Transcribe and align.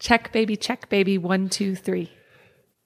Check, 0.00 0.32
baby, 0.32 0.56
check, 0.56 0.88
baby. 0.88 1.18
One, 1.18 1.50
two, 1.50 1.76
three. 1.76 2.10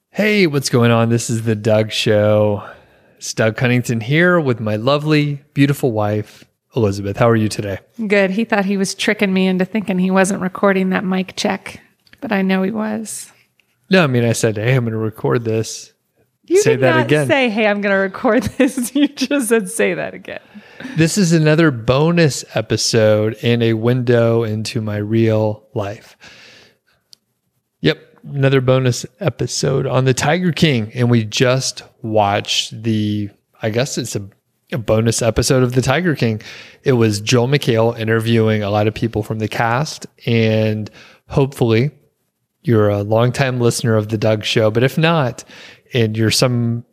Hey, 0.09 0.47
what's 0.47 0.67
going 0.67 0.91
on? 0.91 1.07
This 1.07 1.29
is 1.29 1.43
the 1.43 1.55
Doug 1.55 1.93
Show. 1.93 2.69
It's 3.15 3.33
Doug 3.33 3.55
Cunnington 3.55 4.01
here 4.01 4.37
with 4.37 4.59
my 4.59 4.75
lovely, 4.75 5.41
beautiful 5.53 5.93
wife, 5.93 6.43
Elizabeth. 6.75 7.15
How 7.15 7.29
are 7.29 7.35
you 7.37 7.47
today? 7.47 7.79
Good. 8.05 8.31
He 8.31 8.43
thought 8.43 8.65
he 8.65 8.75
was 8.75 8.93
tricking 8.93 9.31
me 9.33 9.47
into 9.47 9.63
thinking 9.63 9.97
he 9.97 10.11
wasn't 10.11 10.41
recording 10.41 10.89
that 10.89 11.05
mic 11.05 11.37
check, 11.37 11.79
but 12.19 12.33
I 12.33 12.41
know 12.41 12.63
he 12.63 12.71
was. 12.71 13.31
No, 13.89 14.03
I 14.03 14.07
mean, 14.07 14.25
I 14.25 14.33
said, 14.33 14.57
hey, 14.57 14.75
I'm 14.75 14.83
going 14.83 14.91
to 14.91 14.97
record 14.97 15.45
this. 15.45 15.93
You 16.43 16.61
say 16.61 16.71
did 16.71 16.81
that 16.81 16.95
not 16.97 17.05
again. 17.05 17.27
say, 17.27 17.49
hey, 17.49 17.65
I'm 17.65 17.79
going 17.79 17.93
to 17.93 17.97
record 17.97 18.43
this. 18.57 18.93
You 18.93 19.07
just 19.07 19.47
said, 19.47 19.69
say 19.69 19.93
that 19.93 20.13
again. 20.13 20.41
This 20.97 21.17
is 21.17 21.31
another 21.31 21.71
bonus 21.71 22.43
episode 22.55 23.37
and 23.41 23.63
a 23.63 23.71
window 23.71 24.43
into 24.43 24.81
my 24.81 24.97
real 24.97 25.65
life. 25.73 26.17
Yep, 27.85 28.17
another 28.33 28.61
bonus 28.61 29.05
episode 29.19 29.85
on 29.85 30.05
the 30.05 30.13
Tiger 30.15 30.51
King. 30.51 30.91
And 30.95 31.07
we 31.07 31.23
just 31.23 31.83
watched 32.01 32.81
the, 32.81 33.29
I 33.61 33.69
guess 33.69 33.99
it's 33.99 34.15
a, 34.15 34.27
a 34.71 34.79
bonus 34.79 35.21
episode 35.21 35.61
of 35.61 35.73
the 35.73 35.83
Tiger 35.83 36.15
King. 36.15 36.41
It 36.81 36.93
was 36.93 37.21
Joel 37.21 37.47
McHale 37.47 37.95
interviewing 37.95 38.63
a 38.63 38.71
lot 38.71 38.87
of 38.87 38.95
people 38.95 39.21
from 39.21 39.37
the 39.37 39.47
cast. 39.47 40.07
And 40.25 40.89
hopefully, 41.29 41.91
you're 42.63 42.89
a 42.89 43.03
longtime 43.03 43.59
listener 43.59 43.95
of 43.95 44.09
the 44.09 44.17
Doug 44.17 44.45
Show. 44.45 44.71
But 44.71 44.81
if 44.81 44.97
not, 44.97 45.43
and 45.93 46.17
you're 46.17 46.31
some 46.31 46.85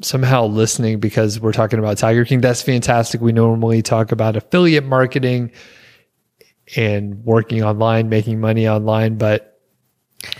somehow 0.00 0.46
listening 0.46 1.00
because 1.00 1.40
we're 1.40 1.50
talking 1.50 1.80
about 1.80 1.98
Tiger 1.98 2.24
King, 2.24 2.40
that's 2.40 2.62
fantastic. 2.62 3.20
We 3.20 3.32
normally 3.32 3.82
talk 3.82 4.12
about 4.12 4.36
affiliate 4.36 4.84
marketing 4.84 5.50
and 6.76 7.24
working 7.24 7.64
online, 7.64 8.08
making 8.08 8.38
money 8.38 8.68
online, 8.68 9.18
but 9.18 9.55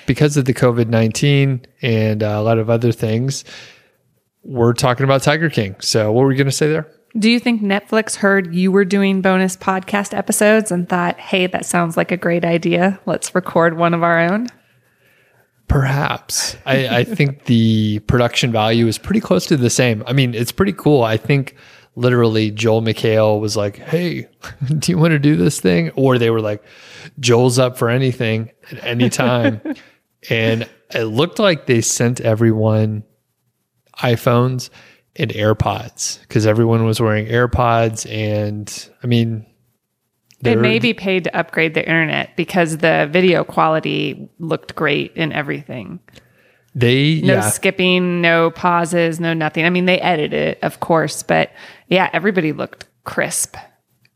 because 0.06 0.36
of 0.36 0.44
the 0.44 0.54
COVID 0.54 0.88
19 0.88 1.64
and 1.82 2.22
uh, 2.22 2.26
a 2.26 2.42
lot 2.42 2.58
of 2.58 2.70
other 2.70 2.92
things, 2.92 3.44
we're 4.42 4.72
talking 4.72 5.04
about 5.04 5.22
Tiger 5.22 5.50
King. 5.50 5.76
So, 5.80 6.12
what 6.12 6.22
were 6.22 6.28
we 6.28 6.36
going 6.36 6.46
to 6.46 6.52
say 6.52 6.68
there? 6.68 6.90
Do 7.18 7.30
you 7.30 7.40
think 7.40 7.62
Netflix 7.62 8.16
heard 8.16 8.54
you 8.54 8.70
were 8.70 8.84
doing 8.84 9.22
bonus 9.22 9.56
podcast 9.56 10.16
episodes 10.16 10.70
and 10.70 10.88
thought, 10.88 11.18
hey, 11.18 11.46
that 11.46 11.64
sounds 11.64 11.96
like 11.96 12.12
a 12.12 12.16
great 12.16 12.44
idea? 12.44 13.00
Let's 13.06 13.34
record 13.34 13.78
one 13.78 13.94
of 13.94 14.02
our 14.02 14.20
own? 14.20 14.48
Perhaps. 15.66 16.56
I, 16.66 16.98
I 16.98 17.04
think 17.04 17.46
the 17.46 18.00
production 18.00 18.52
value 18.52 18.86
is 18.86 18.98
pretty 18.98 19.20
close 19.20 19.46
to 19.46 19.56
the 19.56 19.70
same. 19.70 20.04
I 20.06 20.12
mean, 20.12 20.34
it's 20.34 20.52
pretty 20.52 20.74
cool. 20.74 21.02
I 21.02 21.16
think 21.16 21.56
literally 21.96 22.50
Joel 22.52 22.82
McHale 22.82 23.40
was 23.40 23.56
like, 23.56 23.78
Hey, 23.78 24.28
do 24.78 24.92
you 24.92 24.98
want 24.98 25.12
to 25.12 25.18
do 25.18 25.34
this 25.34 25.60
thing? 25.60 25.90
Or 25.96 26.18
they 26.18 26.30
were 26.30 26.40
like, 26.40 26.62
Joel's 27.18 27.58
up 27.58 27.76
for 27.76 27.90
anything 27.90 28.52
at 28.70 28.84
any 28.84 29.10
time. 29.10 29.60
and 30.30 30.68
it 30.94 31.04
looked 31.04 31.38
like 31.38 31.66
they 31.66 31.80
sent 31.80 32.20
everyone 32.20 33.02
iPhones 33.98 34.70
and 35.16 35.30
AirPods 35.30 36.20
because 36.20 36.46
everyone 36.46 36.84
was 36.84 37.00
wearing 37.00 37.26
AirPods. 37.26 38.08
And 38.10 38.90
I 39.02 39.06
mean, 39.06 39.46
They 40.42 40.54
may 40.54 40.78
be 40.78 40.92
paid 40.94 41.24
to 41.24 41.36
upgrade 41.36 41.74
the 41.74 41.80
internet 41.80 42.36
because 42.36 42.78
the 42.78 43.08
video 43.10 43.42
quality 43.42 44.28
looked 44.38 44.74
great 44.74 45.16
in 45.16 45.32
everything. 45.32 46.00
they, 46.74 47.22
No 47.22 47.34
yeah. 47.34 47.48
skipping, 47.48 48.20
no 48.20 48.50
pauses, 48.50 49.18
no 49.18 49.32
nothing. 49.32 49.64
I 49.64 49.70
mean, 49.70 49.86
they 49.86 49.98
edited 49.98 50.34
it, 50.34 50.58
of 50.62 50.80
course, 50.80 51.22
but 51.22 51.50
yeah, 51.88 52.10
everybody 52.12 52.52
looked 52.52 52.86
crisp. 53.04 53.56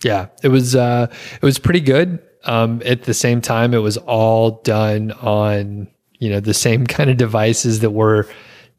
Yeah, 0.02 0.28
it 0.42 0.48
was 0.48 0.74
uh 0.74 1.08
it 1.34 1.42
was 1.42 1.58
pretty 1.58 1.80
good. 1.80 2.20
Um 2.44 2.82
at 2.84 3.04
the 3.04 3.14
same 3.14 3.40
time 3.40 3.74
it 3.74 3.78
was 3.78 3.96
all 3.96 4.62
done 4.62 5.12
on, 5.12 5.88
you 6.18 6.30
know, 6.30 6.40
the 6.40 6.54
same 6.54 6.86
kind 6.96 7.10
of 7.10 7.16
devices 7.16 7.80
that 7.80 7.90
we're 7.90 8.24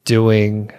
doing 0.05 0.71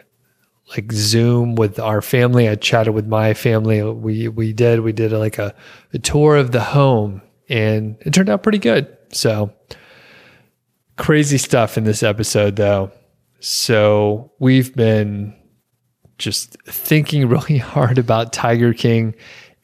like 0.71 0.91
Zoom 0.93 1.55
with 1.55 1.79
our 1.79 2.01
family. 2.01 2.48
I 2.48 2.55
chatted 2.55 2.95
with 2.95 3.07
my 3.07 3.35
family. 3.35 3.83
We 3.83 4.29
we 4.29 4.53
did 4.53 4.81
we 4.81 4.92
did 4.92 5.13
like 5.13 5.39
a, 5.39 5.55
a 5.92 5.98
tour 5.98 6.36
of 6.36 6.53
the 6.53 6.63
home 6.63 7.23
and 7.48 7.97
it 8.01 8.13
turned 8.13 8.31
out 8.31 8.42
pretty 8.42 8.59
good. 8.59 8.97
So 9.13 9.53
crazy 10.97 11.39
stuff 11.39 11.77
in 11.77 11.85
this 11.85 12.03
episode 12.03 12.57
though. 12.57 12.91
So 13.41 14.33
we've 14.39 14.75
been 14.75 15.35
just 16.23 16.57
thinking 16.67 17.29
really 17.29 17.59
hard 17.59 17.99
about 17.99 18.33
Tiger 18.33 18.73
King. 18.73 19.15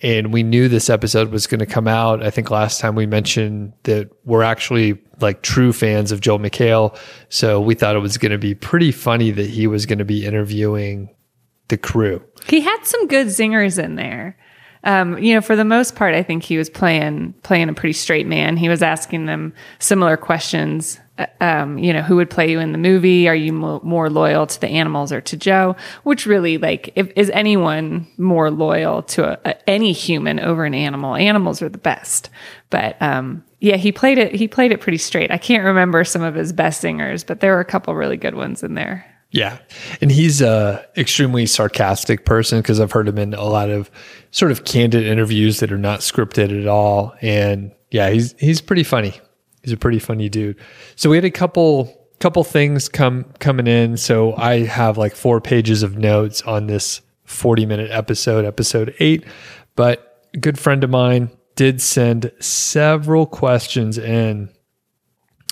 And 0.01 0.33
we 0.33 0.45
knew 0.45 0.69
this 0.69 0.89
episode 0.89 1.33
was 1.33 1.49
going 1.49 1.59
to 1.59 1.67
come 1.67 1.89
out. 1.89 2.23
I 2.23 2.31
think 2.31 2.53
last 2.53 2.79
time 2.79 2.95
we 2.95 3.07
mentioned 3.07 3.73
that 3.83 4.09
we're 4.25 4.45
actually 4.45 5.01
like 5.21 5.43
true 5.43 5.73
fans 5.73 6.13
of 6.13 6.21
Joel 6.21 6.39
McHale. 6.39 6.97
So 7.31 7.61
we 7.61 7.75
thought 7.75 7.97
it 7.97 8.01
was 8.01 8.17
going 8.17 8.31
to 8.31 8.39
be 8.39 8.55
pretty 8.55 8.93
funny 8.93 9.33
that 9.33 9.51
he 9.51 9.67
was 9.67 9.87
going 9.87 9.99
to 9.99 10.05
be 10.05 10.25
interviewing 10.25 11.13
the 11.67 11.77
crew. 11.77 12.23
He 12.47 12.61
had 12.61 12.85
some 12.85 13.09
good 13.09 13.27
zingers 13.27 13.83
in 13.83 13.97
there. 13.97 14.37
Um, 14.85 15.19
you 15.19 15.35
know, 15.35 15.41
for 15.41 15.57
the 15.57 15.65
most 15.65 15.97
part, 15.97 16.15
I 16.15 16.23
think 16.23 16.45
he 16.45 16.57
was 16.57 16.71
playing 16.71 17.35
playing 17.43 17.69
a 17.69 17.75
pretty 17.75 17.93
straight 17.93 18.27
man. 18.27 18.57
He 18.57 18.69
was 18.69 18.83
asking 18.83 19.27
them 19.27 19.53
similar 19.81 20.17
questions. 20.17 21.01
Um, 21.41 21.79
you 21.79 21.93
know, 21.93 22.03
who 22.03 22.17
would 22.17 22.31
play 22.31 22.51
you 22.51 22.61
in 22.61 22.73
the 22.73 22.79
movie? 22.79 23.29
Are 23.29 23.35
you 23.35 23.53
mo- 23.53 23.81
more 23.83 24.09
loyal 24.09 24.47
to 24.47 24.61
the 24.61 24.69
animals 24.69 25.13
or 25.13 25.21
to 25.23 25.37
Joe? 25.37 25.75
Which 26.05 26.27
really, 26.27 26.59
like, 26.59 26.93
if, 26.95 27.11
is 27.17 27.31
anyone 27.31 28.07
more 28.19 28.51
loyal 28.51 29.03
to 29.03 29.33
a, 29.33 29.39
a, 29.45 29.69
any 29.71 29.93
human 29.93 30.39
over 30.39 30.65
an 30.65 30.75
animal? 30.75 31.17
Animals 31.17 31.61
are 31.61 31.69
the 31.69 31.79
best. 31.79 32.31
But 32.71 33.01
um, 33.03 33.45
yeah, 33.61 33.77
he 33.77 33.91
played 33.91 34.19
it. 34.19 34.35
He 34.35 34.47
played 34.47 34.73
it 34.73 34.81
pretty 34.81 34.99
straight. 34.99 35.31
I 35.31 35.39
can't 35.39 35.65
remember 35.65 36.05
some 36.05 36.23
of 36.23 36.35
his 36.35 36.53
best 36.53 36.81
singers, 36.81 37.25
but 37.25 37.41
there 37.41 37.55
were 37.55 37.61
a 37.61 37.65
couple 37.65 37.95
really 37.95 38.17
good 38.17 38.35
ones 38.35 38.63
in 38.63 38.75
there. 38.75 39.05
Yeah. 39.31 39.59
And 40.01 40.11
he's 40.11 40.41
a 40.41 40.87
extremely 40.97 41.47
sarcastic 41.47 42.25
person 42.25 42.61
because 42.61 42.81
I've 42.81 42.93
heard 42.93 43.09
him 43.09 43.19
in 43.19 43.35
a 43.35 43.45
lot 43.45 43.69
of 43.69 43.91
sort 44.31 44.53
of 44.53 44.65
candid 44.65 45.05
interviews 45.05 45.61
that 45.61 45.71
are 45.71 45.79
not 45.79 46.01
scripted 46.01 46.59
at 46.59 46.67
all. 46.67 47.15
And 47.21 47.73
yeah, 47.91 48.11
he's 48.11 48.35
he's 48.39 48.61
pretty 48.61 48.85
funny. 48.85 49.21
He's 49.69 49.75
a 49.75 49.77
pretty 49.77 49.99
funny 49.99 50.31
dude. 50.31 50.57
So 50.97 51.11
we 51.11 51.17
had 51.19 51.27
a 51.27 51.31
couple 51.31 51.95
couple 52.21 52.43
things 52.43 52.89
come 52.89 53.25
coming 53.39 53.67
in. 53.67 53.99
So 53.99 54.35
I 54.35 54.65
have 54.65 54.97
like 54.97 55.15
four 55.15 55.43
pages 55.43 55.83
of 55.83 55.99
notes 55.99 56.41
on 56.43 56.67
this 56.67 57.03
40 57.25 57.67
minute 57.67 57.91
episode, 57.91 58.47
episode 58.47 58.95
eight. 58.99 59.25
But 59.77 60.27
a 60.33 60.39
good 60.39 60.59
friend 60.59 60.83
of 60.83 60.89
mine 60.89 61.31
did 61.55 61.83
send 61.83 62.33
several 62.41 63.27
questions 63.27 63.99
in. 63.99 64.49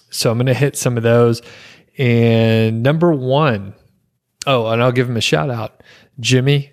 So 0.08 0.30
I'm 0.30 0.38
going 0.38 0.46
to 0.46 0.54
hit 0.54 0.76
some 0.76 0.96
of 0.96 1.02
those. 1.02 1.42
And 1.98 2.82
number 2.82 3.12
one, 3.12 3.74
oh, 4.46 4.66
and 4.68 4.82
I'll 4.82 4.92
give 4.92 5.10
him 5.10 5.16
a 5.18 5.20
shout 5.20 5.50
out. 5.50 5.82
Jimmy, 6.18 6.72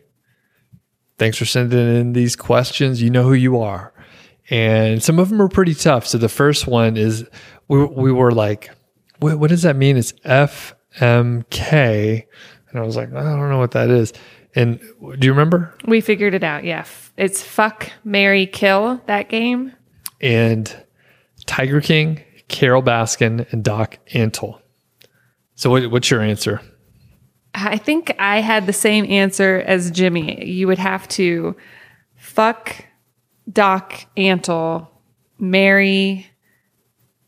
thanks 1.17 1.37
for 1.37 1.45
sending 1.45 1.95
in 1.97 2.13
these 2.13 2.37
questions. 2.37 3.01
You 3.01 3.09
know 3.09 3.23
who 3.23 3.33
you 3.33 3.59
are. 3.59 3.92
And 4.49 5.01
some 5.01 5.19
of 5.19 5.29
them 5.29 5.41
are 5.41 5.47
pretty 5.47 5.73
tough. 5.73 6.05
So 6.05 6.17
the 6.17 6.29
first 6.29 6.67
one 6.67 6.97
is 6.97 7.25
we, 7.67 7.85
we 7.85 8.11
were 8.11 8.31
like, 8.31 8.69
what, 9.19 9.39
what 9.39 9.49
does 9.49 9.61
that 9.61 9.75
mean? 9.75 9.97
It's 9.97 10.11
FMK. 10.25 12.25
And 12.69 12.79
I 12.79 12.83
was 12.83 12.95
like, 12.95 13.13
I 13.13 13.23
don't 13.23 13.49
know 13.49 13.59
what 13.59 13.71
that 13.71 13.89
is. 13.89 14.13
And 14.55 14.79
do 14.99 15.25
you 15.25 15.31
remember? 15.31 15.73
We 15.85 16.01
figured 16.01 16.33
it 16.33 16.43
out. 16.43 16.63
Yeah, 16.63 16.85
it's 17.17 17.41
fuck, 17.41 17.91
Mary, 18.03 18.45
kill 18.45 19.01
that 19.07 19.29
game. 19.29 19.73
And 20.21 20.75
Tiger 21.45 21.81
King, 21.81 22.21
Carole 22.47 22.83
Baskin, 22.83 23.51
and 23.51 23.63
Doc 23.63 23.97
Antle. 24.13 24.59
So 25.55 25.69
what, 25.69 25.89
what's 25.89 26.11
your 26.11 26.21
answer? 26.21 26.61
I 27.55 27.77
think 27.77 28.15
I 28.19 28.41
had 28.41 28.65
the 28.65 28.73
same 28.73 29.05
answer 29.05 29.63
as 29.65 29.91
Jimmy. 29.91 30.43
You 30.45 30.67
would 30.67 30.79
have 30.79 31.07
to 31.09 31.55
fuck 32.15 32.85
Doc 33.51 34.05
Antle, 34.17 34.87
marry 35.39 36.27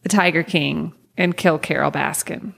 the 0.03 0.09
Tiger 0.09 0.43
King, 0.43 0.93
and 1.17 1.35
kill 1.35 1.57
Carole 1.57 1.91
Baskin. 1.91 2.53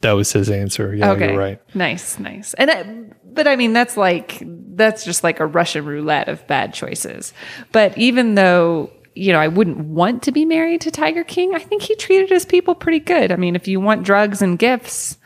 That 0.00 0.12
was 0.12 0.32
his 0.32 0.50
answer. 0.50 0.94
Yeah, 0.94 1.12
okay, 1.12 1.30
you're 1.30 1.38
right. 1.38 1.60
Nice, 1.74 2.18
nice. 2.18 2.54
And 2.54 2.70
I, 2.70 2.84
but 3.24 3.48
I 3.48 3.56
mean, 3.56 3.72
that's 3.72 3.96
like 3.96 4.42
that's 4.44 5.04
just 5.04 5.24
like 5.24 5.40
a 5.40 5.46
Russian 5.46 5.84
roulette 5.84 6.28
of 6.28 6.46
bad 6.46 6.74
choices. 6.74 7.32
But 7.72 7.96
even 7.96 8.34
though 8.34 8.92
you 9.14 9.32
know 9.32 9.40
I 9.40 9.48
wouldn't 9.48 9.78
want 9.78 10.22
to 10.24 10.32
be 10.32 10.44
married 10.44 10.82
to 10.82 10.90
Tiger 10.90 11.24
King, 11.24 11.54
I 11.54 11.58
think 11.58 11.82
he 11.82 11.96
treated 11.96 12.28
his 12.30 12.44
people 12.44 12.74
pretty 12.74 13.00
good. 13.00 13.32
I 13.32 13.36
mean, 13.36 13.56
if 13.56 13.66
you 13.66 13.80
want 13.80 14.04
drugs 14.04 14.42
and 14.42 14.58
gifts 14.58 15.18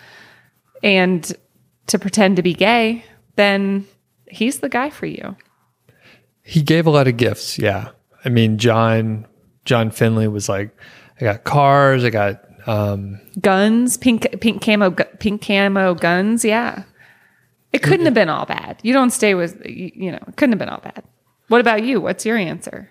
and 0.83 1.31
to 1.89 1.99
pretend 1.99 2.37
to 2.37 2.43
be 2.43 2.55
gay, 2.55 3.05
then 3.37 3.87
he's 4.29 4.61
the 4.61 4.69
guy 4.69 4.91
for 4.91 5.07
you. 5.07 5.37
He 6.43 6.63
gave 6.63 6.87
a 6.87 6.91
lot 6.91 7.09
of 7.09 7.17
gifts. 7.17 7.59
Yeah. 7.59 7.91
I 8.25 8.29
mean, 8.29 8.59
John 8.59 9.27
John 9.65 9.91
Finlay 9.91 10.27
was 10.27 10.49
like, 10.49 10.77
I 11.21 11.25
got 11.25 11.45
cars, 11.45 12.05
I 12.05 12.11
got 12.11 12.45
um, 12.67 13.21
Guns, 13.41 13.97
pink 13.97 14.41
pink 14.41 14.63
camo 14.63 14.91
pink 14.91 15.43
camo 15.43 15.95
guns, 15.95 16.45
yeah. 16.45 16.85
It 17.73 17.83
couldn't 17.83 18.07
have 18.07 18.15
been 18.15 18.29
all 18.29 18.47
bad. 18.47 18.81
You 18.83 18.93
don't 18.93 19.11
stay 19.11 19.35
with 19.35 19.61
you 19.65 19.91
you 19.95 20.13
know, 20.13 20.19
it 20.27 20.37
couldn't 20.37 20.53
have 20.53 20.59
been 20.59 20.69
all 20.69 20.81
bad. 20.81 21.05
What 21.49 21.61
about 21.61 21.83
you? 21.83 22.01
What's 22.01 22.25
your 22.25 22.37
answer? 22.37 22.91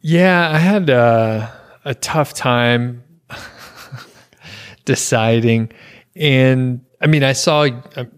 Yeah, 0.00 0.50
I 0.52 0.58
had 0.58 0.88
uh, 0.88 1.50
a 1.84 1.94
tough 1.94 2.34
time 2.34 3.02
deciding. 4.84 5.72
And 6.14 6.84
I 7.00 7.08
mean, 7.08 7.24
I 7.24 7.32
saw, 7.32 7.66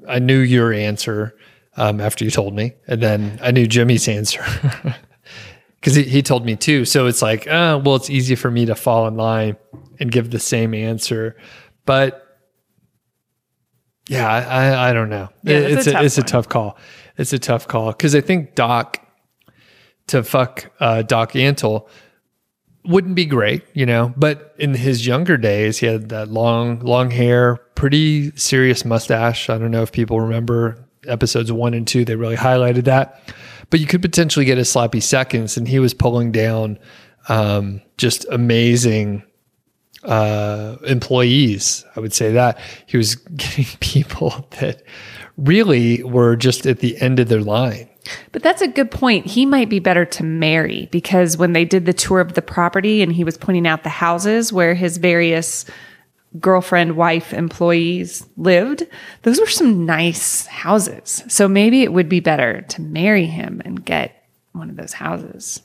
I 0.07 0.19
knew 0.19 0.41
your 0.41 0.75
answer 0.75 1.35
um, 1.79 2.01
after 2.01 2.25
you 2.25 2.31
told 2.31 2.55
me, 2.55 2.75
and 2.87 3.03
then 3.03 3.39
I 3.43 3.51
knew 3.53 3.67
Jimmy's 3.67 4.07
answer 4.09 4.45
because 5.81 5.95
he, 5.95 6.03
he 6.03 6.23
told 6.23 6.45
me 6.45 6.57
too. 6.57 6.85
So 6.85 7.07
it's 7.07 7.23
like, 7.23 7.47
uh, 7.47 7.81
well, 7.85 7.97
it's 7.97 8.11
easy 8.11 8.35
for 8.35 8.51
me 8.51 8.67
to 8.67 8.75
fall 8.75 9.07
in 9.09 9.17
line 9.17 9.57
and 10.01 10.11
give 10.13 10.31
the 10.31 10.39
same 10.39 10.75
answer. 10.75 11.37
But 11.87 12.25
yeah, 14.09 14.27
I, 14.29 14.91
I 14.91 14.93
don't 14.93 15.11
know. 15.11 15.29
Yeah, 15.43 15.59
It- 15.59 15.71
it's 15.73 15.87
a 15.87 15.97
a, 15.97 16.03
it's 16.05 16.19
a 16.19 16.23
tough 16.23 16.31
tough 16.31 16.49
call. 16.49 16.79
It's 17.17 17.33
a 17.33 17.39
tough 17.39 17.67
call 17.69 17.93
because 17.93 18.15
I 18.15 18.21
think 18.21 18.55
Doc 18.55 19.05
to 20.09 20.23
fuck 20.23 20.71
uh, 20.81 21.03
Doc 21.03 21.33
Antle 21.33 21.89
wouldn't 22.85 23.15
be 23.17 23.27
great, 23.27 23.65
you 23.75 23.85
know. 23.85 24.15
But 24.17 24.55
in 24.59 24.73
his 24.75 25.07
younger 25.07 25.37
days, 25.37 25.79
he 25.79 25.87
had 25.87 26.09
that 26.09 26.29
long, 26.29 26.79
long 26.81 27.11
hair, 27.11 27.57
pretty 27.75 28.31
serious 28.37 28.85
mustache. 28.85 29.51
I 29.51 29.59
don't 29.59 29.71
know 29.71 29.83
if 29.83 29.93
people 29.93 30.21
remember 30.21 30.88
episodes 31.09 31.51
one 31.51 31.75
and 31.75 31.87
two; 31.87 32.05
they 32.05 32.17
really 32.17 32.37
highlighted 32.37 32.85
that. 32.85 33.21
But 33.71 33.81
you 33.81 33.87
could 33.87 34.03
potentially 34.03 34.45
get 34.45 34.59
a 34.59 34.65
sloppy 34.65 35.01
seconds, 35.01 35.57
and 35.57 35.69
he 35.69 35.79
was 35.79 35.95
pulling 35.95 36.33
down 36.33 36.79
um, 37.29 37.83
just 37.97 38.25
amazing 38.31 39.23
uh, 40.05 40.77
employees. 40.87 41.85
I 41.97 42.01
would 42.01 42.13
say 42.13 42.33
that 42.33 42.59
he 42.87 42.97
was 42.97 43.15
getting 43.37 43.67
people 43.81 44.49
that 44.61 44.83
really 45.37 46.03
were 46.03 46.37
just 46.37 46.67
at 46.67 46.81
the 46.81 47.01
end 47.01 47.21
of 47.21 47.29
their 47.29 47.43
line. 47.43 47.89
But 48.33 48.43
that's 48.43 48.63
a 48.63 48.69
good 48.69 48.91
point. 48.91 49.27
He 49.27 49.45
might 49.45 49.69
be 49.69 49.81
better 49.81 50.05
to 50.07 50.25
marry 50.25 50.89
because 50.91 51.37
when 51.37 51.53
they 51.53 51.65
did 51.65 51.85
the 51.85 51.93
tour 51.93 52.21
of 52.21 52.33
the 52.35 52.43
property 52.43 53.03
and 53.03 53.13
he 53.13 53.23
was 53.23 53.37
pointing 53.37 53.67
out 53.67 53.83
the 53.83 53.91
houses 53.91 54.53
where 54.53 54.75
his 54.75 54.97
various 54.97 55.67
girlfriend, 56.41 56.97
wife, 56.97 57.33
employees 57.33 58.27
lived, 58.37 58.87
those 59.23 59.41
were 59.41 59.47
some 59.47 59.87
nice 59.87 60.47
houses. 60.47 61.23
So 61.29 61.49
maybe 61.49 61.83
it 61.83 61.93
would 61.93 62.09
be 62.09 62.21
better 62.21 62.63
to 62.63 62.83
marry 62.83 63.27
him 63.27 63.63
and 63.65 63.85
get 63.85 64.25
one 64.53 64.69
of 64.71 64.77
those 64.77 64.93
houses. 64.93 65.63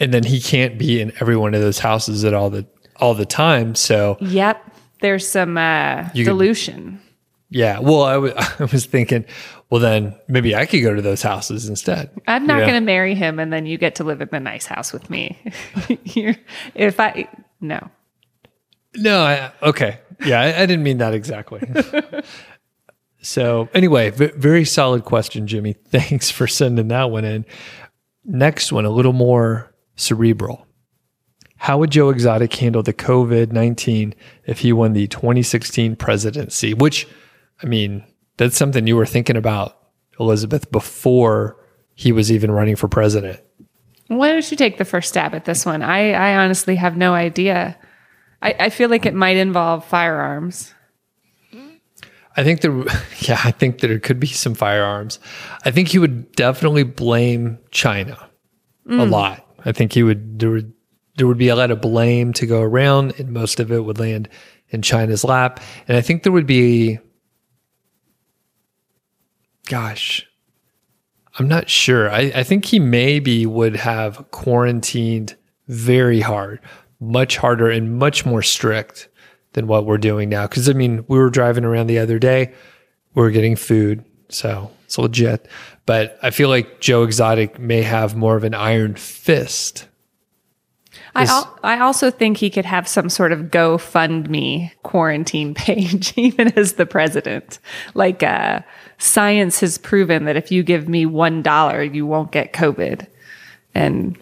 and 0.00 0.12
then 0.12 0.24
he 0.24 0.40
can't 0.40 0.76
be 0.78 1.00
in 1.00 1.12
every 1.20 1.36
one 1.36 1.54
of 1.54 1.60
those 1.60 1.78
houses 1.78 2.24
at 2.24 2.34
all 2.34 2.50
the 2.50 2.66
all 2.96 3.14
the 3.14 3.26
time. 3.26 3.74
So 3.74 4.16
Yep. 4.20 4.62
There's 5.00 5.26
some 5.26 5.56
uh, 5.58 6.08
You 6.14 6.24
could- 6.24 6.30
dilution. 6.30 7.00
yeah, 7.50 7.78
well, 7.80 8.02
I 8.04 8.16
was 8.72 8.86
thinking, 8.86 9.24
well, 9.70 9.80
then 9.80 10.14
maybe 10.28 10.54
I 10.54 10.66
could 10.66 10.82
go 10.82 10.94
to 10.94 11.02
those 11.02 11.22
houses 11.22 11.68
instead. 11.68 12.10
I'm 12.28 12.46
not 12.46 12.60
going 12.60 12.74
to 12.74 12.80
marry 12.80 13.14
him 13.14 13.38
and 13.40 13.52
then 13.52 13.66
you 13.66 13.78
get 13.78 13.94
to 13.96 14.04
live 14.04 14.20
in 14.20 14.28
the 14.30 14.38
nice 14.40 14.66
house 14.66 14.92
with 14.92 15.08
me. 15.10 15.38
If 16.74 17.00
I, 17.00 17.28
no. 17.60 17.88
No, 18.96 19.22
I, 19.22 19.52
okay, 19.62 20.00
yeah, 20.24 20.40
I, 20.40 20.62
I 20.62 20.66
didn't 20.66 20.82
mean 20.82 20.98
that 20.98 21.14
exactly. 21.14 21.62
so 23.22 23.68
anyway, 23.72 24.10
v- 24.10 24.32
very 24.36 24.64
solid 24.64 25.04
question, 25.04 25.46
Jimmy. 25.46 25.72
Thanks 25.88 26.30
for 26.30 26.46
sending 26.46 26.88
that 26.88 27.10
one 27.10 27.24
in. 27.24 27.46
Next 28.24 28.70
one, 28.70 28.84
a 28.84 28.90
little 28.90 29.12
more 29.12 29.74
cerebral. 29.96 30.66
How 31.56 31.78
would 31.78 31.90
Joe 31.90 32.10
Exotic 32.10 32.52
handle 32.54 32.82
the 32.82 32.92
COVID 32.92 33.52
19 33.52 34.14
if 34.46 34.58
he 34.60 34.72
won 34.72 34.92
the 34.92 35.06
2016 35.06 35.96
presidency? 35.96 36.74
Which, 36.74 37.06
I 37.62 37.66
mean, 37.66 38.04
that's 38.36 38.56
something 38.56 38.86
you 38.86 38.96
were 38.96 39.06
thinking 39.06 39.36
about, 39.36 39.78
Elizabeth, 40.18 40.70
before 40.70 41.56
he 41.94 42.10
was 42.10 42.32
even 42.32 42.50
running 42.50 42.76
for 42.76 42.88
president. 42.88 43.40
Why 44.08 44.32
don't 44.32 44.50
you 44.50 44.56
take 44.56 44.78
the 44.78 44.84
first 44.84 45.08
stab 45.08 45.34
at 45.34 45.44
this 45.44 45.64
one? 45.64 45.82
I, 45.82 46.12
I 46.12 46.36
honestly 46.36 46.76
have 46.76 46.96
no 46.96 47.14
idea. 47.14 47.78
I, 48.42 48.54
I 48.58 48.70
feel 48.70 48.90
like 48.90 49.06
it 49.06 49.14
might 49.14 49.36
involve 49.36 49.84
firearms. 49.86 50.74
I 52.36 52.44
think 52.44 52.60
there, 52.62 52.72
yeah, 53.20 53.40
I 53.44 53.50
think 53.50 53.80
there 53.80 53.98
could 53.98 54.18
be 54.18 54.26
some 54.26 54.54
firearms. 54.54 55.18
I 55.64 55.70
think 55.70 55.88
he 55.88 55.98
would 55.98 56.32
definitely 56.32 56.82
blame 56.82 57.58
China 57.70 58.18
a 58.86 58.90
mm. 58.90 59.10
lot. 59.10 59.46
I 59.64 59.72
think 59.72 59.92
he 59.92 60.02
would 60.02 60.38
there 60.40 60.50
would 60.50 60.72
there 61.16 61.26
would 61.26 61.38
be 61.38 61.48
a 61.48 61.56
lot 61.56 61.70
of 61.70 61.80
blame 61.80 62.32
to 62.34 62.46
go 62.46 62.62
around, 62.62 63.14
and 63.18 63.30
most 63.30 63.60
of 63.60 63.70
it 63.70 63.84
would 63.84 63.98
land 63.98 64.28
in 64.70 64.82
China's 64.82 65.24
lap. 65.24 65.60
And 65.86 65.96
I 65.96 66.00
think 66.00 66.22
there 66.22 66.32
would 66.32 66.46
be, 66.46 66.98
gosh, 69.66 70.26
I'm 71.38 71.48
not 71.48 71.68
sure. 71.68 72.10
I, 72.10 72.32
I 72.34 72.42
think 72.42 72.64
he 72.64 72.78
maybe 72.78 73.44
would 73.44 73.76
have 73.76 74.30
quarantined 74.30 75.36
very 75.68 76.20
hard, 76.20 76.60
much 77.02 77.36
harder 77.36 77.68
and 77.68 77.98
much 77.98 78.24
more 78.24 78.42
strict 78.42 79.08
than 79.52 79.66
what 79.66 79.84
we're 79.84 79.98
doing 79.98 80.28
now. 80.28 80.46
Because 80.46 80.68
I 80.68 80.72
mean, 80.72 81.04
we 81.08 81.18
were 81.18 81.30
driving 81.30 81.64
around 81.64 81.88
the 81.88 81.98
other 81.98 82.18
day, 82.18 82.52
we 83.14 83.22
were 83.22 83.30
getting 83.30 83.56
food, 83.56 84.04
so 84.28 84.70
it's 84.84 84.96
legit. 84.96 85.48
But 85.84 86.18
I 86.22 86.30
feel 86.30 86.48
like 86.48 86.80
Joe 86.80 87.02
Exotic 87.02 87.58
may 87.58 87.82
have 87.82 88.16
more 88.16 88.36
of 88.36 88.44
an 88.44 88.54
iron 88.54 88.94
fist. 88.94 89.88
I, 91.14 91.24
al- 91.24 91.58
I 91.62 91.78
also 91.80 92.10
think 92.10 92.38
he 92.38 92.48
could 92.48 92.64
have 92.64 92.88
some 92.88 93.10
sort 93.10 93.32
of 93.32 93.50
GoFundMe 93.50 94.70
quarantine 94.82 95.54
page, 95.54 96.14
even 96.16 96.56
as 96.56 96.74
the 96.74 96.86
president. 96.86 97.58
Like, 97.94 98.22
uh, 98.22 98.60
science 98.98 99.60
has 99.60 99.76
proven 99.76 100.24
that 100.24 100.36
if 100.36 100.50
you 100.50 100.62
give 100.62 100.88
me 100.88 101.04
one 101.04 101.42
dollar, 101.42 101.82
you 101.82 102.06
won't 102.06 102.32
get 102.32 102.52
COVID, 102.52 103.06
and 103.74 104.16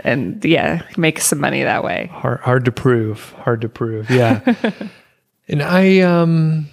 and 0.00 0.44
yeah, 0.44 0.82
make 0.96 1.20
some 1.20 1.40
money 1.40 1.62
that 1.62 1.84
way. 1.84 2.10
Hard, 2.12 2.40
hard 2.40 2.64
to 2.64 2.72
prove. 2.72 3.30
Hard 3.32 3.60
to 3.62 3.68
prove. 3.68 4.10
Yeah. 4.10 4.40
and 5.48 5.62
I, 5.62 6.00
um, 6.00 6.68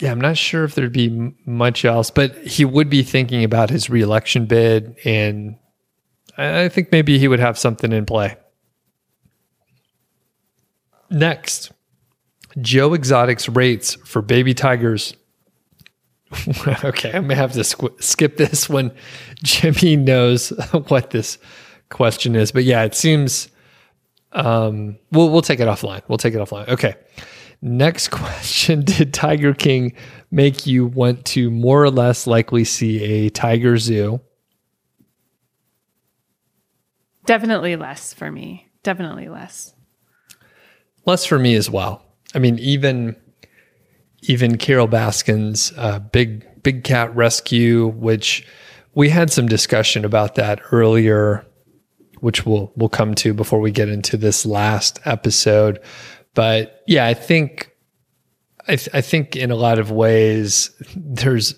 yeah, 0.00 0.10
I'm 0.10 0.20
not 0.20 0.36
sure 0.36 0.64
if 0.64 0.74
there'd 0.74 0.92
be 0.92 1.06
m- 1.06 1.36
much 1.44 1.84
else, 1.84 2.10
but 2.10 2.36
he 2.38 2.64
would 2.64 2.88
be 2.88 3.02
thinking 3.02 3.44
about 3.44 3.70
his 3.70 3.90
reelection 3.90 4.46
bid, 4.46 4.96
and 5.04 5.56
I, 6.36 6.68
think 6.68 6.92
maybe 6.92 7.18
he 7.18 7.26
would 7.26 7.40
have 7.40 7.58
something 7.58 7.92
in 7.92 8.06
play. 8.06 8.36
Next, 11.10 11.72
Joe 12.60 12.94
Exotic's 12.94 13.48
rates 13.48 13.94
for 14.04 14.22
baby 14.22 14.54
tigers. 14.54 15.16
okay, 16.84 17.10
I'm 17.12 17.22
gonna 17.22 17.34
have 17.34 17.52
to 17.54 17.60
squ- 17.60 18.02
skip 18.02 18.36
this 18.36 18.68
when 18.68 18.92
Jimmy 19.42 19.96
knows 19.96 20.50
what 20.88 21.10
this 21.10 21.38
question 21.90 22.34
is. 22.34 22.52
But 22.52 22.64
yeah, 22.64 22.84
it 22.84 22.94
seems 22.94 23.48
um, 24.32 24.98
we'll 25.12 25.30
we'll 25.30 25.42
take 25.42 25.60
it 25.60 25.68
offline. 25.68 26.02
We'll 26.08 26.18
take 26.18 26.34
it 26.34 26.38
offline. 26.38 26.68
Okay. 26.68 26.94
Next 27.60 28.08
question: 28.12 28.84
Did 28.84 29.12
Tiger 29.12 29.54
King 29.54 29.94
make 30.30 30.66
you 30.66 30.86
want 30.86 31.24
to 31.26 31.50
more 31.50 31.82
or 31.82 31.90
less 31.90 32.26
likely 32.26 32.64
see 32.64 33.02
a 33.02 33.30
tiger 33.30 33.78
zoo? 33.78 34.20
Definitely 37.26 37.76
less 37.76 38.14
for 38.14 38.30
me. 38.30 38.68
Definitely 38.82 39.28
less. 39.28 39.74
Less 41.04 41.24
for 41.24 41.38
me 41.38 41.54
as 41.56 41.68
well. 41.68 42.02
I 42.34 42.38
mean, 42.38 42.58
even 42.58 43.16
even 44.22 44.58
Carole 44.58 44.88
Baskin's 44.88 45.72
uh, 45.76 45.98
big 45.98 46.44
big 46.62 46.84
cat 46.84 47.14
rescue, 47.14 47.88
which 47.88 48.46
we 48.94 49.08
had 49.08 49.30
some 49.30 49.46
discussion 49.46 50.04
about 50.04 50.34
that 50.36 50.60
earlier, 50.72 51.46
which 52.20 52.46
we'll 52.46 52.72
we'll 52.76 52.88
come 52.88 53.14
to 53.16 53.34
before 53.34 53.60
we 53.60 53.70
get 53.70 53.88
into 53.88 54.16
this 54.16 54.46
last 54.46 54.98
episode. 55.04 55.80
But 56.34 56.82
yeah, 56.86 57.06
I 57.06 57.14
think 57.14 57.70
I, 58.66 58.76
th- 58.76 58.88
I 58.92 59.00
think 59.00 59.36
in 59.36 59.50
a 59.50 59.56
lot 59.56 59.78
of 59.78 59.90
ways 59.90 60.70
there's 60.94 61.54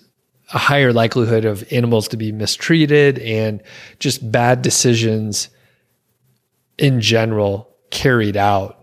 a 0.53 0.57
higher 0.57 0.91
likelihood 0.91 1.45
of 1.45 1.63
animals 1.71 2.07
to 2.09 2.17
be 2.17 2.31
mistreated 2.31 3.19
and 3.19 3.61
just 3.99 4.31
bad 4.31 4.61
decisions 4.61 5.49
in 6.77 6.99
general 6.99 7.69
carried 7.89 8.35
out 8.35 8.81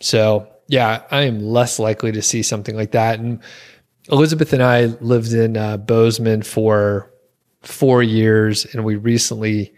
so 0.00 0.48
yeah, 0.68 1.02
I 1.10 1.22
am 1.22 1.40
less 1.40 1.78
likely 1.78 2.12
to 2.12 2.22
see 2.22 2.42
something 2.42 2.76
like 2.76 2.92
that. 2.92 3.18
And 3.18 3.40
Elizabeth 4.10 4.52
and 4.52 4.62
I 4.62 4.86
lived 5.00 5.32
in 5.32 5.56
uh, 5.56 5.76
Bozeman 5.76 6.42
for 6.42 7.12
four 7.62 8.02
years, 8.02 8.64
and 8.66 8.84
we 8.84 8.96
recently, 8.96 9.74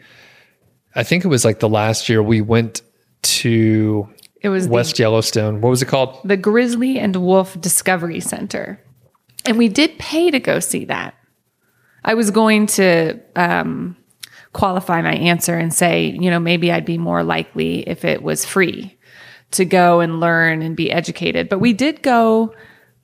I 0.99 1.05
think 1.05 1.25
it 1.25 1.29
was 1.29 1.45
like 1.45 1.61
the 1.61 1.69
last 1.69 2.09
year, 2.09 2.21
we 2.21 2.41
went 2.41 2.83
to 3.23 4.09
It 4.41 4.49
was 4.49 4.67
West 4.67 4.99
Yellowstone. 4.99 5.61
What 5.61 5.71
was 5.71 5.81
it 5.81 5.87
called? 5.87 6.21
the, 6.25 6.31
the 6.31 6.37
Grizzly 6.37 6.99
and 6.99 7.15
Wolf 7.15 7.59
Discovery 7.61 8.19
Center. 8.19 8.85
And 9.45 9.57
we 9.59 9.69
did 9.69 9.97
pay 10.01 10.33
to 10.33 10.41
go 10.41 10.59
see 10.59 10.87
that. 10.87 11.15
I 12.05 12.15
was 12.15 12.33
going 12.33 12.67
to 12.67 13.21
um, 13.37 13.97
qualify 14.53 15.01
my 15.01 15.15
answer 15.15 15.57
and 15.57 15.73
say, 15.73 16.17
you 16.21 16.33
know, 16.33 16.41
maybe 16.41 16.73
I'd 16.73 16.85
be 16.85 16.99
more 16.99 17.23
likely 17.23 17.89
if 17.89 18.05
it 18.05 18.21
was 18.21 18.45
free 18.45 18.99
to 19.53 19.65
go 19.65 20.01
and 20.01 20.19
learn 20.19 20.63
and 20.63 20.77
be 20.77 20.91
educated. 20.91 21.49
But 21.49 21.61
we 21.61 21.75
did 21.75 22.03
go, 22.03 22.57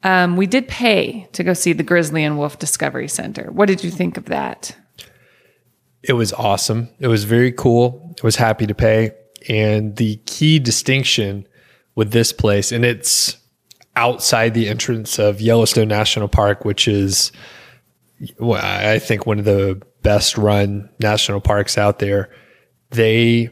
um, 0.03 0.37
we 0.37 0.49
did 0.49 0.67
pay 0.67 1.29
to 1.33 1.45
go 1.45 1.55
see 1.55 1.73
the 1.73 1.85
Grizzly 1.85 2.25
and 2.25 2.39
Wolf 2.39 2.59
Discovery 2.59 3.07
Center. 3.07 3.53
What 3.53 3.67
did 3.67 3.85
you 3.85 3.93
think 3.93 4.17
of 4.17 4.25
that? 4.25 4.77
It 6.07 6.13
was 6.13 6.33
awesome. 6.33 6.89
It 6.99 7.09
was 7.09 7.25
very 7.25 7.53
cool. 7.53 8.15
I 8.23 8.27
was 8.27 8.37
happy 8.37 8.67
to 8.67 8.75
pay. 8.75 9.13
And 9.49 9.97
the 9.97 10.17
key 10.27 10.59
distinction 10.59 11.47
with 11.95 12.13
this 12.13 12.33
place, 12.33 12.73
and 12.73 12.85
it's 12.85 13.37
outside 13.97 14.55
the 14.55 14.69
entrance 14.69 15.19
of 15.19 15.41
Yellowstone 15.41 15.89
National 15.89 16.29
Park, 16.29 16.65
which 16.65 16.89
is, 16.89 17.33
I 18.41 18.99
think, 18.99 19.27
one 19.27 19.39
of 19.39 19.45
the 19.45 19.81
best 20.03 20.37
run 20.37 20.91
national 21.01 21.41
parks 21.41 21.79
out 21.79 21.99
there. 21.99 22.31
They 22.91 23.51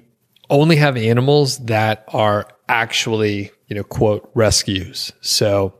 only 0.51 0.77
have 0.77 0.97
animals 0.97 1.59
that 1.65 2.05
are 2.09 2.49
actually, 2.69 3.51
you 3.69 3.77
know, 3.77 3.85
quote, 3.85 4.31
rescues. 4.35 5.13
So 5.21 5.75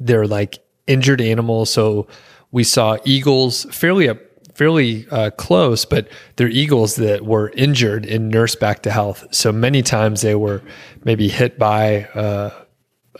they're 0.00 0.26
like 0.26 0.58
injured 0.86 1.20
animals. 1.20 1.70
So 1.70 2.08
we 2.50 2.64
saw 2.64 2.98
eagles 3.04 3.64
fairly 3.70 4.08
up 4.08 4.18
fairly 4.58 5.06
uh, 5.12 5.30
close, 5.30 5.84
but 5.84 6.08
they're 6.34 6.48
eagles 6.48 6.96
that 6.96 7.24
were 7.24 7.50
injured 7.50 8.04
and 8.04 8.28
nursed 8.28 8.58
back 8.58 8.82
to 8.82 8.90
health. 8.90 9.24
So 9.30 9.52
many 9.52 9.82
times 9.82 10.20
they 10.20 10.34
were 10.34 10.62
maybe 11.04 11.28
hit 11.28 11.60
by 11.60 12.06
uh, 12.06 12.50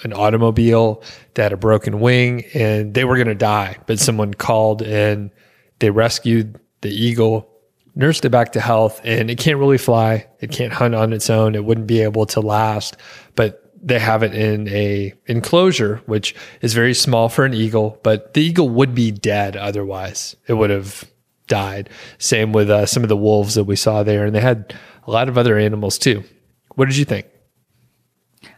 an 0.02 0.12
automobile 0.12 1.00
that 1.35 1.45
had 1.45 1.52
a 1.52 1.57
broken 1.57 2.00
wing 2.00 2.45
and 2.54 2.92
they 2.92 3.04
were 3.04 3.14
going 3.14 3.28
to 3.28 3.37
die, 3.37 3.76
but 3.87 4.00
someone 4.00 4.35
called 4.35 4.83
and 4.83 5.30
they 5.78 5.90
rescued 5.90 6.59
the 6.80 6.90
eagle, 6.90 7.49
nursed 7.95 8.25
it 8.25 8.30
back 8.30 8.50
to 8.52 8.61
health, 8.61 9.00
and 9.04 9.30
it 9.30 9.38
can't 9.38 9.59
really 9.59 9.78
fly. 9.78 10.26
It 10.40 10.50
can't 10.50 10.73
hunt 10.73 10.97
on 10.97 11.12
its 11.12 11.30
own. 11.30 11.54
It 11.54 11.64
wouldn't 11.64 11.87
be 11.87 12.00
able 12.00 12.26
to 12.26 12.40
last, 12.40 12.97
but 13.37 13.73
they 13.80 14.00
have 14.00 14.25
it 14.25 14.35
in 14.35 14.66
a 14.71 15.14
enclosure, 15.26 16.02
which 16.07 16.35
is 16.62 16.75
very 16.75 16.95
small 16.95 17.28
for 17.28 17.45
an 17.45 17.54
eagle, 17.54 18.00
but 18.02 18.35
the 18.35 18.42
eagle 18.42 18.68
would 18.71 18.92
be 18.92 19.12
dead 19.12 19.57
otherwise. 19.57 20.35
It 20.49 20.54
would 20.54 20.71
have 20.71 21.09
died. 21.49 21.90
Same 22.19 22.52
with 22.52 22.71
uh, 22.71 22.87
some 22.87 23.02
of 23.02 23.09
the 23.09 23.17
wolves 23.17 23.55
that 23.55 23.64
we 23.64 23.76
saw 23.76 24.02
there, 24.02 24.25
and 24.25 24.35
they 24.35 24.40
had 24.40 24.75
a 25.07 25.11
lot 25.11 25.28
of 25.28 25.37
other 25.37 25.59
animals 25.59 25.99
too. 25.99 26.23
What 26.75 26.87
did 26.87 26.97
you 26.97 27.05
think? 27.05 27.26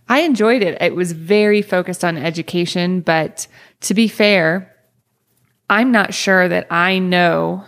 I 0.08 0.20
enjoyed 0.20 0.62
it. 0.62 0.80
It 0.82 0.94
was 0.94 1.12
very 1.12 1.62
focused 1.62 2.04
on 2.04 2.16
education, 2.18 3.00
but 3.00 3.46
to 3.82 3.94
be 3.94 4.08
fair, 4.08 4.74
I'm 5.70 5.92
not 5.92 6.12
sure 6.12 6.48
that 6.48 6.66
I 6.70 6.98
know 6.98 7.64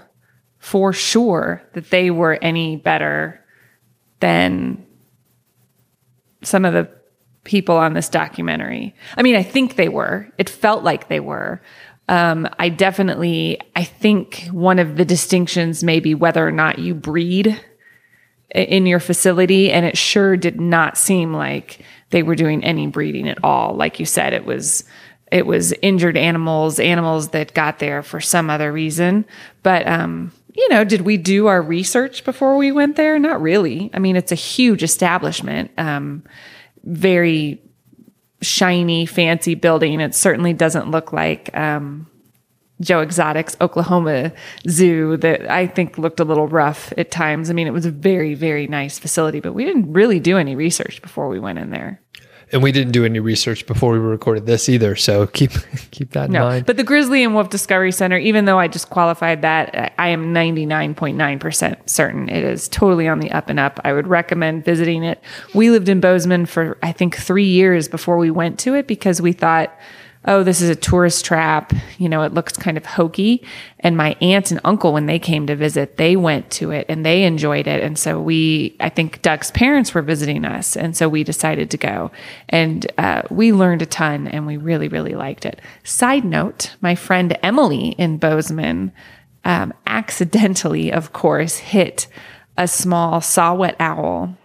for 0.59 0.93
sure 0.93 1.63
that 1.73 1.91
they 1.91 2.11
were 2.11 2.39
any 2.43 2.77
better 2.77 3.45
than 4.21 4.85
some 6.43 6.65
of 6.65 6.75
the 6.75 6.89
people 7.45 7.77
on 7.77 7.95
this 7.95 8.09
documentary. 8.09 8.95
I 9.17 9.23
mean, 9.23 9.37
I 9.37 9.43
think 9.43 9.77
they 9.77 9.89
were. 9.89 10.29
It 10.39 10.51
felt 10.51 10.85
like 10.85 11.09
they 11.09 11.21
were, 11.21 11.63
um, 12.13 12.47
I 12.59 12.69
definitely, 12.69 13.59
I 13.75 13.85
think 13.85 14.47
one 14.53 14.79
of 14.79 14.99
the 14.99 15.05
distinctions 15.07 15.83
may 15.83 15.99
be 15.99 16.15
whether 16.15 16.47
or 16.47 16.53
not 16.53 16.79
you 16.79 16.95
breed 16.95 17.59
in 18.55 18.85
your 18.85 19.01
facility. 19.01 19.73
And 19.73 19.87
it 19.87 19.97
sure 19.97 20.37
did 20.37 20.61
not 20.61 20.99
seem 20.99 21.33
like 21.33 21.81
they 22.11 22.23
were 22.23 22.35
doing 22.35 22.63
any 22.65 22.87
breeding 22.87 23.31
at 23.31 23.43
all. 23.43 23.75
Like 23.75 23.99
you 23.99 24.05
said, 24.05 24.35
it 24.35 24.45
was, 24.45 24.85
it 25.31 25.47
was 25.47 25.73
injured 25.81 26.19
animals, 26.19 26.79
animals 26.79 27.31
that 27.31 27.55
got 27.55 27.79
there 27.79 28.03
for 28.03 28.21
some 28.21 28.51
other 28.51 28.71
reason. 28.71 29.25
But, 29.63 29.89
um, 29.89 30.33
you 30.55 30.69
know, 30.69 30.85
did 30.85 31.01
we 31.01 31.17
do 31.17 31.47
our 31.47 31.63
research 31.63 32.25
before 32.25 32.59
we 32.59 32.73
went 32.73 32.97
there? 32.97 33.19
Not 33.19 33.41
really. 33.41 33.89
I 33.95 33.99
mean, 33.99 34.17
it's 34.17 34.33
a 34.33 34.35
huge 34.35 34.83
establishment. 34.83 35.71
Um, 35.79 36.25
very 36.85 37.63
shiny, 38.43 39.07
fancy 39.07 39.55
building. 39.55 40.01
It 40.01 40.15
certainly 40.15 40.53
doesn't 40.53 40.91
look 40.91 41.13
like 41.13 41.57
um, 41.57 42.09
Joe 42.81 43.01
Exotic's 43.01 43.57
Oklahoma 43.61 44.33
Zoo 44.69 45.17
that 45.19 45.51
I 45.51 45.67
think 45.67 45.99
looked 45.99 46.21
a 46.21 46.25
little 46.25 46.49
rough 46.49 46.93
at 46.99 47.11
times. 47.11 47.49
I 47.49 47.53
mean, 47.53 47.67
it 47.67 47.73
was 47.73 47.87
a 47.87 47.91
very, 47.91 48.35
very 48.35 48.67
nice 48.67 48.99
facility, 48.99 49.41
but 49.41 49.55
we 49.55 49.65
didn't 49.65 49.93
really 49.93 50.21
do 50.21 50.37
any 50.37 50.57
research 50.57 51.01
before 51.01 51.29
we 51.29 51.39
went 51.39 51.59
in 51.59 51.71
there. 51.71 52.01
And 52.53 52.63
we 52.63 52.71
didn't 52.71 52.93
do 52.93 53.05
any 53.05 53.19
research 53.19 53.67
before 53.67 53.93
we 53.93 53.99
recorded 53.99 54.47
this 54.47 54.69
either. 54.69 54.95
So 54.95 55.27
keep 55.27 55.53
keep 55.91 56.11
that 56.11 56.27
in 56.27 56.33
no, 56.33 56.45
mind. 56.45 56.67
But 56.67 56.77
the 56.77 56.85
Grizzly 56.85 57.25
and 57.25 57.35
Wolf 57.35 57.51
Discovery 57.51 57.93
Center, 57.93 58.19
even 58.19 58.45
though 58.45 58.59
I 58.59 58.69
just 58.69 58.91
qualified 58.91 59.43
that, 59.43 59.95
I 59.99 60.09
am 60.09 60.35
99.9% 60.35 61.89
certain 61.89 62.29
it 62.29 62.45
is 62.45 62.69
totally 62.69 63.09
on 63.09 63.21
the 63.21 63.31
up 63.33 63.49
and 63.49 63.59
up. 63.59 63.81
I 63.85 63.93
would 63.93 64.07
recommend 64.07 64.65
visiting 64.65 65.03
it. 65.03 65.21
We 65.55 65.71
lived 65.71 65.89
in 65.89 66.01
Bozeman 66.01 66.47
for, 66.47 66.79
I 66.83 66.93
think, 66.93 67.17
three 67.17 67.47
years 67.47 67.89
before 67.89 68.19
we 68.19 68.31
went 68.31 68.59
to 68.61 68.75
it 68.75 68.87
because 68.87 69.21
we 69.21 69.33
thought– 69.33 69.77
oh, 70.25 70.43
this 70.43 70.61
is 70.61 70.69
a 70.69 70.77
tourist 70.77 71.25
trap. 71.25 71.73
You 71.99 72.09
know, 72.09 72.23
it 72.23 72.33
looks 72.33 72.53
kind 72.53 72.77
of 72.77 72.87
hokey. 72.87 73.43
And 73.81 73.97
my 73.97 74.17
aunt 74.21 74.51
and 74.51 74.61
uncle, 74.65 74.93
when 74.93 75.07
they 75.07 75.19
came 75.19 75.47
to 75.49 75.57
visit, 75.57 75.97
they 75.97 76.15
went 76.15 76.51
to 76.53 76.71
it 76.71 76.87
and 76.89 77.05
they 77.05 77.25
enjoyed 77.25 77.67
it. 77.67 77.83
And 77.83 77.99
so 77.99 78.21
we, 78.21 78.77
I 78.79 78.89
think 78.89 79.23
Doug's 79.23 79.51
parents 79.51 79.95
were 79.95 80.03
visiting 80.03 80.45
us. 80.45 80.77
And 80.77 80.97
so 80.97 81.09
we 81.09 81.25
decided 81.25 81.71
to 81.71 81.77
go. 81.77 82.11
And 82.49 82.91
uh, 82.99 83.23
we 83.31 83.53
learned 83.53 83.83
a 83.83 83.87
ton 83.87 84.29
and 84.29 84.47
we 84.47 84.57
really, 84.57 84.89
really 84.89 85.15
liked 85.15 85.45
it. 85.45 85.61
Side 85.83 86.25
note 86.25 86.77
my 86.81 86.95
friend 86.95 87.37
Emily 87.43 87.89
in 87.99 88.19
Bozeman 88.19 88.93
um, 89.45 89.75
accidentally, 89.87 90.93
of 90.93 91.13
course, 91.13 91.57
hit 91.59 92.07
a 92.57 92.69
small 92.69 93.21
saw-whet 93.21 93.75
owl 93.81 94.37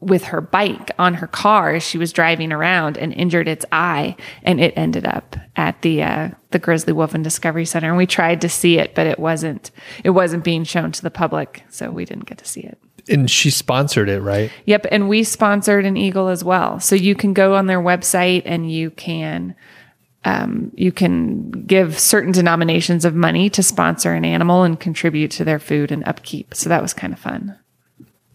with 0.00 0.24
her 0.24 0.40
bike 0.40 0.90
on 0.98 1.14
her 1.14 1.26
car 1.26 1.74
as 1.74 1.82
she 1.82 1.98
was 1.98 2.12
driving 2.12 2.52
around 2.52 2.96
and 2.96 3.12
injured 3.12 3.46
its 3.46 3.66
eye 3.70 4.16
and 4.42 4.58
it 4.58 4.72
ended 4.76 5.04
up 5.04 5.36
at 5.56 5.80
the 5.82 6.02
uh, 6.02 6.30
the 6.50 6.58
Grizzly 6.58 6.92
Wolf 6.92 7.14
and 7.14 7.22
Discovery 7.22 7.66
Center 7.66 7.88
and 7.88 7.96
we 7.98 8.06
tried 8.06 8.40
to 8.40 8.48
see 8.48 8.78
it 8.78 8.94
but 8.94 9.06
it 9.06 9.18
wasn't 9.18 9.70
it 10.02 10.10
wasn't 10.10 10.42
being 10.42 10.64
shown 10.64 10.90
to 10.92 11.02
the 11.02 11.10
public 11.10 11.62
so 11.68 11.90
we 11.90 12.04
didn't 12.04 12.26
get 12.26 12.38
to 12.38 12.46
see 12.46 12.62
it. 12.62 12.78
And 13.08 13.30
she 13.30 13.50
sponsored 13.50 14.08
it, 14.08 14.20
right? 14.20 14.50
Yep, 14.66 14.86
and 14.90 15.08
we 15.08 15.24
sponsored 15.24 15.84
an 15.84 15.96
eagle 15.96 16.28
as 16.28 16.44
well. 16.44 16.80
So 16.80 16.94
you 16.94 17.14
can 17.14 17.32
go 17.32 17.54
on 17.54 17.66
their 17.66 17.80
website 17.80 18.42
and 18.44 18.70
you 18.70 18.90
can 18.90 19.54
um, 20.24 20.70
you 20.74 20.92
can 20.92 21.50
give 21.50 21.98
certain 21.98 22.32
denominations 22.32 23.06
of 23.06 23.14
money 23.14 23.48
to 23.50 23.62
sponsor 23.62 24.12
an 24.12 24.24
animal 24.24 24.64
and 24.64 24.78
contribute 24.78 25.30
to 25.32 25.44
their 25.44 25.58
food 25.58 25.90
and 25.90 26.06
upkeep. 26.06 26.54
So 26.54 26.68
that 26.68 26.82
was 26.82 26.92
kind 26.92 27.12
of 27.12 27.18
fun 27.18 27.58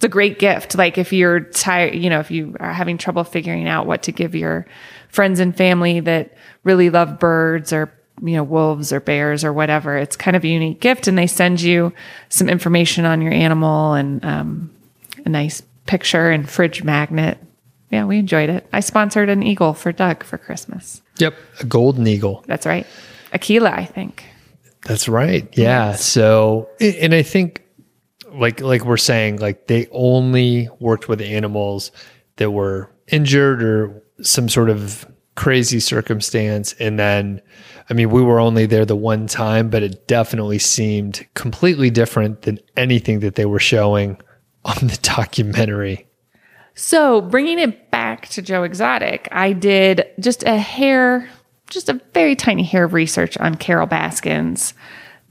a 0.06 0.10
great 0.10 0.40
gift. 0.40 0.78
Like 0.78 0.98
if 0.98 1.12
you're 1.12 1.42
tired, 1.42 1.96
you 1.96 2.10
know, 2.10 2.22
if 2.22 2.32
you 2.32 2.56
are 2.62 2.72
having 2.72 2.98
trouble 2.98 3.26
figuring 3.26 3.68
out 3.68 3.86
what 3.86 4.04
to 4.04 4.14
give 4.14 4.34
your 4.36 4.66
friends 5.10 5.42
and 5.42 5.56
family 5.56 6.00
that 6.02 6.34
really 6.64 6.90
love 6.90 7.20
birds 7.20 7.74
or 7.74 7.92
you 8.22 8.34
know 8.34 8.44
wolves 8.44 8.94
or 8.94 9.02
bears 9.02 9.44
or 9.44 9.52
whatever, 9.52 9.98
it's 9.98 10.16
kind 10.16 10.38
of 10.38 10.44
a 10.44 10.48
unique 10.48 10.80
gift, 10.80 11.08
and 11.08 11.18
they 11.18 11.28
send 11.28 11.62
you 11.62 11.92
some 12.30 12.48
information 12.48 13.04
on 13.04 13.22
your 13.22 13.34
animal 13.34 13.94
and 13.94 14.24
um, 14.24 14.72
a 15.26 15.30
nice 15.30 15.62
picture 15.86 16.30
and 16.30 16.50
fridge 16.50 16.84
magnet. 16.84 17.38
Yeah, 17.92 18.06
we 18.06 18.18
enjoyed 18.18 18.50
it. 18.50 18.66
I 18.72 18.80
sponsored 18.80 19.30
an 19.30 19.44
eagle 19.44 19.74
for 19.74 19.92
Doug 19.92 20.24
for 20.24 20.38
Christmas. 20.38 21.02
Yep, 21.18 21.36
a 21.60 21.66
golden 21.66 22.08
eagle. 22.08 22.44
That's 22.48 22.66
right, 22.66 22.88
Aquila, 23.34 23.72
I 23.72 23.86
think. 23.86 24.26
That's 24.86 25.10
right. 25.10 25.48
Yeah. 25.58 25.88
Yes. 25.88 26.06
So, 26.06 26.70
and 26.80 27.14
I 27.14 27.24
think 27.24 27.65
like 28.38 28.62
like 28.62 28.86
we're 28.86 28.98
saying, 28.98 29.38
like 29.38 29.68
they 29.68 29.88
only 29.92 30.70
worked 30.80 31.08
with 31.08 31.22
animals 31.22 31.92
that 32.38 32.52
were 32.52 32.92
injured 33.08 33.64
or 33.64 34.04
some 34.22 34.50
sort 34.50 34.70
of 34.70 35.06
crazy 35.36 35.80
circumstance. 35.80 36.74
And 36.80 36.98
then, 36.98 37.42
I 37.90 37.94
mean, 37.94 38.10
we 38.10 38.22
were 38.22 38.40
only 38.40 38.66
there 38.66 38.86
the 38.86 38.96
one 38.96 39.28
time, 39.28 39.70
but 39.70 39.84
it 39.84 40.08
definitely 40.08 40.60
seemed 40.60 41.26
completely 41.34 41.90
different 41.90 42.44
than 42.44 42.60
anything 42.78 43.20
that 43.20 43.36
they 43.36 43.46
were 43.46 43.60
showing 43.60 44.18
on 44.66 44.88
the 44.88 45.00
documentary. 45.02 46.08
So, 46.78 47.22
bringing 47.22 47.60
it 47.60 47.90
back 47.90 48.28
to 48.30 48.42
Joe 48.42 48.64
Exotic, 48.64 49.30
I 49.32 49.54
did 49.54 50.06
just 50.20 50.44
a 50.44 50.58
hair, 50.58 51.30
just 51.70 51.88
a 51.88 52.02
very 52.14 52.36
tiny 52.36 52.64
hair 52.64 52.84
of 52.84 52.94
research 52.94 53.38
on 53.38 53.56
Carole 53.56 53.88
Baskin's 53.88 54.74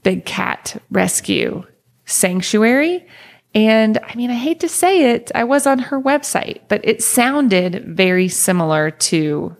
big 0.01 0.25
cat 0.25 0.81
rescue 0.89 1.63
sanctuary. 2.05 3.05
And 3.53 3.97
I 3.99 4.15
mean, 4.15 4.29
I 4.31 4.35
hate 4.35 4.59
to 4.61 4.69
say 4.69 5.13
it, 5.13 5.31
I 5.33 5.45
was 5.45 5.65
on 5.65 5.79
her 5.79 6.01
website, 6.01 6.61
but 6.67 6.81
it 6.83 7.01
sounded 7.01 7.85
very 7.85 8.27
similar 8.27 8.91
to 8.91 9.55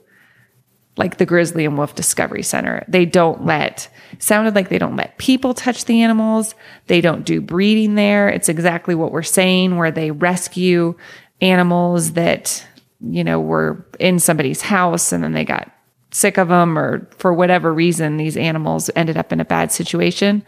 like 0.97 1.17
the 1.17 1.25
Grizzly 1.25 1.65
and 1.65 1.77
Wolf 1.77 1.95
Discovery 1.95 2.43
Center. 2.43 2.85
They 2.87 3.05
don't 3.05 3.45
let, 3.45 3.89
sounded 4.19 4.55
like 4.55 4.69
they 4.69 4.77
don't 4.77 4.95
let 4.95 5.17
people 5.17 5.53
touch 5.53 5.85
the 5.85 6.01
animals. 6.01 6.55
They 6.87 7.01
don't 7.01 7.25
do 7.25 7.41
breeding 7.41 7.95
there. 7.95 8.29
It's 8.29 8.49
exactly 8.49 8.95
what 8.95 9.11
we're 9.11 9.23
saying, 9.23 9.77
where 9.77 9.91
they 9.91 10.11
rescue 10.11 10.95
animals 11.41 12.13
that, 12.13 12.65
you 13.01 13.23
know, 13.23 13.39
were 13.39 13.85
in 13.99 14.19
somebody's 14.19 14.61
house 14.61 15.11
and 15.11 15.23
then 15.23 15.33
they 15.33 15.43
got 15.43 15.69
sick 16.11 16.37
of 16.37 16.47
them 16.47 16.77
or 16.79 17.09
for 17.17 17.33
whatever 17.33 17.73
reason, 17.73 18.15
these 18.15 18.37
animals 18.37 18.89
ended 18.95 19.17
up 19.17 19.33
in 19.33 19.41
a 19.41 19.45
bad 19.45 19.71
situation. 19.71 20.45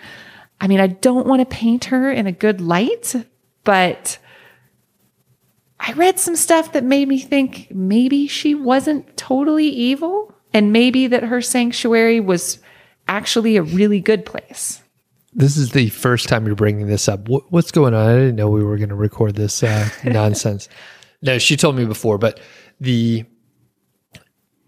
I 0.60 0.68
mean, 0.68 0.80
I 0.80 0.88
don't 0.88 1.28
want 1.28 1.40
to 1.42 1.56
paint 1.56 1.86
her 1.86 2.12
in 2.12 2.28
a 2.28 2.32
good 2.32 2.62
light, 2.62 3.16
but 3.64 4.18
I 5.80 5.94
read 5.94 6.20
some 6.20 6.36
stuff 6.36 6.74
that 6.74 6.84
made 6.84 7.08
me 7.08 7.20
think 7.20 7.68
maybe 7.72 8.28
she 8.28 8.56
wasn't 8.56 9.16
totally 9.18 9.68
evil 9.68 10.34
and 10.54 10.74
maybe 10.74 11.08
that 11.08 11.24
her 11.24 11.42
sanctuary 11.42 12.20
was 12.20 12.60
actually 13.08 13.58
a 13.58 13.62
really 13.62 14.00
good 14.00 14.26
place. 14.26 14.82
this 15.34 15.56
is 15.56 15.72
the 15.72 15.90
first 15.90 16.28
time 16.28 16.48
you're 16.48 16.56
bringing 16.56 16.88
this 16.88 17.08
up. 17.08 17.30
What's 17.30 17.72
going 17.72 17.94
on? 17.94 18.08
I 18.08 18.16
didn't 18.16 18.36
know 18.38 18.50
we 18.50 18.64
were 18.64 18.78
going 18.78 18.90
to 18.90 18.96
record 18.96 19.36
this 19.36 19.62
uh, 19.62 19.88
nonsense. 20.04 20.68
No, 21.22 21.38
she 21.38 21.56
told 21.56 21.76
me 21.76 21.86
before, 21.86 22.18
but 22.18 22.40
the 22.80 23.24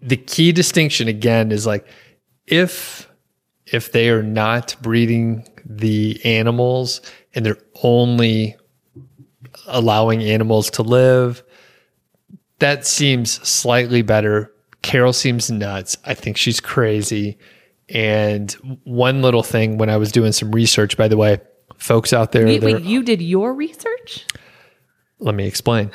the 0.00 0.16
key 0.16 0.52
distinction 0.52 1.08
again 1.08 1.52
is 1.52 1.66
like 1.66 1.86
if 2.46 3.08
if 3.66 3.92
they 3.92 4.10
are 4.10 4.22
not 4.22 4.76
breeding 4.80 5.46
the 5.76 6.20
animals 6.24 7.00
and 7.34 7.46
they're 7.46 7.58
only 7.82 8.56
allowing 9.66 10.22
animals 10.22 10.70
to 10.70 10.82
live, 10.82 11.42
that 12.58 12.86
seems 12.86 13.32
slightly 13.48 14.02
better. 14.02 14.52
Carole 14.82 15.12
seems 15.12 15.50
nuts. 15.50 15.96
I 16.04 16.14
think 16.14 16.36
she's 16.36 16.60
crazy. 16.60 17.38
And 17.88 18.50
one 18.84 19.22
little 19.22 19.42
thing 19.42 19.78
when 19.78 19.88
I 19.90 19.96
was 19.96 20.12
doing 20.12 20.32
some 20.32 20.52
research, 20.52 20.96
by 20.96 21.08
the 21.08 21.16
way, 21.16 21.38
folks 21.76 22.12
out 22.12 22.32
there, 22.32 22.44
Wait, 22.46 22.62
wait, 22.62 22.82
you 22.82 23.02
did 23.02 23.22
your 23.22 23.54
research? 23.54 24.26
let 25.18 25.34
me 25.34 25.46
explain. 25.46 25.90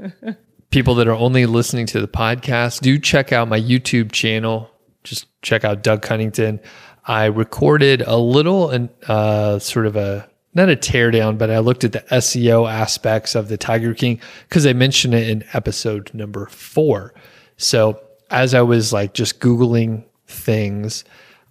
People 0.70 0.94
that 0.96 1.08
are 1.08 1.14
only 1.14 1.46
listening 1.46 1.86
to 1.86 2.00
the 2.00 2.06
podcast, 2.08 2.80
do 2.80 2.98
check 2.98 3.32
out 3.32 3.48
my 3.48 3.58
YouTube 3.60 4.12
channel. 4.12 4.70
Just 5.02 5.26
check 5.42 5.64
out 5.64 5.82
Doug 5.82 6.02
Cunnington. 6.02 6.60
I 7.06 7.26
recorded 7.26 8.02
a 8.02 8.16
little 8.16 8.70
and 8.70 8.88
uh, 9.08 9.58
sort 9.58 9.86
of 9.86 9.96
a 9.96 10.28
not 10.52 10.68
a 10.68 10.76
teardown, 10.76 11.38
but 11.38 11.50
I 11.50 11.60
looked 11.60 11.84
at 11.84 11.92
the 11.92 12.00
SEO 12.00 12.70
aspects 12.70 13.34
of 13.34 13.48
the 13.48 13.56
Tiger 13.56 13.94
King 13.94 14.20
because 14.48 14.66
I 14.66 14.72
mentioned 14.72 15.14
it 15.14 15.28
in 15.28 15.44
episode 15.52 16.12
number 16.12 16.46
four. 16.46 17.14
So 17.56 18.02
as 18.30 18.52
I 18.52 18.62
was 18.62 18.92
like 18.92 19.14
just 19.14 19.38
Googling 19.38 20.04
things, 20.26 21.04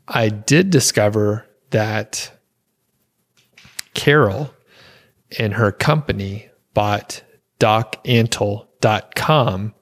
I 0.07 0.29
did 0.29 0.69
discover 0.69 1.45
that 1.69 2.31
Carole 3.93 4.53
and 5.37 5.53
her 5.53 5.71
company 5.71 6.49
bought 6.73 7.21
docantle.com 7.59 9.73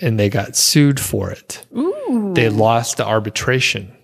and 0.00 0.18
they 0.18 0.28
got 0.28 0.56
sued 0.56 1.00
for 1.00 1.30
it. 1.30 1.66
Ooh. 1.76 2.32
They 2.34 2.48
lost 2.48 2.96
the 2.96 3.06
arbitration 3.06 3.96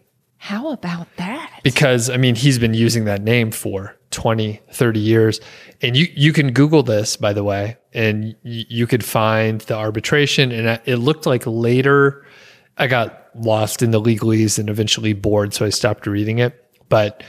How 0.47 0.71
about 0.71 1.09
that? 1.17 1.61
because 1.65 2.09
I 2.09 2.17
mean 2.17 2.37
he's 2.37 2.59
been 2.61 2.75
using 2.75 3.07
that 3.07 3.21
name 3.23 3.51
for 3.51 3.97
20, 4.13 4.61
30 4.71 5.01
years. 5.01 5.41
And 5.83 5.97
you 5.97 6.07
you 6.15 6.33
can 6.33 6.53
google 6.53 6.85
this 6.85 7.17
by 7.17 7.33
the 7.33 7.43
way 7.43 7.77
and 7.93 8.37
y- 8.45 8.65
you 8.69 8.87
could 8.87 9.05
find 9.05 9.61
the 9.63 9.75
arbitration 9.75 10.53
and 10.53 10.81
it 10.85 10.97
looked 10.99 11.27
like 11.27 11.43
later 11.47 12.25
I 12.79 12.87
got 12.87 13.31
lost 13.35 13.83
in 13.83 13.91
the 13.91 14.01
legalese 14.01 14.59
and 14.59 14.71
eventually 14.71 15.15
bored 15.15 15.53
so 15.53 15.67
I 15.67 15.71
stopped 15.71 16.07
reading 16.07 16.39
it. 16.39 16.53
But 16.89 17.25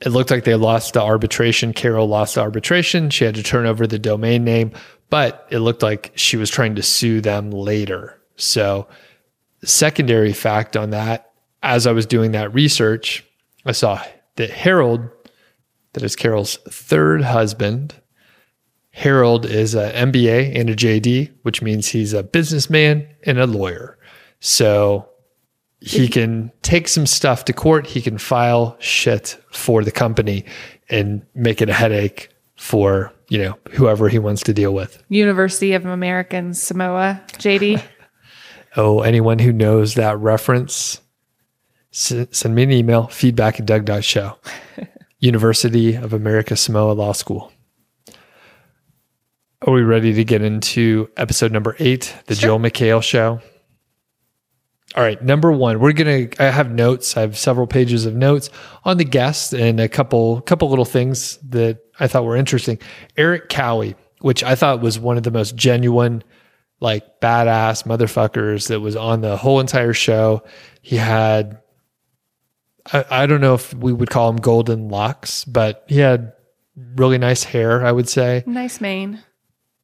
it 0.00 0.08
looked 0.08 0.32
like 0.32 0.42
they 0.42 0.56
lost 0.56 0.94
the 0.94 1.02
arbitration. 1.02 1.72
Carole 1.72 2.08
lost 2.08 2.34
the 2.34 2.40
arbitration. 2.40 3.10
She 3.10 3.24
had 3.24 3.36
to 3.36 3.42
turn 3.44 3.66
over 3.66 3.86
the 3.86 3.98
domain 4.00 4.42
name, 4.44 4.72
but 5.08 5.46
it 5.50 5.60
looked 5.60 5.82
like 5.84 6.12
she 6.16 6.36
was 6.36 6.50
trying 6.50 6.74
to 6.74 6.82
sue 6.82 7.20
them 7.20 7.52
later. 7.52 8.20
So, 8.34 8.88
secondary 9.64 10.32
fact 10.32 10.76
on 10.76 10.90
that, 10.90 11.32
as 11.62 11.86
I 11.86 11.92
was 11.92 12.06
doing 12.06 12.32
that 12.32 12.52
research, 12.54 13.24
I 13.64 13.72
saw 13.72 14.02
that 14.36 14.50
Harold, 14.50 15.08
that 15.92 16.02
is 16.02 16.16
Carole's 16.16 16.56
third 16.68 17.22
husband, 17.22 17.94
Harold 18.96 19.44
is 19.44 19.74
an 19.74 20.10
MBA 20.10 20.58
and 20.58 20.70
a 20.70 20.74
JD, 20.74 21.30
which 21.42 21.60
means 21.60 21.88
he's 21.88 22.14
a 22.14 22.22
businessman 22.22 23.06
and 23.24 23.38
a 23.38 23.46
lawyer. 23.46 23.98
So 24.40 25.06
he 25.80 26.08
can 26.08 26.50
take 26.62 26.88
some 26.88 27.04
stuff 27.04 27.44
to 27.44 27.52
court. 27.52 27.86
He 27.86 28.00
can 28.00 28.16
file 28.16 28.74
shit 28.80 29.38
for 29.52 29.84
the 29.84 29.90
company 29.90 30.46
and 30.88 31.26
make 31.34 31.60
it 31.60 31.68
a 31.68 31.74
headache 31.74 32.30
for, 32.56 33.12
you 33.28 33.38
know, 33.38 33.58
whoever 33.72 34.08
he 34.08 34.18
wants 34.18 34.42
to 34.44 34.54
deal 34.54 34.72
with. 34.72 35.02
University 35.10 35.74
of 35.74 35.84
American 35.84 36.54
Samoa, 36.54 37.22
JD. 37.34 37.82
Oh, 38.78 39.00
anyone 39.00 39.38
who 39.38 39.54
knows 39.54 39.94
that 39.94 40.18
reference, 40.18 41.00
s- 41.92 42.26
send 42.30 42.54
me 42.54 42.62
an 42.62 42.72
email, 42.72 43.06
feedback 43.08 43.60
at 43.60 43.66
doug.show. 43.66 44.38
University 45.18 45.94
of 45.94 46.12
America 46.12 46.56
Samoa 46.56 46.92
Law 46.92 47.12
School. 47.12 47.50
Are 49.66 49.72
we 49.72 49.82
ready 49.82 50.12
to 50.12 50.24
get 50.24 50.42
into 50.42 51.08
episode 51.16 51.50
number 51.50 51.74
eight, 51.78 52.14
the 52.26 52.34
Joe 52.34 52.58
McHale 52.58 53.02
show? 53.02 53.40
All 54.94 55.02
right, 55.02 55.20
number 55.22 55.50
one, 55.50 55.80
we're 55.80 55.92
gonna. 55.92 56.28
I 56.38 56.44
have 56.44 56.70
notes. 56.70 57.16
I 57.16 57.22
have 57.22 57.36
several 57.36 57.66
pages 57.66 58.06
of 58.06 58.14
notes 58.14 58.50
on 58.84 58.98
the 58.98 59.04
guest 59.04 59.52
and 59.52 59.80
a 59.80 59.88
couple 59.88 60.40
couple 60.42 60.68
little 60.70 60.84
things 60.84 61.38
that 61.48 61.80
I 61.98 62.06
thought 62.06 62.24
were 62.24 62.36
interesting. 62.36 62.78
Erik 63.16 63.48
Cowie, 63.48 63.96
which 64.20 64.44
I 64.44 64.54
thought 64.54 64.80
was 64.80 64.98
one 64.98 65.16
of 65.16 65.22
the 65.22 65.30
most 65.30 65.56
genuine, 65.56 66.22
like 66.80 67.20
badass 67.20 67.84
motherfuckers 67.84 68.68
that 68.68 68.80
was 68.80 68.94
on 68.94 69.22
the 69.22 69.36
whole 69.36 69.58
entire 69.58 69.92
show. 69.92 70.44
He 70.82 70.96
had, 70.96 71.60
I, 72.92 73.04
I 73.10 73.26
don't 73.26 73.40
know 73.40 73.54
if 73.54 73.74
we 73.74 73.92
would 73.92 74.10
call 74.10 74.28
him 74.28 74.36
golden 74.36 74.88
locks, 74.88 75.44
but 75.44 75.84
he 75.88 75.98
had 75.98 76.32
really 76.96 77.18
nice 77.18 77.44
hair. 77.44 77.84
I 77.84 77.92
would 77.92 78.08
say. 78.08 78.42
nice 78.46 78.80
mane. 78.80 79.22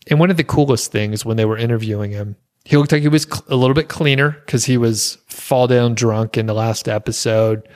And 0.08 0.18
one 0.18 0.30
of 0.30 0.36
the 0.36 0.44
coolest 0.44 0.90
things 0.90 1.24
when 1.24 1.36
they 1.36 1.44
were 1.44 1.56
interviewing 1.56 2.10
him, 2.10 2.36
he 2.64 2.76
looked 2.76 2.92
like 2.92 3.02
he 3.02 3.08
was 3.08 3.22
cl- 3.22 3.44
a 3.48 3.56
little 3.56 3.74
bit 3.74 3.88
cleaner 3.88 4.30
because 4.30 4.64
he 4.64 4.76
was 4.76 5.18
fall 5.26 5.66
down 5.66 5.94
drunk 5.94 6.36
in 6.36 6.46
the 6.46 6.54
last 6.54 6.88
episode. 6.88 7.68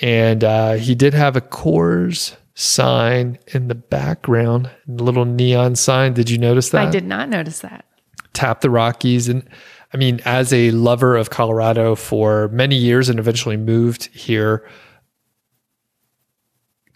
And 0.00 0.42
uh, 0.42 0.72
he 0.72 0.94
did 0.94 1.14
have 1.14 1.36
a 1.36 1.40
Coors 1.40 2.34
sign 2.54 3.38
in 3.48 3.68
the 3.68 3.74
background, 3.74 4.70
a 4.88 4.92
little 4.92 5.24
neon 5.24 5.76
sign. 5.76 6.14
Did 6.14 6.30
you 6.30 6.38
notice 6.38 6.70
that? 6.70 6.88
I 6.88 6.90
did 6.90 7.04
not 7.04 7.28
notice 7.28 7.60
that. 7.60 7.84
Tap 8.32 8.60
the 8.60 8.70
Rockies. 8.70 9.28
And 9.28 9.48
I 9.94 9.96
mean, 9.96 10.20
as 10.24 10.52
a 10.52 10.72
lover 10.72 11.16
of 11.16 11.30
Colorado 11.30 11.94
for 11.94 12.48
many 12.48 12.74
years 12.74 13.08
and 13.08 13.20
eventually 13.20 13.56
moved 13.56 14.06
here, 14.06 14.68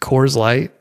Coors 0.01 0.35
Light, 0.35 0.73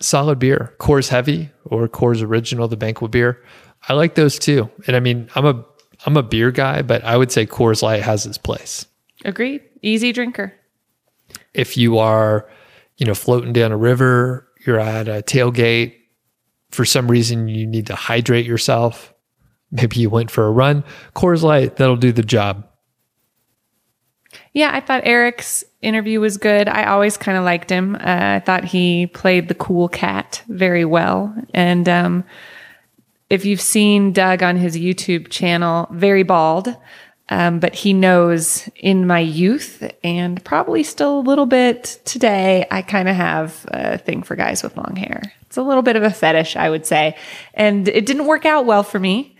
solid 0.00 0.38
beer. 0.38 0.74
Coors 0.78 1.08
Heavy 1.08 1.50
or 1.66 1.86
Coors 1.86 2.22
Original, 2.22 2.68
the 2.68 2.78
banquet 2.78 3.10
beer. 3.10 3.44
I 3.86 3.92
like 3.92 4.14
those 4.14 4.38
too. 4.38 4.70
And 4.86 4.96
I 4.96 5.00
mean, 5.00 5.28
I'm 5.34 5.44
a 5.44 5.64
I'm 6.06 6.16
a 6.16 6.22
beer 6.22 6.50
guy, 6.50 6.80
but 6.80 7.04
I 7.04 7.16
would 7.16 7.30
say 7.30 7.44
Coors 7.44 7.82
Light 7.82 8.02
has 8.02 8.24
its 8.24 8.38
place. 8.38 8.86
Agreed. 9.24 9.60
Easy 9.82 10.12
drinker. 10.12 10.54
If 11.52 11.76
you 11.76 11.98
are, 11.98 12.48
you 12.96 13.04
know, 13.06 13.14
floating 13.14 13.52
down 13.52 13.72
a 13.72 13.76
river, 13.76 14.48
you're 14.64 14.80
at 14.80 15.08
a 15.08 15.22
tailgate, 15.22 15.96
for 16.70 16.84
some 16.84 17.10
reason 17.10 17.48
you 17.48 17.66
need 17.66 17.88
to 17.88 17.94
hydrate 17.94 18.46
yourself. 18.46 19.12
Maybe 19.70 20.00
you 20.00 20.10
went 20.10 20.30
for 20.30 20.46
a 20.46 20.50
run. 20.50 20.84
Coors 21.14 21.42
Light, 21.42 21.76
that'll 21.76 21.96
do 21.96 22.12
the 22.12 22.22
job. 22.22 22.68
Yeah, 24.52 24.70
I 24.72 24.80
thought 24.80 25.06
Erik's 25.06 25.64
interview 25.82 26.20
was 26.20 26.36
good. 26.36 26.68
I 26.68 26.84
always 26.84 27.16
kind 27.16 27.38
of 27.38 27.44
liked 27.44 27.70
him. 27.70 27.94
Uh, 27.94 27.98
I 28.36 28.42
thought 28.44 28.64
he 28.64 29.06
played 29.06 29.48
the 29.48 29.54
cool 29.54 29.88
cat 29.88 30.42
very 30.48 30.84
well. 30.84 31.34
And 31.54 31.88
um, 31.88 32.24
if 33.30 33.44
you've 33.44 33.60
seen 33.60 34.12
Doug 34.12 34.42
on 34.42 34.56
his 34.56 34.76
YouTube 34.76 35.28
channel, 35.28 35.86
very 35.90 36.22
bald, 36.22 36.74
um, 37.30 37.60
but 37.60 37.74
he 37.74 37.92
knows 37.92 38.68
in 38.76 39.06
my 39.06 39.20
youth 39.20 39.88
and 40.02 40.42
probably 40.44 40.82
still 40.82 41.18
a 41.18 41.20
little 41.20 41.46
bit 41.46 42.00
today, 42.04 42.66
I 42.70 42.82
kind 42.82 43.08
of 43.08 43.16
have 43.16 43.66
a 43.68 43.98
thing 43.98 44.22
for 44.22 44.34
guys 44.34 44.62
with 44.62 44.76
long 44.76 44.96
hair. 44.96 45.22
It's 45.42 45.58
a 45.58 45.62
little 45.62 45.82
bit 45.82 45.96
of 45.96 46.02
a 46.02 46.10
fetish, 46.10 46.56
I 46.56 46.70
would 46.70 46.86
say. 46.86 47.16
And 47.54 47.86
it 47.88 48.06
didn't 48.06 48.26
work 48.26 48.46
out 48.46 48.66
well 48.66 48.82
for 48.82 48.98
me. 48.98 49.36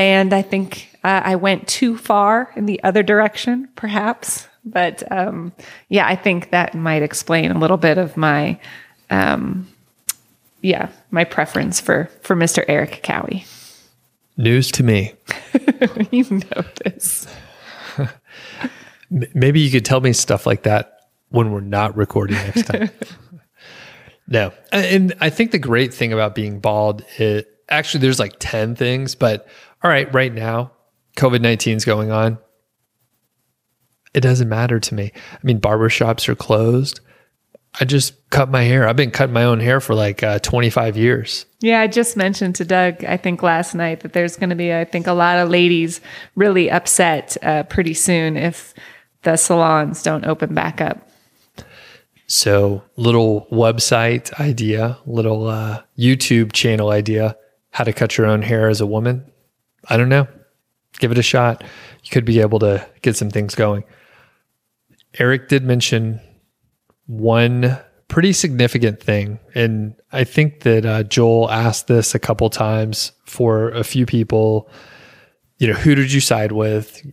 And 0.00 0.32
I 0.32 0.40
think 0.40 0.98
uh, 1.04 1.20
I 1.22 1.36
went 1.36 1.68
too 1.68 1.98
far 1.98 2.50
in 2.56 2.64
the 2.64 2.82
other 2.82 3.02
direction, 3.02 3.68
perhaps. 3.76 4.48
But 4.64 5.02
um, 5.12 5.52
yeah, 5.90 6.06
I 6.06 6.16
think 6.16 6.52
that 6.52 6.74
might 6.74 7.02
explain 7.02 7.50
a 7.50 7.58
little 7.58 7.76
bit 7.76 7.98
of 7.98 8.16
my, 8.16 8.58
um, 9.10 9.68
yeah, 10.62 10.88
my 11.10 11.24
preference 11.24 11.80
for 11.80 12.08
for 12.22 12.34
Mr. 12.34 12.64
Erik 12.66 13.02
Cowie. 13.02 13.44
News 14.38 14.70
to 14.72 14.82
me. 14.82 15.12
you 16.10 16.24
know 16.30 16.64
this. 16.82 17.26
Maybe 19.10 19.60
you 19.60 19.70
could 19.70 19.84
tell 19.84 20.00
me 20.00 20.14
stuff 20.14 20.46
like 20.46 20.62
that 20.62 21.10
when 21.28 21.52
we're 21.52 21.60
not 21.60 21.94
recording 21.94 22.36
next 22.36 22.62
time. 22.62 22.88
no. 24.28 24.50
And 24.72 25.12
I 25.20 25.28
think 25.28 25.50
the 25.50 25.58
great 25.58 25.92
thing 25.92 26.14
about 26.14 26.34
being 26.34 26.58
bald 26.58 27.04
is 27.18 27.44
actually 27.68 28.00
there's 28.00 28.18
like 28.18 28.36
10 28.38 28.76
things, 28.76 29.14
but 29.14 29.46
all 29.82 29.90
right, 29.90 30.12
right 30.14 30.32
now, 30.32 30.72
COVID 31.16 31.40
19 31.40 31.76
is 31.76 31.84
going 31.84 32.10
on. 32.10 32.38
It 34.12 34.20
doesn't 34.20 34.48
matter 34.48 34.80
to 34.80 34.94
me. 34.94 35.12
I 35.14 35.38
mean, 35.42 35.60
barbershops 35.60 36.28
are 36.28 36.34
closed. 36.34 37.00
I 37.78 37.84
just 37.84 38.28
cut 38.30 38.50
my 38.50 38.62
hair. 38.62 38.88
I've 38.88 38.96
been 38.96 39.12
cutting 39.12 39.32
my 39.32 39.44
own 39.44 39.60
hair 39.60 39.80
for 39.80 39.94
like 39.94 40.22
uh, 40.22 40.40
25 40.40 40.96
years. 40.96 41.46
Yeah, 41.60 41.80
I 41.80 41.86
just 41.86 42.16
mentioned 42.16 42.56
to 42.56 42.64
Doug, 42.64 43.04
I 43.04 43.16
think 43.16 43.42
last 43.42 43.74
night, 43.74 44.00
that 44.00 44.12
there's 44.12 44.36
going 44.36 44.50
to 44.50 44.56
be, 44.56 44.74
I 44.74 44.84
think, 44.84 45.06
a 45.06 45.12
lot 45.12 45.38
of 45.38 45.50
ladies 45.50 46.00
really 46.34 46.70
upset 46.70 47.36
uh, 47.42 47.62
pretty 47.64 47.94
soon 47.94 48.36
if 48.36 48.74
the 49.22 49.36
salons 49.36 50.02
don't 50.02 50.26
open 50.26 50.52
back 50.54 50.80
up. 50.80 51.08
So, 52.26 52.82
little 52.96 53.46
website 53.52 54.32
idea, 54.40 54.98
little 55.04 55.48
uh, 55.48 55.82
YouTube 55.98 56.52
channel 56.52 56.90
idea, 56.90 57.36
how 57.70 57.84
to 57.84 57.92
cut 57.92 58.16
your 58.16 58.26
own 58.26 58.42
hair 58.42 58.68
as 58.68 58.80
a 58.80 58.86
woman. 58.86 59.30
I 59.88 59.96
don't 59.96 60.08
know. 60.08 60.26
Give 60.98 61.12
it 61.12 61.18
a 61.18 61.22
shot. 61.22 61.62
You 62.02 62.10
could 62.10 62.24
be 62.24 62.40
able 62.40 62.58
to 62.60 62.86
get 63.02 63.16
some 63.16 63.30
things 63.30 63.54
going. 63.54 63.84
Erik 65.18 65.48
did 65.48 65.64
mention 65.64 66.20
one 67.06 67.78
pretty 68.10 68.32
significant 68.32 69.00
thing. 69.02 69.38
And 69.54 69.94
I 70.12 70.24
think 70.24 70.60
that 70.60 70.84
uh, 70.84 71.04
Joel 71.04 71.50
asked 71.50 71.86
this 71.86 72.14
a 72.14 72.18
couple 72.18 72.50
times 72.50 73.12
for 73.24 73.70
a 73.70 73.84
few 73.84 74.04
people. 74.04 74.68
You 75.58 75.68
know, 75.68 75.74
who 75.74 75.94
did 75.94 76.12
you 76.12 76.20
side 76.20 76.52
with? 76.52 77.06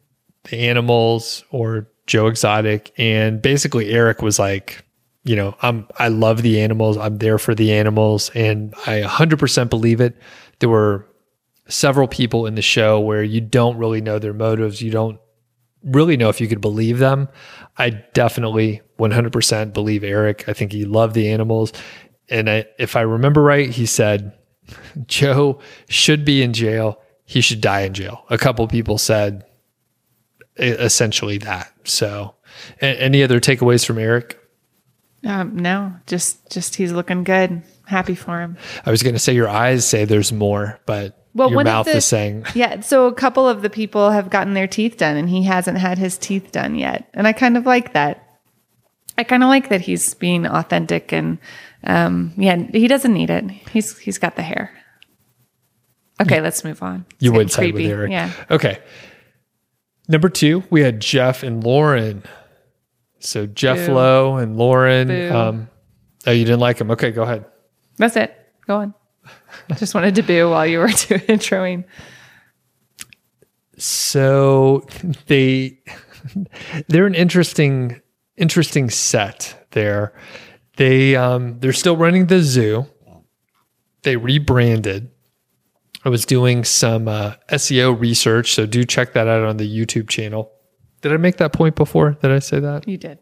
The 0.45 0.60
animals 0.67 1.43
or 1.51 1.88
Joe 2.08 2.27
Exotic? 2.27 2.91
And 2.97 3.41
basically, 3.41 3.91
Erik 3.91 4.21
was 4.21 4.39
like, 4.39 4.84
you 5.23 5.36
know, 5.36 5.56
I'm 5.62 5.88
I 5.99 6.08
love 6.08 6.41
the 6.41 6.62
animals. 6.62 6.97
I'm 6.97 7.17
there 7.17 7.38
for 7.38 7.53
the 7.53 7.73
animals, 7.73 8.32
and 8.34 8.73
I 8.86 9.01
100% 9.01 9.69
believe 9.69 10.01
it. 10.01 10.15
There 10.60 10.69
were 10.69 11.06
several 11.67 12.08
people 12.08 12.45
in 12.45 12.56
the 12.56 12.62
show 12.62 12.99
where 12.99 13.23
you 13.23 13.41
don't 13.41 13.77
really 13.77 14.01
know 14.01 14.19
their 14.19 14.34
motives. 14.34 14.82
You 14.82 14.91
don't 14.91 15.19
really 15.84 16.17
know 16.17 16.30
if 16.30 16.41
you 16.41 16.47
could 16.47 16.62
believe 16.62 16.99
them. 16.99 17.30
I 17.77 17.89
definitely 17.89 18.82
100% 18.99 19.73
believe 19.73 20.03
Erik. 20.03 20.47
I 20.47 20.53
think 20.53 20.71
he 20.71 20.86
loved 20.86 21.13
the 21.13 21.30
animals. 21.30 21.73
And 22.30 22.49
I, 22.49 22.65
if 22.77 22.95
I 22.95 23.01
remember 23.01 23.41
right, 23.41 23.69
he 23.69 23.86
said 23.86 24.34
Joe 25.08 25.60
should 25.89 26.25
be 26.25 26.41
in 26.41 26.53
jail. 26.53 27.01
He 27.25 27.41
should 27.41 27.62
die 27.62 27.82
in 27.82 27.93
jail. 27.93 28.25
A 28.30 28.38
couple 28.38 28.67
people 28.67 28.97
said 28.97 29.43
essentially 30.58 31.38
that. 31.39 31.71
So, 31.84 32.36
any 32.82 33.21
other 33.21 33.39
takeaways 33.39 33.86
from 33.86 33.97
Erik? 33.99 34.39
Um, 35.25 35.58
no, 35.58 35.93
just 36.06 36.49
just 36.49 36.75
he's 36.75 36.91
looking 36.91 37.23
good. 37.23 37.63
Happy 37.86 38.15
for 38.15 38.41
him. 38.41 38.58
I 38.86 38.91
was 38.91 39.03
going 39.03 39.15
to 39.15 39.19
say 39.19 39.34
your 39.34 39.49
eyes 39.49 39.88
say 39.88 40.06
there's 40.06 40.32
more, 40.32 40.80
but 40.86 41.26
well, 41.38 41.52
your 41.52 41.63
mouth 41.63 41.86
the, 41.86 41.97
is 41.97 42.06
saying. 42.06 42.45
Yeah. 42.56 42.82
So 42.82 43.08
a 43.08 43.13
couple 43.13 43.47
of 43.47 43.62
the 43.62 43.69
people 43.69 44.12
have 44.12 44.30
gotten 44.30 44.54
their 44.54 44.67
teeth 44.67 44.97
done 44.97 45.17
and 45.17 45.30
he 45.30 45.43
hasn't 45.43 45.78
had 45.78 45.97
his 45.97 46.17
teeth 46.17 46.52
done 46.52 46.76
yet. 46.76 47.10
And 47.13 47.28
I 47.28 47.34
kind 47.34 47.58
of 47.58 47.65
like 47.65 47.93
that. 47.93 48.23
I 49.17 49.23
kind 49.23 49.43
of 49.43 49.50
like 49.50 49.69
that 49.69 49.82
he's 49.82 50.13
being 50.13 50.45
authentic 50.45 51.12
and 51.12 51.39
um, 51.84 52.34
yeah, 52.38 52.56
he 52.71 52.88
doesn't 52.88 53.13
need 53.13 53.30
it. 53.30 53.50
He's 53.71 53.97
he's 53.97 54.17
got 54.17 54.36
the 54.36 54.41
hair. 54.41 54.73
Okay, 56.19 56.41
let's 56.41 56.63
move 56.63 56.82
on. 56.82 57.06
It's 57.12 57.23
you 57.23 57.32
would 57.32 57.52
side 57.52 57.73
with 57.73 57.86
Erik. 57.86 58.12
Yeah. 58.12 58.32
Okay. 58.50 58.80
Number 60.08 60.30
two, 60.30 60.63
we 60.69 60.82
had 60.82 61.00
Jeff 61.00 61.43
and 61.43 61.63
Lauren. 61.63 62.23
So 63.19 63.45
Jeff 63.45 63.88
Boo. 63.88 63.93
Lowe 63.93 64.38
and 64.38 64.58
Lauren. 64.58 65.32
Um, 65.32 65.69
oh, 66.26 66.32
you 66.32 66.45
didn't 66.45 66.60
like 66.60 66.80
him? 66.80 66.91
Okay, 66.91 67.12
go 67.12 67.23
ahead. 67.23 67.45
That's 67.97 68.15
it. 68.15 68.36
Go 68.65 68.78
on. 68.78 68.93
I 69.69 69.75
just 69.75 69.93
wanted 69.93 70.15
to 70.15 70.23
boo 70.23 70.49
while 70.49 70.65
you 70.65 70.79
were 70.79 70.87
doing 71.07 71.21
introing. 71.21 71.85
So 73.77 74.85
they 75.27 75.79
they're 76.87 77.05
an 77.05 77.15
interesting 77.15 78.01
interesting 78.35 78.89
set 78.89 79.67
there. 79.71 80.13
They 80.77 81.15
um 81.15 81.59
they're 81.59 81.73
still 81.73 81.97
running 81.97 82.27
the 82.27 82.41
zoo. 82.41 82.85
They 84.03 84.15
rebranded. 84.15 85.11
I 86.05 86.09
was 86.09 86.25
doing 86.25 86.63
some 86.63 87.07
uh, 87.07 87.33
SEO 87.49 87.99
research, 87.99 88.53
so 88.53 88.65
do 88.65 88.85
check 88.85 89.13
that 89.13 89.27
out 89.27 89.43
on 89.43 89.57
the 89.57 89.67
YouTube 89.67 90.07
channel. 90.07 90.51
Did 91.01 91.11
I 91.11 91.17
make 91.17 91.37
that 91.37 91.51
point 91.51 91.75
before? 91.75 92.11
Did 92.21 92.31
I 92.31 92.39
say 92.39 92.59
that? 92.59 92.87
You 92.87 92.97
did. 92.97 93.19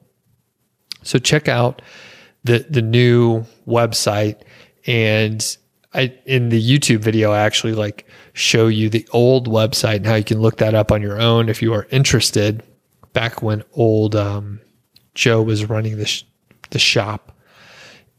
So 1.01 1.17
check 1.17 1.47
out 1.47 1.81
the 2.43 2.65
the 2.69 2.81
new 2.81 3.45
website 3.67 4.41
and 4.85 5.57
I 5.95 6.13
in 6.25 6.49
the 6.49 6.61
YouTube 6.61 6.99
video 6.99 7.31
I 7.31 7.39
actually 7.39 7.73
like 7.73 8.07
show 8.33 8.67
you 8.67 8.89
the 8.89 9.07
old 9.11 9.47
website 9.47 9.97
and 9.97 10.05
how 10.05 10.15
you 10.15 10.23
can 10.23 10.41
look 10.41 10.57
that 10.57 10.75
up 10.75 10.91
on 10.91 11.01
your 11.01 11.19
own 11.19 11.49
if 11.49 11.61
you 11.61 11.73
are 11.73 11.87
interested. 11.89 12.63
Back 13.13 13.41
when 13.41 13.63
old 13.73 14.15
um, 14.15 14.59
Joe 15.13 15.41
was 15.41 15.69
running 15.69 15.97
the 15.97 16.05
sh- 16.05 16.25
the 16.71 16.79
shop, 16.79 17.31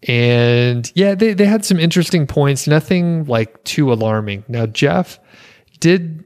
and 0.08 0.90
yeah, 0.94 1.14
they 1.14 1.34
they 1.34 1.44
had 1.44 1.66
some 1.66 1.78
interesting 1.78 2.26
points. 2.26 2.66
Nothing 2.66 3.26
like 3.26 3.62
too 3.64 3.92
alarming. 3.92 4.44
Now 4.48 4.64
Jeff 4.64 5.20
did 5.80 6.24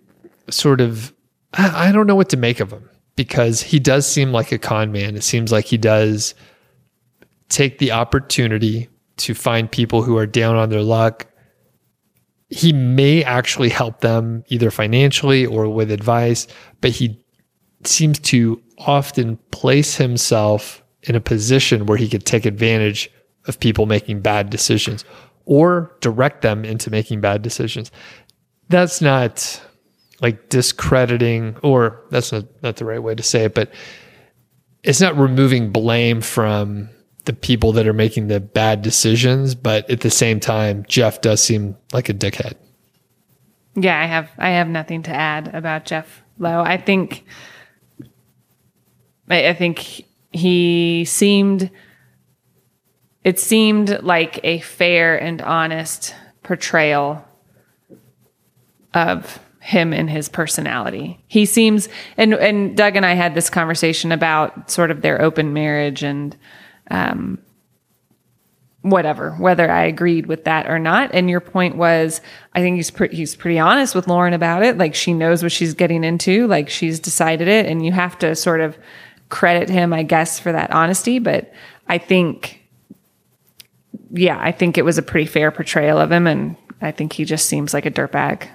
sort 0.51 0.81
of 0.81 1.13
I, 1.55 1.89
I 1.89 1.93
don't 1.93 2.07
know 2.07 2.15
what 2.15 2.29
to 2.31 2.37
make 2.37 2.61
of 2.61 2.73
him 2.73 2.89
because 3.17 3.61
he 3.61 3.81
does 3.81 4.07
seem 4.07 4.31
like 4.33 4.53
a 4.53 4.59
con 4.59 4.93
man. 4.93 5.17
It 5.17 5.25
seems 5.25 5.51
like 5.51 5.65
he 5.65 5.77
does 5.77 6.35
take 7.49 7.79
the 7.79 7.91
opportunity 7.91 8.89
to 9.19 9.35
find 9.35 9.71
people 9.71 10.03
who 10.03 10.17
are 10.17 10.27
down 10.27 10.57
on 10.57 10.71
their 10.71 10.83
luck 10.83 11.27
he 12.51 12.73
may 12.73 13.23
actually 13.23 13.69
help 13.69 14.01
them 14.01 14.45
either 14.49 14.71
financially 14.71 15.47
or 15.47 15.69
with 15.69 15.91
advice, 15.91 16.49
but 16.81 16.91
he 16.91 17.19
seems 17.85 18.19
to 18.19 18.61
often 18.79 19.37
place 19.53 19.97
himself 19.97 20.83
in 21.05 21.15
a 21.15 21.21
position 21.21 21.87
where 21.87 21.97
he 21.97 22.09
could 22.09 22.27
take 22.27 22.45
advantage 22.45 23.11
of 23.47 23.59
people 23.61 23.87
making 23.87 24.21
bad 24.21 24.51
decisions 24.51 25.05
or 25.47 25.97
direct 26.01 26.43
them 26.43 26.65
into 26.65 26.91
making 26.91 27.21
bad 27.21 27.41
decisions. 27.41 27.91
That's 28.69 29.01
not 29.01 29.61
like 30.21 30.49
discrediting, 30.51 31.57
or 31.63 32.05
that's 32.11 32.33
not, 32.33 32.45
not 32.63 32.77
the 32.77 32.85
right 32.85 33.03
way 33.03 33.15
to 33.15 33.23
say 33.23 33.45
it, 33.45 33.55
but 33.55 33.73
it's 34.83 35.01
not 35.01 35.17
removing 35.17 35.71
blame 35.71 36.21
from 36.21 36.91
the 37.25 37.33
people 37.33 37.73
that 37.73 37.87
are 37.87 37.93
making 37.93 38.29
the 38.29 38.41
bad 38.41 38.83
decisions, 38.83 39.55
but 39.55 39.89
at 39.91 40.01
the 40.01 40.11
same 40.11 40.41
time, 40.41 40.85
Jeff 40.89 41.21
does 41.21 41.43
seem 41.43 41.77
like 41.93 42.09
a 42.09 42.15
dickhead. 42.15 42.55
Yeah, 43.75 44.01
I 44.01 44.07
have 44.07 44.31
I 44.39 44.51
have 44.51 44.69
nothing 44.69 45.03
to 45.05 45.11
add 45.11 45.55
about 45.55 45.85
Jeff 45.85 46.23
Lowe. 46.39 46.63
I 46.63 46.77
think 46.77 47.25
I, 49.29 49.49
I 49.49 49.55
think 49.55 50.05
he 50.33 51.05
seemed 51.05 51.71
it 53.23 53.39
seemed 53.39 54.03
like 54.03 54.41
a 54.43 54.61
fair 54.61 55.17
and 55.17 55.43
honest 55.43 56.15
portrayal 56.43 57.25
of 58.95 59.39
him 59.61 59.93
and 59.93 60.09
his 60.11 60.29
personality. 60.29 61.23
He 61.29 61.45
seems 61.45 61.89
and 62.17 62.35
and 62.35 62.77
Doug 62.77 62.97
and 62.97 63.07
I 63.07 63.15
had 63.15 63.35
this 63.35 63.51
conversation 63.51 64.11
about 64.11 64.71
sort 64.71 64.91
of 64.91 65.03
their 65.03 65.21
open 65.23 65.53
marriage 65.53 66.03
and 66.03 66.37
um, 66.91 67.39
whatever, 68.83 69.33
whether 69.33 69.71
I 69.71 69.85
agreed 69.85 70.27
with 70.27 70.45
that 70.45 70.67
or 70.67 70.79
not. 70.79 71.11
And 71.13 71.29
your 71.29 71.41
point 71.41 71.77
was, 71.77 72.21
I 72.55 72.61
think 72.61 72.77
he's 72.77 72.91
pretty, 72.91 73.17
he's 73.17 73.37
pretty 73.37 73.59
honest 73.59 73.95
with 73.95 74.09
Lauren 74.09 74.33
about 74.33 74.63
it. 74.63 74.79
Like 74.79 74.95
she 74.95 75.13
knows 75.13 75.43
what 75.43 75.53
she's 75.53 75.75
getting 75.75 76.03
into, 76.03 76.47
like 76.47 76.71
she's 76.71 76.99
decided 76.99 77.49
it, 77.49 77.67
and 77.67 77.85
you 77.85 77.93
have 77.93 78.19
to 78.21 78.35
sort 78.35 78.61
of 78.61 78.79
credit 79.29 79.69
him, 79.69 79.93
I 79.93 80.03
guess, 80.03 80.39
for 80.39 80.51
that 80.53 80.71
honesty. 80.71 81.19
But 81.19 81.53
I 81.89 81.99
think, 81.99 82.63
yeah, 84.13 84.39
I 84.41 84.51
think 84.51 84.79
it 84.79 84.85
was 84.85 84.99
a 84.99 85.03
pretty 85.03 85.27
fair 85.27 85.51
portrayal 85.51 85.99
of 85.99 86.11
him, 86.11 86.27
and 86.27 86.57
I 86.81 86.91
think 86.91 87.13
he 87.13 87.25
just 87.25 87.47
seems 87.47 87.75
like 87.75 87.87
a 87.87 87.91
dirtbag. 87.91 88.49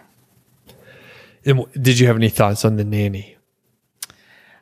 Did 1.43 1.99
you 1.99 2.07
have 2.07 2.15
any 2.15 2.29
thoughts 2.29 2.65
on 2.65 2.77
the 2.77 2.83
nanny? 2.83 3.37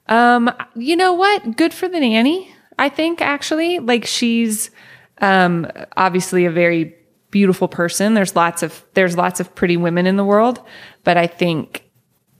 Um, 0.08 0.52
you 0.76 0.98
know 0.98 1.14
what? 1.14 1.56
Good 1.56 1.74
for 1.74 1.88
the 1.88 2.02
nanny. 2.02 2.53
I 2.78 2.90
think 2.90 3.22
actually, 3.22 3.80
like 3.80 4.06
she's 4.06 4.72
um, 5.20 5.68
obviously 5.96 6.46
a 6.46 6.52
very 6.52 6.96
beautiful 7.32 7.68
person. 7.68 8.14
There's 8.14 8.36
lots 8.36 8.64
of 8.64 8.86
there's 8.94 9.18
lots 9.18 9.40
of 9.40 9.54
pretty 9.56 9.78
women 9.78 10.06
in 10.06 10.18
the 10.18 10.24
world, 10.24 10.62
but 11.04 11.18
I 11.18 11.28
think 11.28 11.90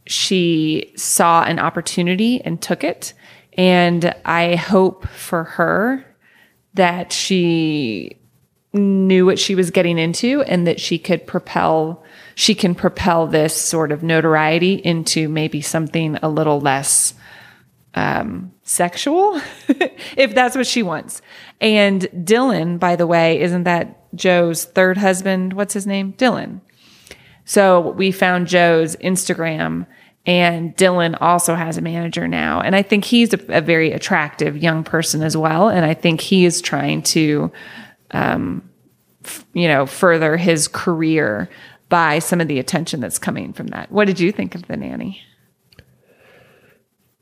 she 0.06 0.94
saw 0.96 1.44
an 1.44 1.60
opportunity 1.60 2.42
and 2.42 2.62
took 2.62 2.84
it. 2.84 3.14
And 3.54 4.14
I 4.26 4.56
hope 4.56 5.08
for 5.08 5.44
her 5.44 6.06
that 6.74 7.12
she 7.12 8.18
knew 8.74 9.26
what 9.26 9.40
she 9.40 9.56
was 9.56 9.72
getting 9.72 10.00
into 10.00 10.42
and 10.44 10.66
that 10.66 10.80
she 10.80 10.98
could 10.98 11.28
propel 11.28 12.04
she 12.36 12.56
can 12.56 12.74
propel 12.74 13.28
this 13.28 13.56
sort 13.56 13.92
of 13.92 14.02
notoriety 14.02 14.74
into 14.74 15.30
maybe 15.30 15.62
something 15.62 16.18
a 16.24 16.30
little 16.30 16.60
less 16.60 17.14
um, 17.94 18.53
sexual, 18.64 19.40
if 20.18 20.34
that's 20.34 20.56
what 20.56 20.68
she 20.68 20.84
wants. 20.84 21.22
And 21.62 22.02
Dylan, 22.14 22.80
by 22.80 22.96
the 22.96 23.08
way, 23.08 23.40
isn't 23.42 23.64
that 23.64 24.14
Joe's 24.16 24.66
third 24.66 24.98
husband? 24.98 25.54
What's 25.54 25.74
his 25.74 25.86
name? 25.86 26.14
Dylan. 26.14 26.62
So 27.46 27.92
we 27.92 28.12
found 28.12 28.48
Joe's 28.48 28.96
Instagram, 28.98 29.86
and 30.26 30.76
Dylan 30.78 31.18
also 31.20 31.56
has 31.56 31.78
a 31.78 31.82
manager 31.82 32.28
now. 32.28 32.62
And 32.62 32.76
I 32.76 32.82
think 32.82 33.04
he's 33.06 33.34
a, 33.34 33.40
a 33.50 33.62
very 33.62 33.92
attractive 33.92 34.58
young 34.58 34.84
person 34.84 35.22
as 35.22 35.36
well. 35.36 35.68
And 35.68 35.86
I 35.86 35.94
think 35.94 36.22
he 36.22 36.46
is 36.46 36.62
trying 36.62 37.04
to, 37.04 37.52
um, 38.12 38.70
you 39.54 39.68
know, 39.68 39.86
further 39.86 40.38
his 40.38 40.70
career 40.70 41.50
by 41.90 42.20
some 42.20 42.40
of 42.40 42.48
the 42.48 42.60
attention 42.60 43.02
that's 43.02 43.20
coming 43.20 43.52
from 43.52 43.68
that. 43.68 43.92
What 43.92 44.06
did 44.06 44.20
you 44.20 44.32
think 44.32 44.56
of 44.56 44.66
the 44.68 44.78
nanny? 44.78 45.22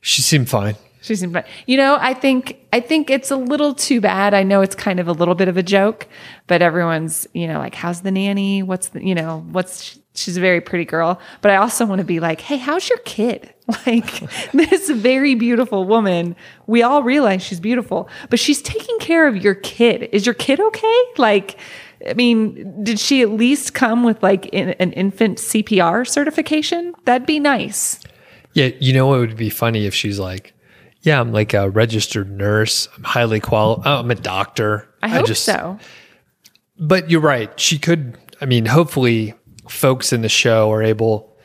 She 0.01 0.21
seemed 0.21 0.49
fine. 0.49 0.75
She 1.01 1.15
seemed. 1.15 1.43
You 1.65 1.77
know, 1.77 1.97
I 1.99 2.13
think 2.13 2.59
I 2.71 2.79
think 2.79 3.09
it's 3.09 3.31
a 3.31 3.35
little 3.35 3.73
too 3.73 3.99
bad. 3.99 4.33
I 4.33 4.43
know 4.43 4.61
it's 4.61 4.75
kind 4.75 4.99
of 4.99 5.07
a 5.07 5.11
little 5.11 5.35
bit 5.35 5.47
of 5.47 5.57
a 5.57 5.63
joke, 5.63 6.07
but 6.47 6.61
everyone's 6.61 7.27
you 7.33 7.47
know 7.47 7.57
like, 7.59 7.75
how's 7.75 8.01
the 8.01 8.11
nanny? 8.11 8.63
What's 8.63 8.89
the 8.89 9.05
you 9.05 9.15
know 9.15 9.45
what's 9.51 9.99
she's 10.13 10.37
a 10.37 10.41
very 10.41 10.61
pretty 10.61 10.85
girl. 10.85 11.19
But 11.41 11.51
I 11.51 11.55
also 11.55 11.85
want 11.85 11.99
to 11.99 12.05
be 12.05 12.19
like, 12.19 12.41
hey, 12.41 12.57
how's 12.57 12.87
your 12.87 12.99
kid? 12.99 13.53
Like 13.87 14.19
this 14.51 14.89
very 14.89 15.33
beautiful 15.33 15.85
woman. 15.85 16.35
We 16.67 16.83
all 16.83 17.03
realize 17.03 17.41
she's 17.41 17.61
beautiful, 17.61 18.09
but 18.29 18.37
she's 18.37 18.61
taking 18.61 18.99
care 18.99 19.27
of 19.27 19.37
your 19.37 19.55
kid. 19.55 20.09
Is 20.11 20.25
your 20.25 20.35
kid 20.35 20.59
okay? 20.59 21.01
Like. 21.17 21.57
I 22.09 22.15
mean, 22.15 22.83
did 22.83 22.99
she 22.99 23.21
at 23.21 23.29
least 23.29 23.75
come 23.75 24.03
with 24.03 24.23
like 24.23 24.47
in, 24.47 24.69
an 24.69 24.91
infant 24.93 25.37
CPR 25.37 26.07
certification? 26.07 26.95
That'd 27.05 27.27
be 27.27 27.39
nice. 27.39 27.99
Yeah, 28.53 28.71
you 28.79 28.91
know 28.91 29.13
it 29.13 29.19
would 29.19 29.37
be 29.37 29.51
funny 29.51 29.85
if 29.85 29.93
she's 29.93 30.17
like, 30.17 30.55
"Yeah, 31.01 31.19
I'm 31.19 31.31
like 31.31 31.53
a 31.53 31.69
registered 31.69 32.31
nurse. 32.31 32.87
I'm 32.95 33.03
highly 33.03 33.39
qualified. 33.39 33.87
Oh, 33.87 33.99
I'm 33.99 34.11
a 34.11 34.15
doctor." 34.15 34.87
I 35.03 35.07
hope 35.07 35.27
so. 35.27 35.79
But 36.77 37.09
you're 37.09 37.21
right. 37.21 37.57
She 37.59 37.77
could. 37.77 38.17
I 38.39 38.45
mean, 38.45 38.65
hopefully, 38.65 39.33
folks 39.69 40.13
in 40.13 40.21
the 40.21 40.29
show 40.29 40.71
are 40.71 40.83
able 40.83 41.35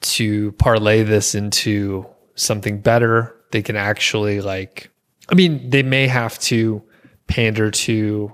to 0.00 0.52
parlay 0.52 1.02
this 1.02 1.34
into 1.34 2.06
something 2.34 2.80
better. 2.80 3.36
They 3.50 3.62
can 3.62 3.76
actually 3.76 4.40
like. 4.40 4.90
I 5.28 5.34
mean, 5.34 5.70
they 5.70 5.82
may 5.82 6.06
have 6.06 6.38
to 6.40 6.82
pander 7.26 7.70
to 7.70 8.32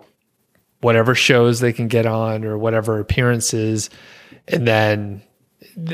whatever 0.80 1.14
shows 1.14 1.60
they 1.60 1.72
can 1.72 1.88
get 1.88 2.06
on 2.06 2.44
or 2.44 2.56
whatever 2.56 2.98
appearances, 2.98 3.90
and 4.46 4.66
then 4.66 5.22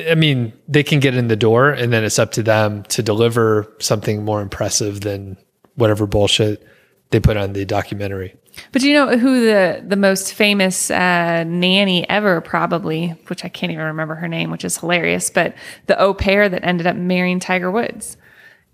I 0.08 0.14
mean, 0.14 0.52
they 0.68 0.82
can 0.82 1.00
get 1.00 1.14
in 1.14 1.28
the 1.28 1.36
door 1.36 1.70
and 1.70 1.92
then 1.92 2.04
it's 2.04 2.18
up 2.18 2.32
to 2.32 2.42
them 2.42 2.84
to 2.84 3.02
deliver 3.02 3.72
something 3.80 4.24
more 4.24 4.40
impressive 4.40 5.02
than 5.02 5.36
whatever 5.74 6.06
bullshit 6.06 6.66
they 7.10 7.20
put 7.20 7.36
on 7.36 7.52
the 7.52 7.64
documentary. 7.64 8.34
But 8.72 8.82
do 8.82 8.88
you 8.88 8.94
know 8.94 9.18
who 9.18 9.44
the 9.44 9.84
the 9.86 9.96
most 9.96 10.32
famous 10.32 10.90
uh, 10.90 11.44
nanny 11.44 12.08
ever 12.08 12.40
probably, 12.40 13.08
which 13.26 13.44
I 13.44 13.48
can't 13.48 13.72
even 13.72 13.84
remember 13.84 14.14
her 14.14 14.28
name, 14.28 14.50
which 14.50 14.64
is 14.64 14.78
hilarious, 14.78 15.30
but 15.30 15.54
the 15.86 15.98
au 15.98 16.14
pair 16.14 16.48
that 16.48 16.64
ended 16.64 16.86
up 16.86 16.96
marrying 16.96 17.40
Tiger 17.40 17.70
Woods. 17.70 18.16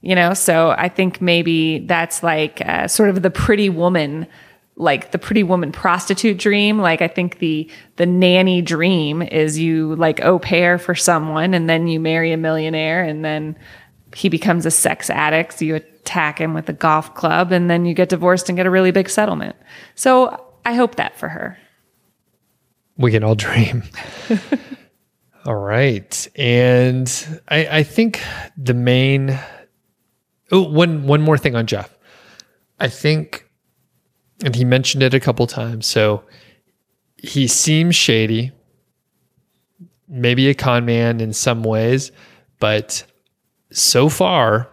You 0.02 0.14
know, 0.14 0.32
so 0.32 0.70
I 0.70 0.88
think 0.88 1.20
maybe 1.20 1.80
that's 1.80 2.22
like 2.22 2.62
uh, 2.64 2.88
sort 2.88 3.10
of 3.10 3.20
the 3.22 3.30
pretty 3.30 3.68
woman 3.68 4.26
like 4.80 5.10
the 5.12 5.18
pretty 5.18 5.42
woman 5.42 5.72
prostitute 5.72 6.38
dream. 6.38 6.78
Like 6.78 7.02
I 7.02 7.08
think 7.08 7.38
the 7.38 7.70
the 7.96 8.06
nanny 8.06 8.62
dream 8.62 9.22
is 9.22 9.58
you 9.58 9.94
like 9.96 10.24
au 10.24 10.38
pair 10.38 10.78
for 10.78 10.94
someone 10.94 11.52
and 11.54 11.68
then 11.68 11.86
you 11.86 12.00
marry 12.00 12.32
a 12.32 12.36
millionaire 12.36 13.02
and 13.02 13.24
then 13.24 13.56
he 14.14 14.28
becomes 14.28 14.64
a 14.64 14.70
sex 14.70 15.10
addict. 15.10 15.58
So 15.58 15.66
you 15.66 15.74
attack 15.76 16.40
him 16.40 16.54
with 16.54 16.68
a 16.68 16.72
golf 16.72 17.14
club 17.14 17.52
and 17.52 17.68
then 17.68 17.84
you 17.84 17.94
get 17.94 18.08
divorced 18.08 18.48
and 18.48 18.56
get 18.56 18.66
a 18.66 18.70
really 18.70 18.90
big 18.90 19.10
settlement. 19.10 19.54
So 19.94 20.44
I 20.64 20.72
hope 20.74 20.96
that 20.96 21.16
for 21.18 21.28
her. 21.28 21.58
We 22.96 23.10
can 23.10 23.22
all 23.22 23.34
dream. 23.34 23.82
all 25.44 25.56
right. 25.56 26.28
And 26.36 27.40
I, 27.48 27.78
I 27.78 27.82
think 27.82 28.22
the 28.56 28.74
main 28.74 29.38
oh 30.50 30.62
one 30.62 31.06
one 31.06 31.20
more 31.20 31.36
thing 31.36 31.54
on 31.54 31.66
Jeff. 31.66 31.94
I 32.78 32.88
think 32.88 33.49
and 34.44 34.54
he 34.54 34.64
mentioned 34.64 35.02
it 35.02 35.14
a 35.14 35.20
couple 35.20 35.46
times. 35.46 35.86
So 35.86 36.24
he 37.16 37.46
seems 37.46 37.94
shady, 37.94 38.52
maybe 40.08 40.48
a 40.48 40.54
con 40.54 40.84
man 40.84 41.20
in 41.20 41.32
some 41.32 41.62
ways, 41.62 42.12
but 42.58 43.04
so 43.70 44.08
far 44.08 44.68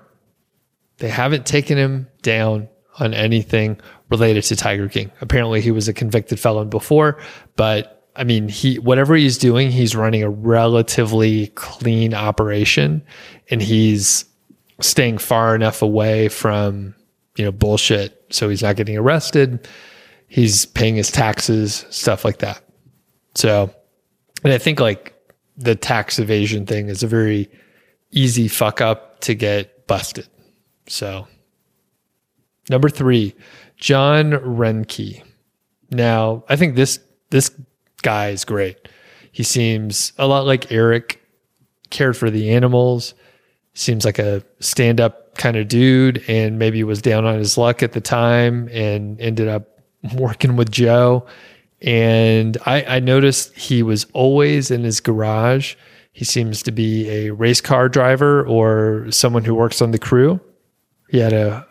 they 0.98 1.10
haven't 1.10 1.46
taken 1.46 1.78
him 1.78 2.08
down 2.22 2.68
on 3.00 3.14
anything 3.14 3.80
related 4.10 4.44
to 4.44 4.56
Tiger 4.56 4.90
King. 4.90 5.12
Apparently 5.22 5.62
he 5.62 5.72
was 5.72 5.88
a 5.88 5.94
convicted 5.94 6.40
felon 6.40 6.70
before, 6.70 7.20
but 7.56 7.94
I 8.16 8.24
mean, 8.24 8.50
he 8.50 8.80
whatever 8.80 9.16
he's 9.16 9.38
doing, 9.38 9.70
he's 9.70 9.96
running 9.96 10.24
a 10.24 10.30
relatively 10.30 11.48
clean 11.48 12.16
operation 12.16 13.04
and 13.52 13.62
he's 13.62 14.26
staying 14.82 15.20
far 15.20 15.54
enough 15.54 15.84
away 15.84 16.28
from 16.30 16.96
you 17.38 17.46
know, 17.46 17.52
bullshit. 17.52 18.17
So 18.30 18.50
he's 18.50 18.64
not 18.64 18.76
getting 18.76 18.98
arrested. 18.98 19.68
He's 20.28 20.66
paying 20.66 20.96
his 20.96 21.12
taxes, 21.12 21.86
stuff 21.90 22.26
like 22.26 22.40
that. 22.40 22.62
So, 23.36 23.74
and 24.44 24.54
I 24.54 24.58
think 24.58 24.80
like 24.80 25.14
the 25.58 25.76
tax 25.76 26.20
evasion 26.20 26.66
thing 26.66 26.90
is 26.90 27.04
a 27.04 27.08
very 27.08 27.50
easy 28.12 28.48
fuck 28.48 28.82
up 28.82 29.20
to 29.22 29.34
get 29.36 29.88
busted. 29.88 30.28
So, 30.88 31.28
number 32.70 32.90
three, 32.90 33.36
John 33.78 34.32
Reinke. 34.32 35.24
Now, 35.92 36.44
I 36.50 36.56
think 36.56 36.76
this 36.76 37.00
this 37.30 37.52
guy 38.02 38.30
is 38.30 38.44
great. 38.46 38.90
He 39.32 39.44
seems 39.44 40.14
a 40.18 40.28
lot 40.28 40.46
like 40.46 40.72
Erik, 40.72 41.22
cared 41.90 42.18
for 42.18 42.30
the 42.30 42.52
animals, 42.52 43.14
seems 43.74 44.04
like 44.04 44.20
a 44.20 44.44
stand 44.60 45.00
up 45.00 45.27
kind 45.38 45.58
of 45.58 45.68
dude 45.68 46.24
and 46.28 46.60
maybe 46.60 46.84
was 46.84 47.02
down 47.02 47.26
on 47.26 47.38
his 47.38 47.58
luck 47.58 47.84
at 47.84 47.94
the 47.94 48.02
time 48.02 48.70
and 48.72 49.20
ended 49.22 49.48
up 49.48 49.80
working 50.14 50.56
with 50.56 50.72
Joe. 50.72 51.26
And 51.82 52.58
I, 52.66 52.84
I 52.84 53.00
noticed 53.00 53.56
he 53.56 53.84
was 53.84 54.06
always 54.14 54.72
in 54.72 54.84
his 54.84 55.00
garage. 55.00 55.76
He 56.12 56.26
seems 56.26 56.64
to 56.64 56.72
be 56.72 57.10
a 57.10 57.30
race 57.32 57.62
car 57.62 57.90
driver 57.90 58.46
or 58.46 59.12
someone 59.12 59.44
who 59.44 59.54
works 59.54 59.82
on 59.82 59.92
the 59.92 60.00
crew. 60.00 60.40
He 61.10 61.20
had 61.20 61.34
a 61.34 61.66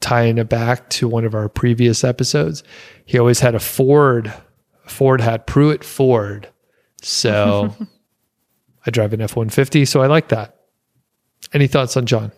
tying 0.00 0.38
it 0.38 0.48
back 0.48 0.90
to 0.90 1.08
one 1.08 1.24
of 1.24 1.34
our 1.34 1.48
previous 1.48 2.04
episodes. 2.04 2.62
He 3.06 3.18
always 3.18 3.40
had 3.40 3.54
a 3.54 3.60
Ford, 3.60 4.32
Ford 4.86 5.20
hat, 5.20 5.46
Pruitt 5.46 5.84
Ford. 5.84 6.48
So 7.00 7.74
I 8.86 8.90
drive 8.90 9.12
an 9.12 9.20
F 9.20 9.36
150. 9.36 9.84
So 9.84 10.02
I 10.02 10.08
like 10.08 10.28
that. 10.28 10.56
Any 11.52 11.66
thoughts 11.66 11.96
on 11.96 12.06
John? 12.06 12.32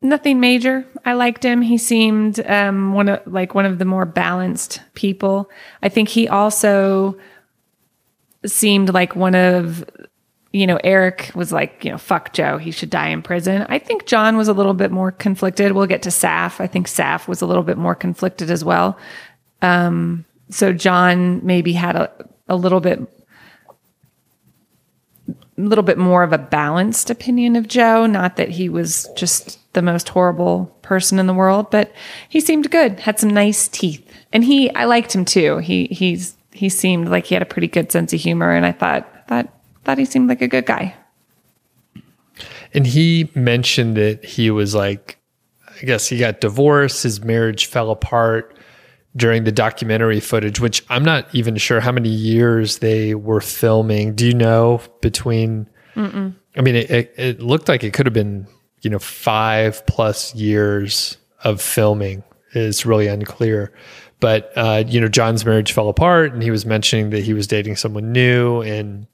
Nothing 0.00 0.38
major. 0.38 0.86
I 1.04 1.14
liked 1.14 1.44
him. 1.44 1.60
He 1.60 1.76
seemed 1.76 2.38
um, 2.46 2.92
one 2.92 3.08
of 3.08 3.26
like 3.26 3.54
one 3.54 3.66
of 3.66 3.78
the 3.78 3.84
more 3.84 4.04
balanced 4.04 4.80
people. 4.94 5.50
I 5.82 5.88
think 5.88 6.08
he 6.08 6.28
also 6.28 7.16
seemed 8.46 8.94
like 8.94 9.16
one 9.16 9.34
of 9.34 9.84
you 10.52 10.68
know 10.68 10.78
Erik 10.84 11.32
was 11.34 11.50
like 11.50 11.84
you 11.84 11.90
know 11.90 11.98
fuck 11.98 12.32
Joe. 12.32 12.58
He 12.58 12.70
should 12.70 12.90
die 12.90 13.08
in 13.08 13.22
prison. 13.22 13.66
I 13.68 13.80
think 13.80 14.06
John 14.06 14.36
was 14.36 14.46
a 14.46 14.52
little 14.52 14.74
bit 14.74 14.92
more 14.92 15.10
conflicted. 15.10 15.72
We'll 15.72 15.86
get 15.86 16.02
to 16.02 16.10
Saff. 16.10 16.60
I 16.60 16.68
think 16.68 16.86
Saff 16.86 17.26
was 17.26 17.42
a 17.42 17.46
little 17.46 17.64
bit 17.64 17.76
more 17.76 17.96
conflicted 17.96 18.52
as 18.52 18.64
well. 18.64 18.96
Um, 19.62 20.24
so 20.48 20.72
John 20.72 21.44
maybe 21.44 21.72
had 21.72 21.96
a, 21.96 22.10
a 22.48 22.54
little 22.54 22.80
bit 22.80 23.00
a 25.28 25.34
little 25.60 25.82
bit 25.82 25.98
more 25.98 26.22
of 26.22 26.32
a 26.32 26.38
balanced 26.38 27.10
opinion 27.10 27.56
of 27.56 27.66
Joe. 27.66 28.06
Not 28.06 28.36
that 28.36 28.50
he 28.50 28.68
was 28.68 29.08
just 29.16 29.58
the 29.78 29.82
most 29.82 30.08
horrible 30.08 30.76
person 30.82 31.20
in 31.20 31.28
the 31.28 31.34
world, 31.34 31.70
but 31.70 31.92
he 32.28 32.40
seemed 32.40 32.68
good. 32.72 32.98
Had 32.98 33.20
some 33.20 33.30
nice 33.30 33.68
teeth, 33.68 34.04
and 34.32 34.42
he 34.42 34.74
I 34.74 34.86
liked 34.86 35.14
him 35.14 35.24
too. 35.24 35.58
He 35.58 35.86
he's 35.86 36.36
he 36.50 36.68
seemed 36.68 37.08
like 37.08 37.26
he 37.26 37.36
had 37.36 37.42
a 37.42 37.46
pretty 37.46 37.68
good 37.68 37.92
sense 37.92 38.12
of 38.12 38.18
humor, 38.18 38.50
and 38.50 38.66
I 38.66 38.72
thought 38.72 39.08
thought 39.28 39.48
thought 39.84 39.98
he 39.98 40.04
seemed 40.04 40.28
like 40.28 40.42
a 40.42 40.48
good 40.48 40.66
guy. 40.66 40.96
And 42.74 42.86
he 42.86 43.30
mentioned 43.36 43.96
that 43.96 44.24
he 44.24 44.50
was 44.50 44.74
like, 44.74 45.18
I 45.80 45.86
guess 45.86 46.08
he 46.08 46.18
got 46.18 46.40
divorced. 46.40 47.04
His 47.04 47.22
marriage 47.22 47.66
fell 47.66 47.90
apart 47.90 48.58
during 49.16 49.44
the 49.44 49.52
documentary 49.52 50.20
footage, 50.20 50.60
which 50.60 50.84
I'm 50.90 51.04
not 51.04 51.32
even 51.32 51.56
sure 51.56 51.80
how 51.80 51.92
many 51.92 52.10
years 52.10 52.78
they 52.78 53.14
were 53.14 53.40
filming. 53.40 54.14
Do 54.14 54.26
you 54.26 54.34
know 54.34 54.82
between? 55.00 55.68
Mm-mm. 55.94 56.34
I 56.56 56.60
mean, 56.60 56.74
it, 56.74 56.90
it, 56.90 57.14
it 57.16 57.40
looked 57.40 57.68
like 57.68 57.84
it 57.84 57.92
could 57.92 58.06
have 58.06 58.12
been, 58.12 58.48
you 58.82 58.90
know, 58.90 58.98
five 58.98 59.86
plus 59.86 60.34
years 60.34 61.16
of 61.44 61.60
filming. 61.60 62.22
Is 62.54 62.86
really 62.86 63.08
unclear. 63.08 63.74
But 64.20 64.52
uh, 64.56 64.84
you 64.86 65.00
know, 65.00 65.08
John's 65.08 65.44
marriage 65.44 65.72
fell 65.72 65.90
apart, 65.90 66.32
and 66.32 66.42
he 66.42 66.50
was 66.50 66.64
mentioning 66.64 67.10
that 67.10 67.22
he 67.22 67.34
was 67.34 67.46
dating 67.46 67.76
someone 67.76 68.10
new 68.10 68.62
and 68.62 69.06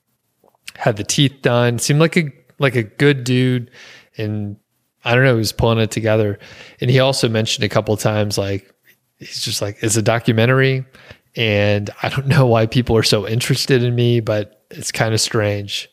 had 0.76 0.96
the 0.96 1.04
teeth 1.04 1.42
done. 1.42 1.80
Seemed 1.80 1.98
like 1.98 2.16
a 2.16 2.32
like 2.60 2.76
a 2.76 2.84
good 2.84 3.24
dude, 3.24 3.72
and 4.16 4.56
I 5.04 5.14
don't 5.14 5.24
know, 5.24 5.34
he 5.34 5.38
was 5.38 5.52
pulling 5.52 5.78
it 5.78 5.90
together. 5.90 6.38
And 6.80 6.90
he 6.90 7.00
also 7.00 7.28
mentioned 7.28 7.64
a 7.64 7.68
couple 7.68 7.96
times 7.96 8.38
like 8.38 8.72
he's 9.18 9.42
just 9.42 9.60
like, 9.60 9.78
it's 9.82 9.96
a 9.96 10.02
documentary. 10.02 10.84
And 11.36 11.90
I 12.02 12.08
don't 12.08 12.26
know 12.26 12.46
why 12.46 12.66
people 12.66 12.96
are 12.96 13.02
so 13.02 13.26
interested 13.26 13.82
in 13.82 13.94
me, 13.94 14.20
but 14.20 14.64
it's 14.70 14.92
kind 14.92 15.12
of 15.12 15.20
strange. 15.20 15.90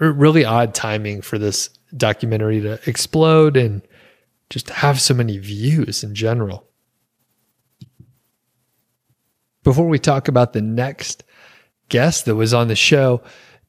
R- 0.00 0.12
really 0.12 0.44
odd 0.44 0.74
timing 0.74 1.22
for 1.22 1.38
this 1.38 1.70
documentary 1.94 2.60
to 2.60 2.78
explode 2.86 3.56
and 3.56 3.82
just 4.50 4.70
have 4.70 5.00
so 5.00 5.14
many 5.14 5.38
views 5.38 6.02
in 6.02 6.14
general. 6.14 6.68
Before 9.62 9.88
we 9.88 9.98
talk 9.98 10.28
about 10.28 10.52
the 10.52 10.62
next 10.62 11.24
guest 11.88 12.24
that 12.26 12.36
was 12.36 12.54
on 12.54 12.68
the 12.68 12.76
show, 12.76 13.22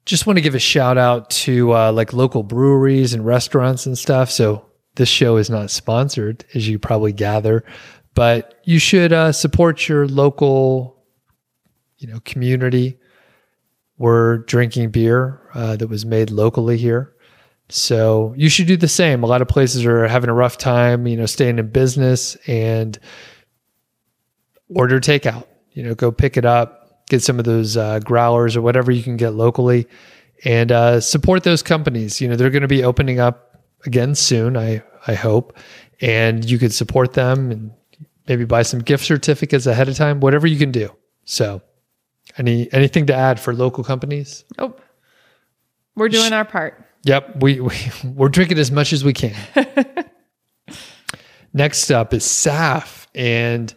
just 0.06 0.26
want 0.26 0.38
to 0.38 0.42
give 0.42 0.56
a 0.56 0.60
shout 0.60 0.98
out 0.98 1.30
to 1.30 1.74
uh, 1.74 1.92
like 1.92 2.14
local 2.14 2.44
breweries 2.44 3.14
and 3.14 3.26
restaurants 3.26 3.86
and 3.86 3.98
stuff. 3.98 4.32
So 4.32 4.66
this 4.96 5.10
show 5.10 5.38
is 5.38 5.50
not 5.50 5.70
sponsored, 5.72 6.46
as 6.54 6.68
you 6.68 6.80
probably 6.80 7.12
gather, 7.12 7.64
but 8.14 8.60
you 8.64 8.80
should 8.80 9.12
uh, 9.12 9.32
support 9.32 9.88
your 9.88 10.08
local, 10.08 11.04
you 11.98 12.08
know, 12.08 12.20
community. 12.22 13.00
We're 13.98 14.40
drinking 14.40 14.92
beer 14.92 15.42
uh, 15.54 15.76
that 15.76 15.88
was 15.88 16.06
made 16.06 16.30
locally 16.30 16.78
here. 16.78 17.16
So 17.70 18.34
you 18.38 18.50
should 18.50 18.68
do 18.68 18.78
the 18.78 18.88
same. 18.88 19.24
A 19.24 19.28
lot 19.28 19.42
of 19.42 19.48
places 19.48 19.86
are 19.86 20.08
having 20.08 20.30
a 20.30 20.34
rough 20.34 20.58
time, 20.58 21.06
you 21.06 21.18
know, 21.18 21.26
staying 21.26 21.60
in 21.60 21.70
business 21.70 22.36
and 22.48 22.98
order 24.74 25.00
takeout. 25.00 25.46
You 25.72 25.84
know, 25.84 25.94
go 25.94 26.12
pick 26.12 26.38
it 26.38 26.46
up, 26.46 27.06
get 27.10 27.22
some 27.22 27.40
of 27.40 27.46
those 27.46 27.76
uh, 27.76 28.00
growlers 28.00 28.56
or 28.56 28.62
whatever 28.62 28.92
you 28.92 29.04
can 29.04 29.18
get 29.18 29.32
locally, 29.32 29.88
and 30.46 30.72
uh, 30.72 31.02
support 31.02 31.44
those 31.44 31.62
companies. 31.62 32.22
You 32.22 32.30
know, 32.30 32.36
they're 32.36 32.50
going 32.50 32.62
to 32.62 32.68
be 32.68 32.84
opening 32.84 33.20
up 33.20 33.62
again 33.86 34.16
soon. 34.16 34.56
I 34.56 34.82
I 35.06 35.14
hope, 35.14 35.58
and 36.02 36.50
you 36.50 36.58
could 36.58 36.74
support 36.74 37.14
them 37.14 37.52
and 37.52 37.72
maybe 38.28 38.46
buy 38.46 38.64
some 38.64 38.80
gift 38.80 39.06
certificates 39.06 39.66
ahead 39.66 39.90
of 39.90 39.96
time. 39.96 40.20
Whatever 40.22 40.48
you 40.48 40.58
can 40.58 40.72
do. 40.72 40.90
So, 41.26 41.62
any 42.38 42.72
anything 42.74 43.06
to 43.08 43.14
add 43.14 43.40
for 43.40 43.54
local 43.54 43.84
companies? 43.84 44.46
Oh, 44.58 44.74
we're 45.96 46.10
doing 46.10 46.34
our 46.34 46.46
part. 46.46 46.87
Yep, 47.08 47.42
we, 47.42 47.62
we 47.62 47.74
we're 48.04 48.28
drinking 48.28 48.60
as 48.60 48.70
much 48.70 48.92
as 48.92 49.04
we 49.04 49.14
can. 49.14 49.36
Next 51.54 51.90
up 51.90 52.14
is 52.14 52.24
Saff, 52.24 53.08
and 53.16 53.74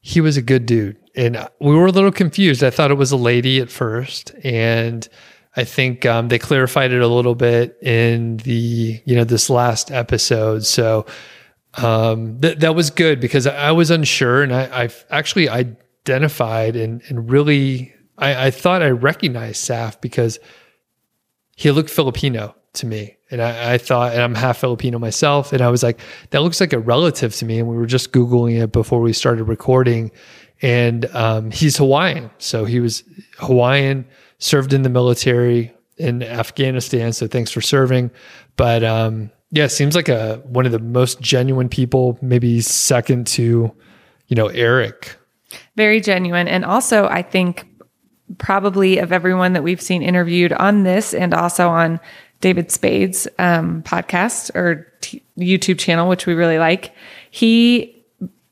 he 0.00 0.20
was 0.20 0.36
a 0.36 0.42
good 0.42 0.66
dude, 0.66 0.98
and 1.14 1.48
we 1.60 1.76
were 1.76 1.86
a 1.86 1.92
little 1.92 2.10
confused. 2.10 2.64
I 2.64 2.70
thought 2.70 2.90
it 2.90 2.94
was 2.94 3.12
a 3.12 3.16
lady 3.16 3.60
at 3.60 3.70
first, 3.70 4.34
and 4.42 5.08
I 5.56 5.62
think 5.62 6.04
um, 6.04 6.26
they 6.26 6.40
clarified 6.40 6.90
it 6.90 7.00
a 7.00 7.06
little 7.06 7.36
bit 7.36 7.78
in 7.80 8.38
the 8.38 9.00
you 9.04 9.14
know 9.14 9.24
this 9.24 9.48
last 9.48 9.92
episode. 9.92 10.66
So 10.66 11.06
um, 11.74 12.40
th- 12.40 12.58
that 12.58 12.74
was 12.74 12.90
good 12.90 13.20
because 13.20 13.46
I, 13.46 13.68
I 13.68 13.72
was 13.72 13.92
unsure, 13.92 14.42
and 14.42 14.52
I, 14.52 14.82
I've 14.82 15.04
actually 15.08 15.48
identified 15.48 16.74
and 16.74 17.00
and 17.08 17.30
really 17.30 17.94
I, 18.18 18.46
I 18.46 18.50
thought 18.50 18.82
I 18.82 18.90
recognized 18.90 19.64
Saff 19.64 20.00
because 20.00 20.40
he 21.56 21.70
looked 21.70 21.90
Filipino 21.90 22.54
to 22.74 22.86
me. 22.86 23.16
And 23.30 23.42
I, 23.42 23.72
I, 23.74 23.78
thought, 23.78 24.12
and 24.12 24.22
I'm 24.22 24.34
half 24.34 24.58
Filipino 24.58 24.98
myself. 24.98 25.52
And 25.52 25.60
I 25.60 25.68
was 25.68 25.82
like, 25.82 25.98
that 26.30 26.42
looks 26.42 26.60
like 26.60 26.72
a 26.72 26.78
relative 26.78 27.34
to 27.36 27.44
me. 27.44 27.58
And 27.58 27.68
we 27.68 27.76
were 27.76 27.86
just 27.86 28.12
Googling 28.12 28.62
it 28.62 28.70
before 28.70 29.00
we 29.00 29.12
started 29.12 29.44
recording. 29.44 30.12
And 30.62 31.06
um, 31.06 31.50
he's 31.50 31.76
Hawaiian. 31.76 32.30
So 32.38 32.64
he 32.66 32.78
was 32.78 33.02
Hawaiian, 33.38 34.06
served 34.38 34.72
in 34.72 34.82
the 34.82 34.88
military 34.88 35.74
in 35.96 36.22
Afghanistan. 36.22 37.12
So 37.12 37.26
thanks 37.26 37.50
for 37.50 37.60
serving. 37.60 38.10
But 38.56 38.84
um, 38.84 39.32
yeah, 39.50 39.66
seems 39.66 39.96
like 39.96 40.08
a 40.08 40.36
one 40.44 40.66
of 40.66 40.72
the 40.72 40.78
most 40.78 41.20
genuine 41.20 41.68
people, 41.68 42.18
maybe 42.22 42.60
second 42.60 43.26
to, 43.28 43.74
you 44.28 44.36
know, 44.36 44.48
Erik. 44.48 45.16
Very 45.76 46.00
genuine. 46.00 46.48
And 46.48 46.64
also, 46.64 47.06
I 47.06 47.22
think 47.22 47.66
probably 48.38 48.98
of 48.98 49.12
everyone 49.12 49.52
that 49.52 49.62
we've 49.62 49.80
seen 49.80 50.02
interviewed 50.02 50.52
on 50.52 50.82
this 50.82 51.14
and 51.14 51.32
also 51.32 51.68
on 51.68 52.00
David 52.40 52.70
Spade's 52.70 53.28
um, 53.38 53.82
podcast 53.82 54.54
or 54.54 54.92
t- 55.00 55.22
YouTube 55.38 55.78
channel, 55.78 56.08
which 56.08 56.26
we 56.26 56.34
really 56.34 56.58
like. 56.58 56.92
He 57.30 58.04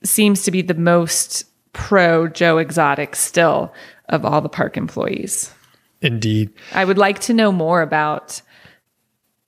seems 0.03 0.43
to 0.45 0.51
be 0.51 0.63
the 0.63 0.75
most 0.75 1.45
pro 1.73 2.29
Joe 2.29 2.59
Exotic 2.59 3.17
still 3.17 3.73
of 4.09 4.25
all 4.25 4.41
the 4.41 4.49
park 4.49 4.77
employees. 4.77 5.53
Indeed. 6.01 6.53
I 6.73 6.85
would 6.85 6.99
like 6.99 7.21
to 7.21 7.35
know 7.35 7.51
more 7.51 7.83
about 7.83 8.43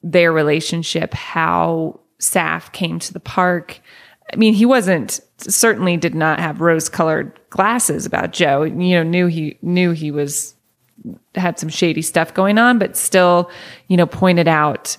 their 0.02 0.32
relationship, 0.32 1.12
how 1.14 2.00
Saff 2.20 2.72
came 2.72 2.98
to 3.00 3.12
the 3.12 3.20
park. 3.20 3.80
I 4.32 4.36
mean, 4.36 4.54
he 4.54 4.66
wasn't 4.66 5.20
certainly 5.38 5.96
did 5.96 6.14
not 6.14 6.40
have 6.40 6.60
rose 6.60 6.88
colored 6.88 7.38
glasses 7.50 8.06
about 8.06 8.32
Joe. 8.32 8.62
You 8.64 8.96
know, 8.96 9.02
knew 9.02 9.26
he 9.26 9.58
knew 9.62 9.92
he 9.92 10.10
was 10.10 10.54
had 11.34 11.58
some 11.58 11.68
shady 11.68 12.02
stuff 12.02 12.34
going 12.34 12.58
on, 12.58 12.78
but 12.78 12.96
still, 12.96 13.50
you 13.88 13.96
know, 13.96 14.06
pointed 14.06 14.48
out 14.48 14.96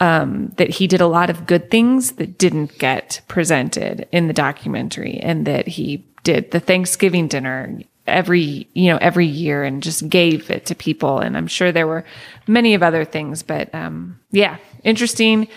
um, 0.00 0.52
that 0.56 0.70
he 0.70 0.86
did 0.86 1.00
a 1.00 1.06
lot 1.06 1.30
of 1.30 1.46
good 1.46 1.70
things 1.70 2.12
that 2.12 2.38
didn't 2.38 2.78
get 2.78 3.20
presented 3.28 4.06
in 4.12 4.26
the 4.26 4.32
documentary, 4.32 5.18
and 5.18 5.46
that 5.46 5.66
he 5.66 6.06
did 6.22 6.50
the 6.50 6.60
Thanksgiving 6.60 7.28
dinner 7.28 7.78
every 8.06 8.68
you 8.72 8.90
know 8.90 8.98
every 8.98 9.26
year 9.26 9.64
and 9.64 9.82
just 9.82 10.08
gave 10.08 10.50
it 10.50 10.66
to 10.66 10.74
people. 10.74 11.18
And 11.18 11.36
I'm 11.36 11.46
sure 11.46 11.72
there 11.72 11.86
were 11.86 12.04
many 12.46 12.74
of 12.74 12.82
other 12.82 13.04
things, 13.04 13.42
but 13.42 13.74
um, 13.74 14.18
yeah, 14.30 14.58
interesting, 14.84 15.48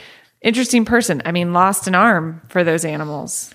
interesting 0.42 0.86
person. 0.86 1.22
I 1.26 1.32
mean, 1.32 1.54
lost 1.54 1.88
an 1.88 1.96
arm 1.96 2.42
for 2.50 2.64
those 2.64 2.86
animals, 2.86 3.54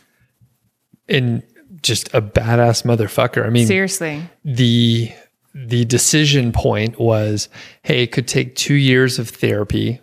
and 1.08 1.42
just 1.82 2.12
a 2.14 2.22
badass 2.22 2.84
motherfucker. 2.84 3.44
I 3.44 3.50
mean, 3.50 3.66
seriously, 3.66 4.22
the 4.44 5.12
the 5.54 5.84
decision 5.84 6.52
point 6.52 6.98
was 6.98 7.48
hey, 7.82 8.02
it 8.02 8.12
could 8.12 8.26
take 8.26 8.56
two 8.56 8.74
years 8.74 9.18
of 9.18 9.28
therapy. 9.28 10.00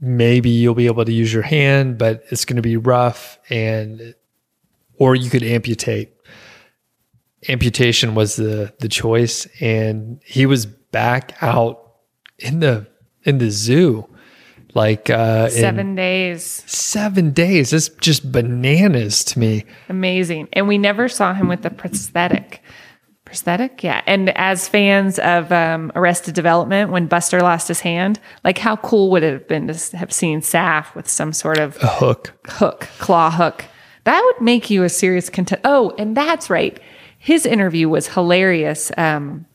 Maybe 0.00 0.50
you'll 0.50 0.74
be 0.74 0.86
able 0.86 1.04
to 1.04 1.12
use 1.12 1.32
your 1.32 1.42
hand, 1.42 1.98
but 1.98 2.24
it's 2.30 2.44
going 2.44 2.56
to 2.56 2.62
be 2.62 2.76
rough 2.76 3.38
and 3.50 4.14
or 4.98 5.14
you 5.14 5.30
could 5.30 5.42
amputate. 5.42 6.12
Amputation 7.48 8.14
was 8.14 8.36
the 8.36 8.72
the 8.80 8.88
choice 8.88 9.46
and 9.60 10.20
he 10.24 10.46
was 10.46 10.66
back 10.66 11.36
out 11.42 11.92
in 12.38 12.60
the 12.60 12.86
in 13.24 13.38
the 13.38 13.50
zoo 13.50 14.08
like 14.74 15.10
uh 15.10 15.48
seven 15.48 15.94
days. 15.94 16.62
Seven 16.66 17.32
days. 17.32 17.72
It's 17.72 17.88
just 17.88 18.30
bananas 18.30 19.24
to 19.24 19.38
me. 19.38 19.64
Amazing. 19.88 20.48
And 20.52 20.68
we 20.68 20.78
never 20.78 21.08
saw 21.08 21.34
him 21.34 21.48
with 21.48 21.62
the 21.62 21.70
prosthetic. 21.70 22.62
Prosthetic? 23.24 23.82
Yeah. 23.82 24.02
And 24.06 24.30
as 24.36 24.68
fans 24.68 25.18
of 25.18 25.50
um, 25.52 25.90
arrested 25.94 26.34
development 26.34 26.90
when 26.90 27.06
buster 27.06 27.40
lost 27.40 27.68
his 27.68 27.80
hand 27.80 28.20
like 28.44 28.58
how 28.58 28.76
cool 28.76 29.10
would 29.10 29.22
it 29.22 29.32
have 29.32 29.48
been 29.48 29.68
to 29.68 29.96
have 29.96 30.12
seen 30.12 30.40
Saff 30.40 30.94
with 30.94 31.08
some 31.08 31.32
sort 31.32 31.58
of 31.58 31.76
a 31.82 31.86
hook. 31.86 32.32
hook 32.46 32.88
claw 32.98 33.30
hook. 33.30 33.64
That 34.04 34.20
would 34.20 34.44
make 34.44 34.68
you 34.68 34.82
a 34.82 34.88
serious 34.88 35.30
content 35.30 35.62
oh 35.64 35.94
and 35.98 36.16
that's 36.16 36.50
right. 36.50 36.78
His 37.18 37.46
interview 37.46 37.88
was 37.88 38.08
hilarious 38.08 38.90
um, 38.98 39.46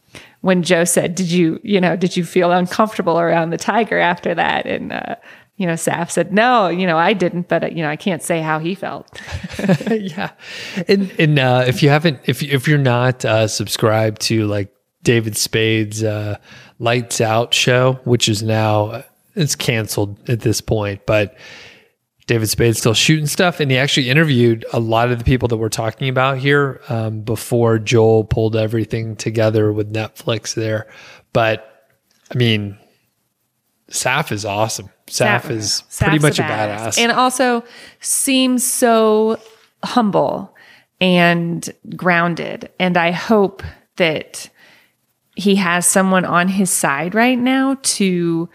when 0.47 0.63
joe 0.63 0.85
said 0.85 1.13
did 1.13 1.29
you 1.29 1.59
you 1.61 1.79
know 1.79 1.95
did 1.95 2.15
you 2.15 2.23
feel 2.23 2.51
uncomfortable 2.51 3.19
around 3.19 3.49
the 3.49 3.57
tiger 3.57 3.99
after 3.99 4.33
that 4.33 4.65
and 4.65 4.93
uh, 4.93 5.15
you 5.57 5.65
know, 5.65 5.73
Saff 5.73 6.11
said, 6.11 6.31
no, 6.31 6.67
you 6.67 6.85
know, 6.85 6.97
I 6.97 7.13
didn't, 7.13 7.47
but 7.47 7.75
you 7.75 7.81
know, 7.81 7.89
I 7.89 7.95
can't 7.95 8.21
say 8.21 8.41
how 8.41 8.59
he 8.59 8.75
felt. 8.75 9.19
yeah. 9.91 10.31
And, 10.87 11.11
and, 11.19 11.39
uh, 11.39 11.65
if 11.67 11.81
you 11.81 11.89
haven't, 11.89 12.19
if, 12.25 12.43
if 12.43 12.67
you're 12.67 12.77
not, 12.77 13.25
uh, 13.25 13.47
subscribed 13.47 14.21
to 14.23 14.45
like 14.45 14.71
David 15.01 15.35
Spade's, 15.35 16.03
uh, 16.03 16.37
lights 16.77 17.21
out 17.21 17.55
show, 17.55 17.93
which 18.03 18.29
is 18.29 18.43
now, 18.43 19.03
it's 19.33 19.55
canceled 19.55 20.29
at 20.29 20.41
this 20.41 20.61
point, 20.61 21.07
but 21.07 21.35
David 22.27 22.47
Spade's 22.47 22.77
still 22.77 22.93
shooting 22.93 23.25
stuff. 23.25 23.59
And 23.59 23.71
he 23.71 23.77
actually 23.77 24.09
interviewed 24.09 24.65
a 24.73 24.79
lot 24.79 25.11
of 25.11 25.17
the 25.17 25.23
people 25.23 25.47
that 25.47 25.57
we're 25.57 25.69
talking 25.69 26.09
about 26.09 26.37
here, 26.37 26.81
um, 26.89 27.21
before 27.21 27.79
Joel 27.79 28.25
pulled 28.25 28.55
everything 28.55 29.15
together 29.15 29.71
with 29.71 29.91
Netflix 29.91 30.53
there. 30.53 30.87
But 31.33 31.89
I 32.31 32.37
mean, 32.37 32.77
Saff 33.89 34.31
is 34.31 34.45
awesome. 34.45 34.89
Saff, 35.07 35.43
Saff 35.43 35.49
is 35.49 35.83
pretty 35.97 36.19
much 36.19 36.39
a 36.39 36.43
badass. 36.43 36.79
badass. 36.79 36.99
And 36.99 37.11
also 37.13 37.63
seems 38.01 38.65
so 38.65 39.39
humble 39.83 40.53
and 40.99 41.69
grounded. 41.95 42.69
And 42.77 42.97
I 42.97 43.11
hope 43.11 43.63
that 43.95 44.49
he 45.35 45.55
has 45.55 45.85
someone 45.85 46.25
on 46.25 46.49
his 46.49 46.69
side 46.69 47.15
right 47.15 47.37
now 47.37 47.77
to 47.81 48.49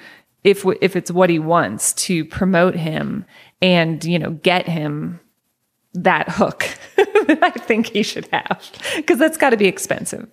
if 0.44 0.66
if 0.80 0.96
it's 0.96 1.10
what 1.10 1.30
he 1.30 1.38
wants 1.38 1.92
to 1.92 2.24
promote 2.24 2.74
him 2.74 3.24
and 3.62 4.04
you 4.04 4.18
know 4.18 4.32
get 4.32 4.68
him 4.68 5.20
that 5.94 6.28
hook 6.28 6.68
that 6.96 7.38
I 7.42 7.50
think 7.50 7.86
he 7.86 8.02
should 8.02 8.28
have 8.32 8.70
because 8.96 9.18
that's 9.18 9.38
got 9.38 9.50
to 9.50 9.56
be 9.56 9.66
expensive. 9.66 10.28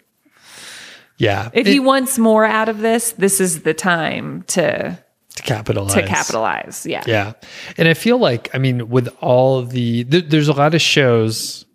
Yeah. 1.17 1.49
If 1.53 1.67
it, 1.67 1.71
he 1.71 1.79
wants 1.79 2.17
more 2.17 2.45
out 2.45 2.69
of 2.69 2.79
this, 2.79 3.11
this 3.11 3.39
is 3.39 3.63
the 3.63 3.73
time 3.73 4.43
to 4.47 4.97
to 5.35 5.43
capitalize. 5.43 5.93
To 5.93 6.05
capitalize, 6.05 6.85
yeah. 6.85 7.03
Yeah. 7.05 7.33
And 7.77 7.87
I 7.87 7.93
feel 7.93 8.17
like, 8.17 8.49
I 8.53 8.57
mean, 8.57 8.89
with 8.89 9.07
all 9.21 9.61
the, 9.63 10.03
th- 10.03 10.25
there's 10.27 10.47
a 10.47 10.53
lot 10.53 10.75
of 10.75 10.81
shows, 10.81 11.65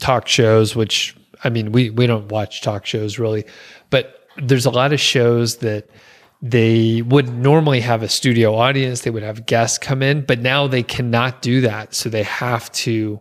talk 0.00 0.28
shows, 0.28 0.76
which, 0.76 1.16
I 1.42 1.48
mean, 1.48 1.72
we, 1.72 1.90
we 1.90 2.06
don't 2.06 2.28
watch 2.28 2.60
talk 2.60 2.84
shows 2.84 3.18
really, 3.18 3.46
but 3.88 4.26
there's 4.36 4.66
a 4.66 4.70
lot 4.70 4.92
of 4.92 5.00
shows 5.00 5.56
that 5.58 5.88
they 6.50 7.02
would 7.02 7.28
normally 7.32 7.80
have 7.80 8.02
a 8.02 8.08
studio 8.08 8.54
audience, 8.54 9.02
they 9.02 9.10
would 9.10 9.22
have 9.22 9.46
guests 9.46 9.78
come 9.78 10.02
in, 10.02 10.24
but 10.24 10.40
now 10.40 10.66
they 10.66 10.82
cannot 10.82 11.42
do 11.42 11.60
that. 11.62 11.94
So 11.94 12.08
they 12.08 12.22
have 12.22 12.70
to 12.72 13.20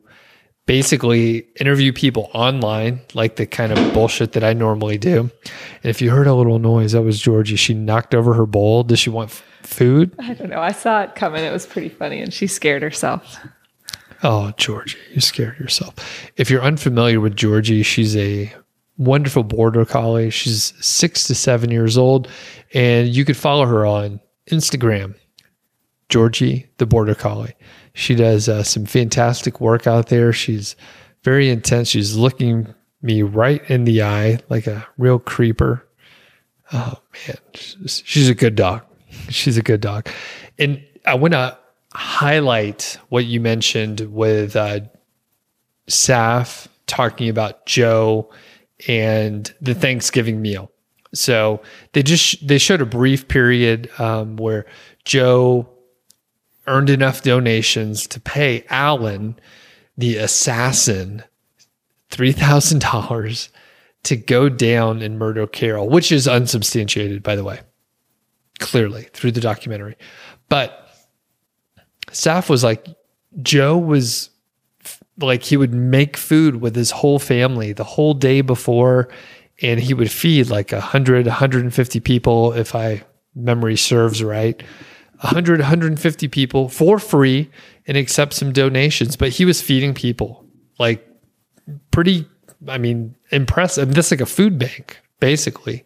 basically 0.66 1.48
interview 1.60 1.94
people 1.94 2.30
online, 2.34 3.02
like 3.14 3.36
the 3.36 3.46
kind 3.46 3.72
of 3.72 3.94
bullshit 3.94 4.34
that 4.34 4.44
I 4.44 4.54
normally 4.54 4.98
do. 4.98 5.20
And 5.20 5.90
if 5.90 6.02
you 6.02 6.10
heard 6.10 6.28
a 6.28 6.34
little 6.34 6.60
noise, 6.60 6.94
that 6.94 7.04
was 7.04 7.22
Georgie. 7.22 7.56
She 7.56 7.74
knocked 7.74 8.16
over 8.16 8.34
her 8.34 8.46
bowl. 8.46 8.84
Does 8.84 9.00
she 9.00 9.10
want 9.10 9.30
f- 9.30 9.44
food? 9.62 10.16
I 10.20 10.34
don't 10.34 10.50
know. 10.50 10.62
I 10.62 10.72
saw 10.72 11.02
it 11.04 11.16
coming. 11.16 11.44
It 11.44 11.52
was 11.52 11.66
pretty 11.66 11.90
funny, 11.90 12.20
and 12.20 12.34
she 12.34 12.48
scared 12.48 12.82
herself. 12.82 13.38
Oh, 14.24 14.54
Georgie, 14.58 14.98
you 15.14 15.22
scared 15.22 15.60
yourself. 15.60 15.94
If 16.36 16.50
you're 16.50 16.64
unfamiliar 16.64 17.20
with 17.20 17.36
Georgie, 17.36 17.84
she's 17.84 18.16
a 18.18 18.52
wonderful 18.98 19.44
border 19.44 19.86
collie. 19.86 20.30
She's 20.30 20.74
six 20.84 21.28
to 21.28 21.36
seven 21.36 21.70
years 21.70 21.98
old, 21.98 22.28
and 22.76 23.08
you 23.08 23.26
could 23.26 23.38
follow 23.38 23.66
her 23.66 23.86
on 23.86 24.20
Instagram, 24.52 25.16
Georgie 26.10 26.68
the 26.78 26.86
Border 26.86 27.16
Collie. 27.16 27.56
She 27.94 28.14
does 28.14 28.48
uh, 28.50 28.62
some 28.62 28.86
fantastic 28.86 29.62
work 29.62 29.88
out 29.88 30.10
there. 30.10 30.34
She's 30.34 30.76
very 31.24 31.50
intense. 31.50 31.88
She's 31.88 32.16
looking 32.16 32.68
me 33.02 33.24
right 33.24 33.68
in 33.70 33.86
the 33.86 34.04
eye 34.04 34.40
like 34.50 34.68
a 34.68 34.86
real 34.98 35.18
creeper. 35.18 35.88
Oh 36.74 36.96
man, 37.28 37.38
she's, 37.54 38.30
a 38.30 38.36
good 38.36 38.56
dog. 38.56 38.84
She's 39.30 39.58
a 39.58 39.62
good 39.62 39.82
dog. 39.82 40.10
And 40.60 40.84
I 41.06 41.16
want 41.16 41.34
to 41.34 41.58
highlight 41.94 42.98
what 43.10 43.26
you 43.26 43.40
mentioned 43.40 44.02
with 44.02 44.56
uh, 44.56 44.82
Saff 45.88 46.68
talking 46.88 47.30
about 47.30 47.66
Joe 47.66 48.30
and 48.88 49.52
the 49.62 49.74
Thanksgiving 49.74 50.42
meal. 50.42 50.72
So 51.18 51.62
they 51.94 52.04
just 52.04 52.46
they 52.48 52.58
showed 52.58 52.82
a 52.82 52.86
brief 52.86 53.28
period 53.28 53.90
um, 54.00 54.38
where 54.38 54.66
Joe 55.04 55.70
earned 56.68 56.90
enough 56.90 57.22
donations 57.22 58.08
to 58.08 58.20
pay 58.20 58.66
Alan, 58.70 59.40
the 59.98 60.18
assassin, 60.18 61.24
three 62.10 62.32
thousand 62.32 62.82
dollars 62.82 63.50
to 64.04 64.16
go 64.16 64.50
down 64.50 65.02
and 65.02 65.18
murder 65.18 65.48
Carole, 65.48 65.90
which 65.90 66.12
is 66.12 66.28
unsubstantiated, 66.28 67.24
by 67.24 67.36
the 67.36 67.44
way, 67.44 67.60
clearly 68.60 69.08
through 69.14 69.32
the 69.32 69.42
documentary. 69.42 69.96
But 70.48 70.90
Saff 72.12 72.48
was 72.48 72.64
like, 72.64 72.86
Joe 73.42 73.78
was 73.78 74.30
like 75.18 75.44
he 75.44 75.58
would 75.58 75.74
make 75.74 76.18
food 76.18 76.62
with 76.62 76.76
his 76.76 76.92
whole 76.92 77.20
family 77.20 77.74
the 77.74 77.84
whole 77.84 78.14
day 78.14 78.42
before 78.42 79.10
and 79.62 79.80
he 79.80 79.94
would 79.94 80.12
feed 80.12 80.50
like 80.50 80.72
100 80.72 81.26
150 81.26 82.00
people 82.00 82.54
if 82.54 82.76
i 82.76 83.04
memory 83.36 83.76
serves 83.76 84.24
right. 84.24 84.64
100 85.22 85.60
150 85.60 86.28
people 86.28 86.70
for 86.70 87.00
free 87.00 87.50
and 87.88 87.98
accept 87.98 88.34
some 88.34 88.52
donations 88.52 89.16
but 89.16 89.30
he 89.30 89.46
was 89.46 89.62
feeding 89.62 89.94
people 89.94 90.46
like 90.78 91.08
pretty 91.92 92.28
i 92.68 92.78
mean 92.78 93.16
impressive. 93.32 93.94
This 93.94 94.08
is 94.08 94.12
like 94.12 94.22
a 94.22 94.26
food 94.26 94.60
bank 94.60 95.00
basically. 95.20 95.86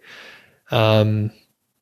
Um 0.72 1.32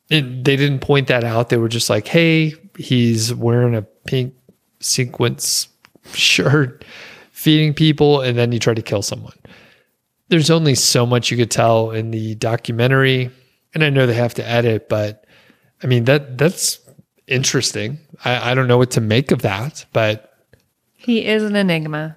and 0.09 0.45
they 0.45 0.55
didn't 0.55 0.79
point 0.79 1.07
that 1.07 1.25
out. 1.25 1.49
They 1.49 1.57
were 1.57 1.69
just 1.69 1.89
like 1.89 2.07
hey 2.07 2.53
he's 2.77 3.33
wearing 3.33 3.75
a 3.75 3.81
pink 3.81 4.33
sequence 4.79 5.67
shirt 6.13 6.85
feeding 7.31 7.73
people 7.73 8.21
and 8.21 8.37
then 8.37 8.51
you 8.51 8.59
try 8.59 8.73
to 8.73 8.81
kill 8.81 9.01
someone 9.01 9.33
there's 10.29 10.49
only 10.49 10.75
so 10.75 11.05
much 11.05 11.31
you 11.31 11.37
could 11.37 11.51
tell 11.51 11.91
in 11.91 12.11
the 12.11 12.35
documentary 12.35 13.29
and 13.73 13.83
i 13.83 13.89
know 13.89 14.05
they 14.05 14.13
have 14.13 14.33
to 14.33 14.47
edit 14.47 14.87
but 14.89 15.25
i 15.83 15.87
mean 15.87 16.05
that 16.05 16.37
that's 16.37 16.79
interesting. 17.27 17.99
I, 18.23 18.51
I 18.51 18.53
don't 18.55 18.67
know 18.69 18.77
what 18.77 18.91
to 18.91 19.01
make 19.01 19.31
of 19.31 19.41
that 19.41 19.85
but 19.93 20.33
He 20.95 21.25
is 21.25 21.43
an 21.43 21.55
enigma. 21.57 22.15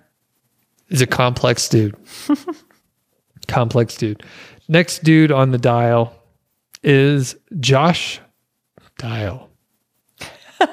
he's 0.89 1.01
a 1.03 1.07
complex 1.07 1.69
dude. 1.69 1.97
Complex 3.49 3.97
dude. 3.97 4.23
Next 4.69 5.03
dude 5.03 5.33
on 5.33 5.51
the 5.51 5.59
dial 5.59 6.15
is 6.85 7.35
josh 7.59 8.21
dial. 8.99 9.49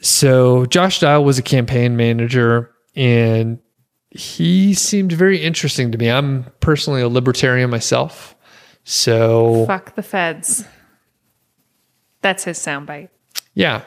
So 0.00 0.66
josh 0.66 1.00
dial 1.00 1.24
was 1.24 1.38
a 1.38 1.42
campaign 1.42 1.96
manager 1.96 2.70
and 2.94 3.58
he 4.16 4.72
seemed 4.72 5.12
very 5.12 5.38
interesting 5.42 5.90
to 5.90 5.98
me 5.98 6.10
i'm 6.10 6.46
personally 6.60 7.02
a 7.02 7.08
libertarian 7.08 7.68
myself 7.68 8.34
so 8.84 9.64
Fuck 9.66 9.94
the 9.94 10.02
feds. 10.02 10.64
That's 12.20 12.44
his 12.44 12.58
soundbite. 12.58 13.08
Yeah. 13.54 13.82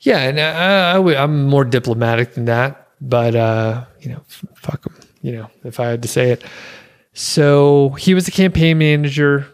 Yeah. 0.00 0.18
And 0.18 0.40
I, 0.40 0.92
I, 0.92 0.98
would, 0.98 1.16
I'm 1.16 1.44
more 1.44 1.64
diplomatic 1.64 2.34
than 2.34 2.44
that, 2.46 2.88
but, 3.00 3.34
uh, 3.34 3.84
you 4.00 4.10
know, 4.10 4.22
fuck 4.26 4.84
him, 4.86 4.96
you 5.22 5.32
know, 5.32 5.50
if 5.64 5.80
I 5.80 5.86
had 5.86 6.02
to 6.02 6.08
say 6.08 6.30
it. 6.30 6.44
So 7.12 7.90
he 7.90 8.14
was 8.14 8.28
a 8.28 8.30
campaign 8.30 8.78
manager. 8.78 9.46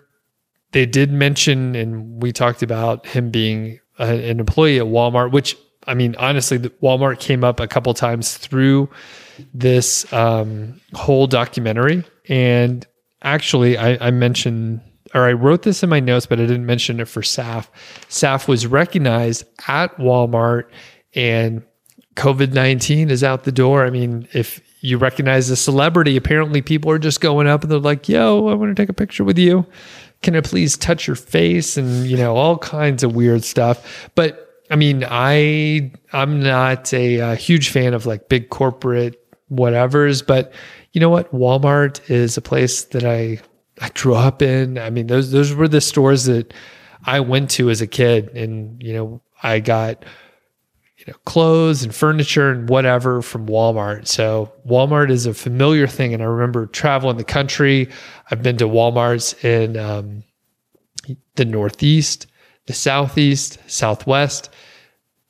They 0.72 0.86
did 0.86 1.12
mention, 1.12 1.74
and 1.74 2.22
we 2.22 2.32
talked 2.32 2.62
about 2.62 3.06
him 3.06 3.30
being 3.30 3.80
a, 3.98 4.30
an 4.30 4.40
employee 4.40 4.78
at 4.78 4.86
Walmart, 4.86 5.32
which 5.32 5.56
I 5.86 5.94
mean, 5.94 6.16
honestly, 6.16 6.58
the 6.58 6.70
Walmart 6.82 7.20
came 7.20 7.44
up 7.44 7.60
a 7.60 7.66
couple 7.66 7.94
times 7.94 8.36
through 8.36 8.90
this 9.54 10.10
um, 10.12 10.80
whole 10.94 11.26
documentary. 11.26 12.04
And 12.28 12.86
actually, 13.22 13.76
I, 13.76 14.08
I 14.08 14.10
mentioned 14.10 14.80
or 15.14 15.24
I 15.24 15.32
wrote 15.32 15.62
this 15.62 15.82
in 15.82 15.88
my 15.88 16.00
notes, 16.00 16.26
but 16.26 16.40
I 16.40 16.46
didn't 16.46 16.66
mention 16.66 17.00
it 17.00 17.08
for 17.08 17.22
Saff. 17.22 17.68
Saff 18.08 18.48
was 18.48 18.66
recognized 18.66 19.44
at 19.66 19.96
Walmart 19.96 20.68
and 21.14 21.62
COVID 22.16 22.52
19 22.52 23.10
is 23.10 23.22
out 23.22 23.44
the 23.44 23.52
door. 23.52 23.84
I 23.84 23.90
mean, 23.90 24.28
if 24.32 24.60
you 24.80 24.98
recognize 24.98 25.48
a 25.50 25.56
celebrity, 25.56 26.16
apparently 26.16 26.62
people 26.62 26.90
are 26.90 26.98
just 26.98 27.20
going 27.20 27.46
up 27.46 27.62
and 27.62 27.70
they're 27.70 27.78
like, 27.78 28.08
yo, 28.08 28.48
I 28.48 28.54
want 28.54 28.76
to 28.76 28.80
take 28.80 28.88
a 28.88 28.94
picture 28.94 29.24
with 29.24 29.38
you. 29.38 29.66
Can 30.22 30.36
I 30.36 30.40
please 30.40 30.76
touch 30.76 31.06
your 31.06 31.16
face? 31.16 31.76
And, 31.76 32.06
you 32.06 32.16
know, 32.16 32.36
all 32.36 32.58
kinds 32.58 33.02
of 33.02 33.14
weird 33.14 33.44
stuff. 33.44 34.10
But 34.14 34.62
I 34.70 34.76
mean, 34.76 35.04
I, 35.08 35.92
I'm 36.12 36.42
not 36.42 36.92
a, 36.92 37.20
uh 37.20 37.36
huge 37.36 37.70
fan 37.70 37.94
of 37.94 38.06
like 38.06 38.28
big 38.28 38.50
corporate 38.50 39.25
whatevers, 39.50 40.26
but 40.26 40.52
you 40.92 41.00
know 41.00 41.10
what? 41.10 41.32
Walmart 41.32 42.10
is 42.10 42.36
a 42.36 42.42
place 42.42 42.84
that 42.84 43.04
I 43.04 43.38
I 43.80 43.90
grew 43.90 44.14
up 44.14 44.42
in. 44.42 44.78
I 44.78 44.90
mean, 44.90 45.06
those 45.06 45.30
those 45.30 45.54
were 45.54 45.68
the 45.68 45.80
stores 45.80 46.24
that 46.24 46.54
I 47.04 47.20
went 47.20 47.50
to 47.52 47.70
as 47.70 47.80
a 47.80 47.86
kid, 47.86 48.28
and 48.30 48.82
you 48.82 48.94
know, 48.94 49.22
I 49.42 49.60
got 49.60 50.04
you 50.96 51.04
know 51.08 51.18
clothes 51.24 51.82
and 51.82 51.94
furniture 51.94 52.50
and 52.50 52.68
whatever 52.68 53.22
from 53.22 53.46
Walmart. 53.46 54.06
So 54.06 54.52
Walmart 54.66 55.10
is 55.10 55.26
a 55.26 55.34
familiar 55.34 55.86
thing, 55.86 56.14
and 56.14 56.22
I 56.22 56.26
remember 56.26 56.66
traveling 56.66 57.16
the 57.16 57.24
country. 57.24 57.88
I've 58.30 58.42
been 58.42 58.56
to 58.58 58.66
WalMarts 58.66 59.44
in 59.44 59.76
um, 59.76 60.24
the 61.34 61.44
Northeast, 61.44 62.26
the 62.66 62.72
Southeast, 62.72 63.58
Southwest. 63.66 64.50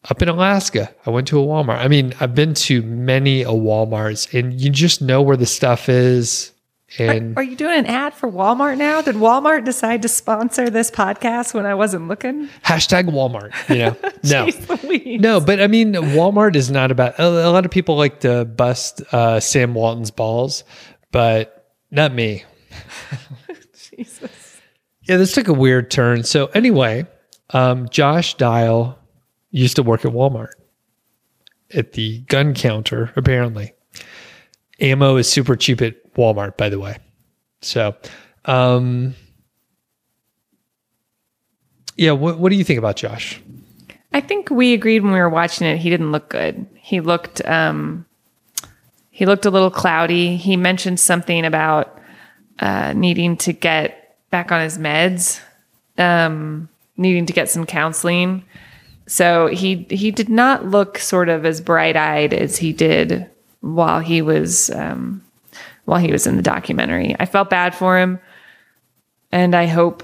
Up 0.09 0.23
in 0.23 0.29
Alaska, 0.29 0.95
I 1.05 1.11
went 1.11 1.27
to 1.29 1.41
a 1.41 1.45
Walmart. 1.45 1.79
I 1.79 1.89
mean, 1.89 2.15
I've 2.21 2.35
been 2.35 2.55
to 2.55 2.83
many 2.83 3.43
a 3.43 3.49
Walmarts, 3.49 4.33
and 4.39 4.53
you 4.61 4.71
just 4.71 5.03
know 5.03 5.21
where 5.21 5.37
the 5.37 5.47
stuff 5.47 5.89
is. 5.89 6.53
And 6.99 7.37
Are 7.37 7.43
you 7.43 7.57
doing 7.57 7.77
an 7.81 7.87
ad 7.87 8.15
for 8.15 8.31
Walmart 8.31 8.79
now? 8.79 9.03
Did 9.03 9.17
Walmart 9.17 9.65
decide 9.65 10.03
to 10.03 10.09
sponsor 10.09 10.71
this 10.71 10.89
podcast 10.89 11.53
when 11.53 11.67
I 11.67 11.75
wasn't 11.75 12.07
looking? 12.07 12.49
hashtag 12.65 13.11
Walmart. 13.11 13.53
You 13.69 13.79
know, 13.79 13.97
no, 14.23 14.89
Louise. 14.89 15.21
no, 15.21 15.41
but 15.41 15.61
I 15.61 15.67
mean, 15.67 15.95
Walmart 15.95 16.55
is 16.55 16.71
not 16.71 16.93
about. 16.93 17.19
A, 17.19 17.27
a 17.27 17.51
lot 17.51 17.65
of 17.65 17.73
people 17.73 17.97
like 17.97 18.21
to 18.21 18.45
bust 18.45 19.03
uh, 19.13 19.41
Sam 19.41 19.75
Walton's 19.75 20.13
balls, 20.13 20.63
but 21.11 21.73
not 21.91 22.15
me. 22.15 22.45
Jesus. 23.97 24.61
Yeah, 25.03 25.17
this 25.17 25.35
took 25.35 25.49
a 25.49 25.53
weird 25.53 25.91
turn. 25.91 26.23
So 26.23 26.47
anyway, 26.47 27.07
um, 27.51 27.89
Josh 27.89 28.35
Dial 28.35 28.97
used 29.51 29.77
to 29.77 29.83
work 29.83 30.05
at 30.05 30.13
Walmart 30.13 30.51
at 31.75 31.93
the 31.93 32.21
gun 32.21 32.55
counter. 32.55 33.13
Apparently, 33.17 33.73
ammo 34.81 35.17
is 35.17 35.29
super 35.29 35.57
cheap 35.57 35.83
at 35.83 36.15
Walmart. 36.15 36.57
By 36.57 36.69
the 36.69 36.79
way, 36.79 36.99
so 37.63 37.95
um, 38.45 39.15
yeah, 41.97 42.13
what 42.13 42.39
what 42.39 42.51
do 42.51 42.57
you 42.57 42.65
think 42.65 42.79
about 42.79 42.97
Josh? 42.97 43.41
I 44.13 44.21
think 44.21 44.51
we 44.51 44.73
agreed 44.73 45.03
when 45.03 45.13
we 45.13 45.19
were 45.19 45.29
watching 45.29 45.67
it. 45.67 45.79
He 45.79 45.91
didn't 45.91 46.13
look 46.13 46.31
good. 46.31 46.67
He 46.75 47.01
looked 47.01 47.45
um, 47.47 48.07
he 49.11 49.27
looked 49.27 49.47
a 49.47 49.51
little 49.51 49.71
cloudy. 49.71 50.37
He 50.37 50.57
mentioned 50.57 51.01
something 51.01 51.45
about 51.45 51.99
uh, 52.59 52.93
needing 52.95 53.37
to 53.39 53.53
get 53.53 54.17
back 54.31 54.53
on 54.53 54.61
his 54.61 54.79
meds, 54.79 55.41
um, 55.99 56.69
needing 56.97 57.27
to 57.27 57.33
get 57.33 57.49
some 57.49 57.67
counseling. 57.67 58.45
So 59.07 59.47
he 59.47 59.87
he 59.91 60.11
did 60.11 60.29
not 60.29 60.67
look 60.67 60.99
sort 60.99 61.29
of 61.29 61.45
as 61.45 61.61
bright 61.61 61.97
eyed 61.97 62.35
as 62.35 62.57
he 62.57 62.73
did 62.73 63.31
while 63.61 64.01
he 64.01 64.23
was 64.23 64.71
um, 64.71 65.23
while 65.85 66.01
he 66.01 66.13
was 66.13 66.27
in 66.27 66.37
the 66.37 66.43
documentary. 66.43 67.15
I 67.19 67.27
felt 67.27 67.51
bad 67.51 67.75
for 67.75 67.99
him, 67.99 68.19
and 69.31 69.55
I 69.55 69.67
hope 69.67 70.03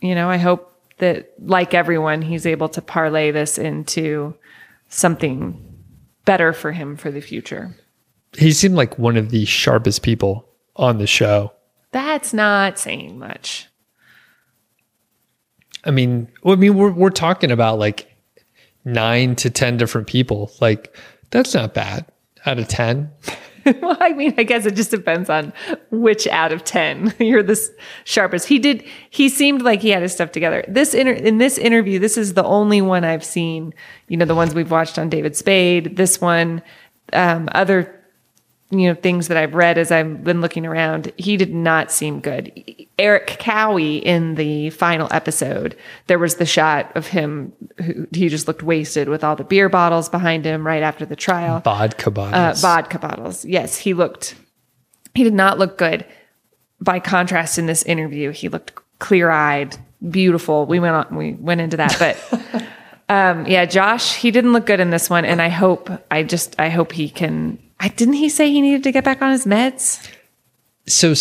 you 0.00 0.14
know, 0.14 0.30
I 0.30 0.36
hope 0.36 0.72
that 0.98 1.32
like 1.40 1.74
everyone, 1.74 2.22
he's 2.22 2.46
able 2.46 2.68
to 2.70 2.82
parlay 2.82 3.30
this 3.30 3.58
into 3.58 4.34
something 4.88 5.64
better 6.24 6.52
for 6.52 6.72
him 6.72 6.96
for 6.96 7.10
the 7.10 7.20
future. 7.20 7.74
He 8.36 8.52
seemed 8.52 8.74
like 8.74 8.98
one 8.98 9.16
of 9.16 9.30
the 9.30 9.44
sharpest 9.44 10.02
people 10.02 10.48
on 10.76 10.98
the 10.98 11.06
show. 11.06 11.52
That's 11.90 12.32
not 12.32 12.78
saying 12.78 13.18
much. 13.18 13.66
I 15.88 15.90
mean, 15.90 16.28
I 16.44 16.54
mean, 16.54 16.76
we're 16.76 16.92
we're 16.92 17.10
talking 17.10 17.50
about 17.50 17.78
like 17.78 18.14
nine 18.84 19.34
to 19.36 19.50
ten 19.50 19.78
different 19.78 20.06
people. 20.06 20.52
Like 20.60 20.94
that's 21.30 21.54
not 21.54 21.74
bad 21.74 22.04
out 22.46 22.58
of 22.58 22.68
ten. 22.68 23.10
well, 23.80 23.96
I 24.00 24.12
mean, 24.12 24.34
I 24.38 24.42
guess 24.44 24.66
it 24.66 24.74
just 24.74 24.90
depends 24.90 25.28
on 25.28 25.52
which 25.90 26.26
out 26.28 26.52
of 26.52 26.64
10 26.64 27.14
you're 27.18 27.42
the 27.42 27.60
sharpest. 28.04 28.48
He 28.48 28.58
did, 28.58 28.84
he 29.10 29.28
seemed 29.28 29.62
like 29.62 29.82
he 29.82 29.90
had 29.90 30.02
his 30.02 30.12
stuff 30.12 30.32
together. 30.32 30.64
This 30.68 30.94
inter, 30.94 31.12
in 31.12 31.38
this 31.38 31.58
interview, 31.58 31.98
this 31.98 32.16
is 32.16 32.34
the 32.34 32.44
only 32.44 32.80
one 32.80 33.04
I've 33.04 33.24
seen, 33.24 33.74
you 34.08 34.16
know, 34.16 34.24
the 34.24 34.34
ones 34.34 34.54
we've 34.54 34.70
watched 34.70 34.98
on 34.98 35.08
David 35.08 35.36
Spade, 35.36 35.96
this 35.96 36.20
one, 36.20 36.62
um, 37.12 37.48
other 37.52 37.97
you 38.70 38.88
know 38.88 38.94
things 38.94 39.28
that 39.28 39.36
I've 39.36 39.54
read 39.54 39.78
as 39.78 39.90
I've 39.90 40.22
been 40.22 40.40
looking 40.40 40.66
around, 40.66 41.12
he 41.16 41.36
did 41.36 41.54
not 41.54 41.90
seem 41.90 42.20
good. 42.20 42.52
Erik 42.98 43.38
Cowie 43.38 43.96
in 43.98 44.34
the 44.34 44.70
final 44.70 45.08
episode, 45.10 45.76
there 46.06 46.18
was 46.18 46.34
the 46.34 46.44
shot 46.44 46.94
of 46.94 47.06
him 47.06 47.52
who 47.82 48.06
he 48.12 48.28
just 48.28 48.46
looked 48.46 48.62
wasted 48.62 49.08
with 49.08 49.24
all 49.24 49.36
the 49.36 49.44
beer 49.44 49.68
bottles 49.68 50.08
behind 50.08 50.44
him 50.44 50.66
right 50.66 50.82
after 50.82 51.06
the 51.06 51.16
trial. 51.16 51.60
Vodka 51.60 52.10
bottles. 52.10 52.62
Uh, 52.62 52.66
vodka 52.66 52.98
bottles. 52.98 53.44
Yes, 53.44 53.78
he 53.78 53.94
looked. 53.94 54.34
He 55.14 55.24
did 55.24 55.34
not 55.34 55.58
look 55.58 55.78
good. 55.78 56.04
By 56.80 57.00
contrast, 57.00 57.58
in 57.58 57.66
this 57.66 57.82
interview, 57.84 58.30
he 58.30 58.48
looked 58.48 58.72
clear-eyed, 58.98 59.76
beautiful. 60.10 60.66
We 60.66 60.78
went 60.78 60.94
on. 60.94 61.16
We 61.16 61.32
went 61.32 61.60
into 61.60 61.78
that, 61.78 61.96
but. 61.98 62.64
Um, 63.10 63.46
yeah, 63.46 63.64
Josh, 63.64 64.16
he 64.16 64.30
didn't 64.30 64.52
look 64.52 64.66
good 64.66 64.80
in 64.80 64.90
this 64.90 65.08
one, 65.08 65.24
and 65.24 65.40
I 65.40 65.48
hope, 65.48 65.88
I 66.10 66.22
just, 66.22 66.54
I 66.60 66.68
hope 66.68 66.92
he 66.92 67.08
can 67.08 67.58
I 67.80 67.88
didn't 67.88 68.14
he 68.14 68.28
say 68.28 68.50
he 68.50 68.60
needed 68.60 68.82
to 68.84 68.92
get 68.92 69.04
back 69.04 69.22
on 69.22 69.30
his 69.30 69.44
meds? 69.44 70.06
So 70.86 71.14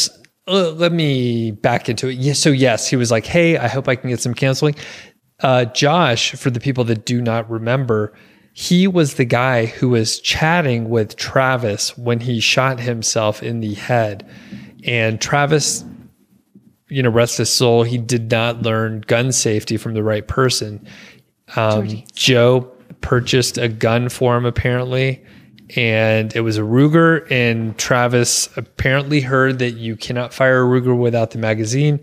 uh, 0.47 0.72
let 0.72 0.91
me 0.91 1.51
back 1.51 1.89
into 1.89 2.08
it. 2.08 2.36
So 2.36 2.49
yes, 2.49 2.88
he 2.88 2.95
was 2.95 3.12
like, 3.12 3.26
"Hey, 3.26 3.58
I 3.58 3.68
hope 3.68 3.88
I 3.88 3.95
can 3.95 4.10
get 4.10 4.20
some 4.20 4.34
counseling." 4.34 4.76
Uh, 5.41 5.66
Josh, 5.66 6.32
for 6.32 6.49
the 6.49 6.60
people 6.60 6.84
that 6.86 7.05
do 7.05 7.22
not 7.22 7.49
remember, 7.49 8.14
he 8.53 8.88
was 8.88 9.16
the 9.16 9.26
guy 9.26 9.66
who 9.66 9.89
was 9.89 10.20
chatting 10.20 10.89
with 10.89 11.16
Travis 11.16 11.95
when 11.97 12.22
he 12.22 12.39
shot 12.39 12.80
himself 12.80 13.43
in 13.43 13.60
the 13.60 13.76
head, 13.76 14.28
and 14.84 15.22
Travis, 15.22 15.86
you 16.88 17.03
know, 17.03 17.10
rest 17.10 17.38
his 17.38 17.51
soul, 17.51 17.84
he 17.84 17.97
did 17.97 18.32
not 18.32 18.64
learn 18.64 19.01
gun 19.01 19.32
safety 19.32 19.78
from 19.78 19.93
the 19.93 20.03
right 20.03 20.28
person. 20.28 20.88
Um, 21.55 22.03
Joe 22.16 22.62
purchased 23.01 23.58
a 23.58 23.68
gun 23.68 24.10
for 24.10 24.36
him 24.36 24.45
apparently 24.45 25.24
and 25.76 26.36
it 26.36 26.41
was 26.41 26.57
a 26.57 26.61
Ruger. 26.61 27.30
And 27.32 27.78
Travis 27.78 28.55
apparently 28.57 29.22
heard 29.22 29.59
that 29.59 29.72
you 29.72 29.95
cannot 29.95 30.34
fire 30.34 30.63
a 30.63 30.65
Ruger 30.65 30.97
without 30.97 31.32
the 31.32 31.38
magazine 31.38 31.99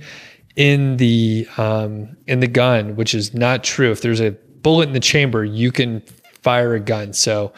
in 0.57 0.97
the 0.99 1.47
um, 1.57 2.17
in 2.27 2.41
the 2.41 2.47
gun, 2.47 2.97
which 2.97 3.15
is 3.15 3.35
not 3.35 3.65
true. 3.65 3.91
If 3.91 4.03
there's 4.03 4.21
a 4.21 4.33
bullet 4.33 4.89
in 4.89 4.93
the 4.93 5.01
chamber, 5.01 5.45
you 5.45 5.73
can 5.73 6.03
fire 6.43 6.75
a 6.75 6.81
gun. 6.81 7.13
So 7.13 7.53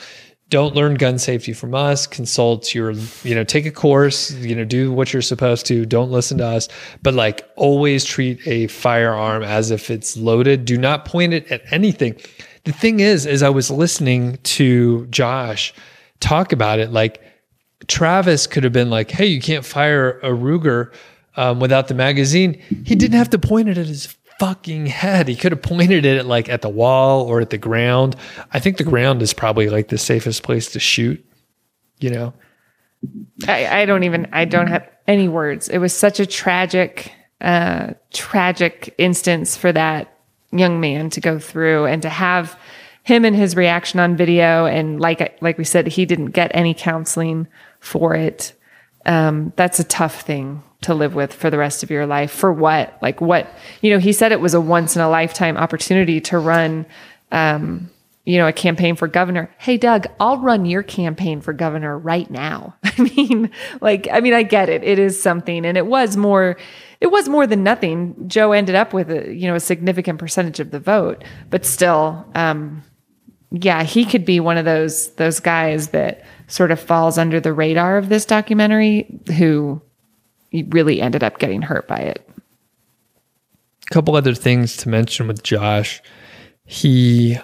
don't 0.48 0.76
learn 0.76 0.94
gun 0.94 1.18
safety 1.18 1.52
from 1.52 1.74
us 1.74 2.06
consult 2.06 2.72
your 2.72 2.92
you 3.24 3.34
know 3.34 3.42
take 3.42 3.66
a 3.66 3.70
course 3.70 4.30
you 4.32 4.54
know 4.54 4.64
do 4.64 4.92
what 4.92 5.12
you're 5.12 5.22
supposed 5.22 5.66
to 5.66 5.84
don't 5.84 6.10
listen 6.10 6.38
to 6.38 6.46
us 6.46 6.68
but 7.02 7.14
like 7.14 7.48
always 7.56 8.04
treat 8.04 8.38
a 8.46 8.68
firearm 8.68 9.42
as 9.42 9.70
if 9.70 9.90
it's 9.90 10.16
loaded 10.16 10.64
do 10.64 10.78
not 10.78 11.04
point 11.04 11.32
it 11.32 11.50
at 11.50 11.62
anything 11.72 12.14
the 12.64 12.72
thing 12.72 13.00
is 13.00 13.26
as 13.26 13.42
i 13.42 13.48
was 13.48 13.70
listening 13.70 14.38
to 14.44 15.06
josh 15.06 15.74
talk 16.20 16.52
about 16.52 16.78
it. 16.78 16.92
Like 16.92 17.22
Travis 17.88 18.46
could 18.46 18.64
have 18.64 18.72
been 18.72 18.90
like, 18.90 19.10
"Hey, 19.10 19.26
you 19.26 19.40
can't 19.40 19.64
fire 19.64 20.18
a 20.20 20.30
Ruger 20.30 20.92
um, 21.36 21.60
without 21.60 21.88
the 21.88 21.94
magazine." 21.94 22.60
He 22.84 22.94
didn't 22.94 23.18
have 23.18 23.30
to 23.30 23.38
point 23.38 23.68
it 23.68 23.78
at 23.78 23.86
his 23.86 24.14
fucking 24.38 24.86
head. 24.86 25.28
He 25.28 25.36
could 25.36 25.52
have 25.52 25.62
pointed 25.62 26.04
it 26.04 26.18
at 26.18 26.26
like 26.26 26.48
at 26.48 26.62
the 26.62 26.68
wall 26.68 27.22
or 27.22 27.40
at 27.40 27.50
the 27.50 27.58
ground. 27.58 28.16
I 28.52 28.60
think 28.60 28.76
the 28.76 28.84
ground 28.84 29.22
is 29.22 29.32
probably 29.32 29.68
like 29.68 29.88
the 29.88 29.98
safest 29.98 30.42
place 30.42 30.70
to 30.72 30.80
shoot. 30.80 31.24
You 31.98 32.10
know, 32.10 32.34
I, 33.46 33.82
I 33.82 33.86
don't 33.86 34.04
even. 34.04 34.28
I 34.32 34.44
don't 34.44 34.68
have 34.68 34.88
any 35.06 35.28
words. 35.28 35.68
It 35.68 35.78
was 35.78 35.94
such 35.94 36.20
a 36.20 36.26
tragic, 36.26 37.12
uh, 37.40 37.94
tragic 38.12 38.94
instance 38.98 39.56
for 39.56 39.72
that 39.72 40.12
young 40.52 40.80
man 40.80 41.10
to 41.10 41.20
go 41.20 41.38
through 41.38 41.86
and 41.86 42.02
to 42.02 42.08
have 42.08 42.58
him 43.06 43.24
and 43.24 43.36
his 43.36 43.54
reaction 43.54 44.00
on 44.00 44.16
video 44.16 44.66
and 44.66 45.00
like 45.00 45.38
like 45.40 45.56
we 45.56 45.62
said 45.62 45.86
he 45.86 46.04
didn't 46.04 46.32
get 46.32 46.50
any 46.52 46.74
counseling 46.74 47.46
for 47.78 48.16
it. 48.16 48.52
Um, 49.06 49.52
that's 49.54 49.78
a 49.78 49.84
tough 49.84 50.22
thing 50.22 50.64
to 50.80 50.92
live 50.92 51.14
with 51.14 51.32
for 51.32 51.48
the 51.48 51.56
rest 51.56 51.84
of 51.84 51.90
your 51.90 52.04
life. 52.04 52.32
For 52.32 52.52
what? 52.52 52.98
Like 53.00 53.20
what 53.20 53.48
you 53.80 53.90
know 53.92 54.00
he 54.00 54.12
said 54.12 54.32
it 54.32 54.40
was 54.40 54.54
a 54.54 54.60
once 54.60 54.96
in 54.96 55.02
a 55.02 55.08
lifetime 55.08 55.56
opportunity 55.56 56.20
to 56.22 56.38
run 56.40 56.84
um, 57.30 57.90
you 58.24 58.38
know 58.38 58.48
a 58.48 58.52
campaign 58.52 58.96
for 58.96 59.06
governor. 59.06 59.54
Hey 59.58 59.76
doug 59.76 60.08
i'll 60.18 60.38
run 60.38 60.66
your 60.66 60.82
campaign 60.82 61.40
for 61.40 61.52
governor 61.52 61.96
right 61.96 62.28
now. 62.28 62.74
I 62.84 63.12
mean 63.16 63.52
like 63.80 64.08
i 64.10 64.18
mean 64.18 64.34
i 64.34 64.42
get 64.42 64.68
it. 64.68 64.82
It 64.82 64.98
is 64.98 65.22
something. 65.22 65.64
And 65.64 65.78
it 65.78 65.86
was 65.86 66.16
more 66.16 66.56
it 67.00 67.12
was 67.12 67.28
more 67.28 67.46
than 67.46 67.62
nothing. 67.62 68.16
Joe 68.26 68.50
ended 68.50 68.74
up 68.74 68.92
with 68.92 69.12
a 69.12 69.32
you 69.32 69.46
know 69.46 69.54
a 69.54 69.60
significant 69.60 70.18
percentage 70.18 70.58
of 70.58 70.72
the 70.72 70.80
vote 70.80 71.22
but 71.50 71.64
still 71.64 72.26
um, 72.34 72.82
yeah, 73.50 73.82
he 73.82 74.04
could 74.04 74.24
be 74.24 74.40
one 74.40 74.56
of 74.56 74.64
those 74.64 75.10
those 75.14 75.40
guys 75.40 75.88
that 75.88 76.24
sort 76.48 76.70
of 76.70 76.80
falls 76.80 77.18
under 77.18 77.40
the 77.40 77.52
radar 77.52 77.96
of 77.96 78.08
this 78.08 78.24
documentary 78.24 79.06
who 79.36 79.80
really 80.68 81.00
ended 81.00 81.22
up 81.22 81.38
getting 81.38 81.62
hurt 81.62 81.86
by 81.86 81.98
it. 81.98 82.28
A 83.88 83.94
couple 83.94 84.16
other 84.16 84.34
things 84.34 84.76
to 84.78 84.88
mention 84.88 85.28
with 85.28 85.42
Josh. 85.42 86.02
He 86.64 87.38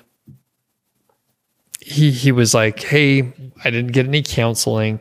he 1.80 2.10
he 2.10 2.32
was 2.32 2.54
like, 2.54 2.82
"Hey, 2.82 3.32
I 3.64 3.70
didn't 3.70 3.92
get 3.92 4.06
any 4.06 4.22
counseling 4.22 5.00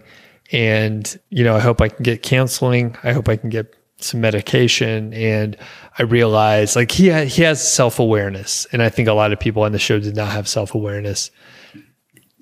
and 0.51 1.19
you 1.29 1.43
know, 1.43 1.55
I 1.55 1.59
hope 1.59 1.81
I 1.81 1.89
can 1.89 2.03
get 2.03 2.21
counseling. 2.21 2.97
I 3.03 3.13
hope 3.13 3.29
I 3.29 3.37
can 3.37 3.49
get 3.49 3.75
some 4.03 4.21
medication 4.21 5.13
and 5.13 5.57
I 5.97 6.03
realized 6.03 6.75
like 6.75 6.91
he 6.91 7.09
ha- 7.09 7.25
he 7.25 7.43
has 7.43 7.65
self 7.65 7.99
awareness, 7.99 8.65
and 8.71 8.81
I 8.81 8.89
think 8.89 9.07
a 9.07 9.13
lot 9.13 9.33
of 9.33 9.39
people 9.39 9.63
on 9.63 9.71
the 9.71 9.79
show 9.79 9.99
did 9.99 10.15
not 10.15 10.31
have 10.31 10.47
self 10.47 10.73
awareness. 10.73 11.31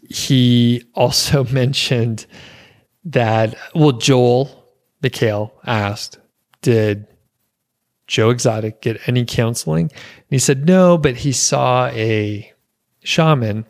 He 0.08 0.84
also 0.94 1.44
mentioned 1.52 2.26
that 3.06 3.56
well, 3.74 3.94
Joel 3.94 4.68
McHale 5.02 5.52
asked, 5.66 6.20
"Did 6.62 7.08
Joe 8.08 8.30
Exotic 8.30 8.82
get 8.82 9.08
any 9.08 9.26
counseling?" 9.26 9.92
And 9.92 10.30
he 10.30 10.40
said 10.40 10.68
no, 10.68 10.98
but 10.98 11.18
he 11.18 11.32
saw 11.32 11.88
a 11.88 12.52
shaman, 13.04 13.66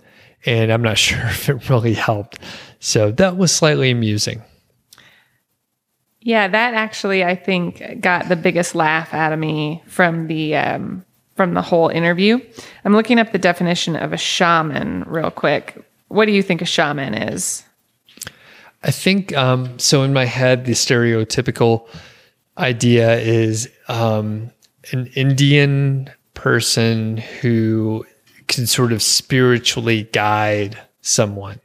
and 0.46 0.72
I'm 0.72 0.82
not 0.82 0.98
sure 1.00 1.26
if 1.26 1.48
it 1.48 1.70
really 1.70 1.94
helped. 1.94 2.40
So 2.80 3.12
that 3.12 3.38
was 3.38 3.54
slightly 3.54 3.92
amusing. 3.92 4.44
Yeah, 6.22 6.48
that 6.48 6.74
actually 6.74 7.24
I 7.24 7.36
think 7.36 8.02
got 8.02 8.28
the 8.28 8.36
biggest 8.36 8.76
laugh 8.76 9.14
out 9.14 9.32
of 9.32 9.40
me 9.40 9.82
from 9.88 10.28
the 10.28 10.56
um, 10.56 11.06
from 11.36 11.54
the 11.54 11.62
whole 11.62 11.88
interview. 11.88 12.40
I'm 12.84 12.94
looking 12.94 13.20
up 13.20 13.32
the 13.32 13.38
definition 13.38 13.96
of 13.96 14.12
a 14.12 14.18
shaman 14.18 15.04
real 15.08 15.32
quick. 15.32 15.82
What 16.10 16.26
do 16.26 16.34
you 16.34 16.44
think 16.44 16.62
a 16.62 16.66
shaman 16.66 17.14
is? 17.14 17.64
I 18.84 18.92
think 18.92 19.36
um, 19.36 19.80
so. 19.80 20.04
In 20.04 20.12
my 20.12 20.26
head, 20.26 20.66
the 20.66 20.74
stereotypical 20.74 21.88
idea 22.58 23.18
is 23.20 23.70
um, 23.88 24.52
an 24.92 25.08
Indian 25.16 26.10
person 26.34 27.18
who 27.18 28.06
can 28.48 28.68
sort 28.68 28.92
of 28.92 29.02
spiritually 29.02 30.04
guide 30.12 30.78
someone. 31.02 31.60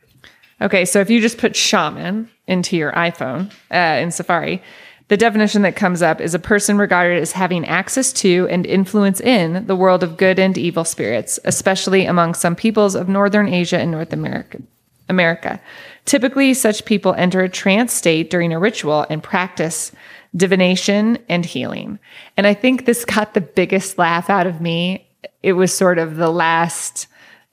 Okay, 0.60 0.84
so 0.84 1.00
if 1.00 1.10
you 1.10 1.20
just 1.20 1.38
put 1.38 1.56
shaman 1.56 2.30
into 2.46 2.76
your 2.76 2.92
iPhone 2.92 3.50
uh, 3.70 4.00
in 4.02 4.10
Safari, 4.10 4.62
the 5.08 5.16
definition 5.16 5.62
that 5.62 5.76
comes 5.76 6.00
up 6.00 6.20
is 6.20 6.34
a 6.34 6.38
person 6.38 6.78
regarded 6.78 7.20
as 7.20 7.32
having 7.32 7.64
access 7.66 8.12
to 8.14 8.48
and 8.50 8.64
influence 8.64 9.20
in 9.20 9.66
the 9.66 9.76
world 9.76 10.02
of 10.02 10.16
good 10.16 10.38
and 10.38 10.56
evil 10.56 10.84
spirits, 10.84 11.38
especially 11.44 12.06
among 12.06 12.34
some 12.34 12.56
peoples 12.56 12.94
of 12.94 13.08
Northern 13.08 13.48
Asia 13.48 13.78
and 13.78 13.90
North 13.90 14.12
America. 14.12 14.62
America. 15.10 15.60
Typically, 16.06 16.54
such 16.54 16.86
people 16.86 17.14
enter 17.14 17.42
a 17.42 17.48
trance 17.48 17.92
state 17.92 18.30
during 18.30 18.52
a 18.52 18.58
ritual 18.58 19.06
and 19.10 19.22
practice 19.22 19.92
divination 20.34 21.18
and 21.28 21.44
healing. 21.44 21.98
And 22.36 22.46
I 22.46 22.54
think 22.54 22.84
this 22.84 23.04
got 23.04 23.34
the 23.34 23.40
biggest 23.40 23.98
laugh 23.98 24.30
out 24.30 24.46
of 24.46 24.60
me. 24.60 25.06
It 25.42 25.52
was 25.52 25.72
sort 25.72 25.98
of 25.98 26.16
the 26.16 26.30
last 26.30 27.06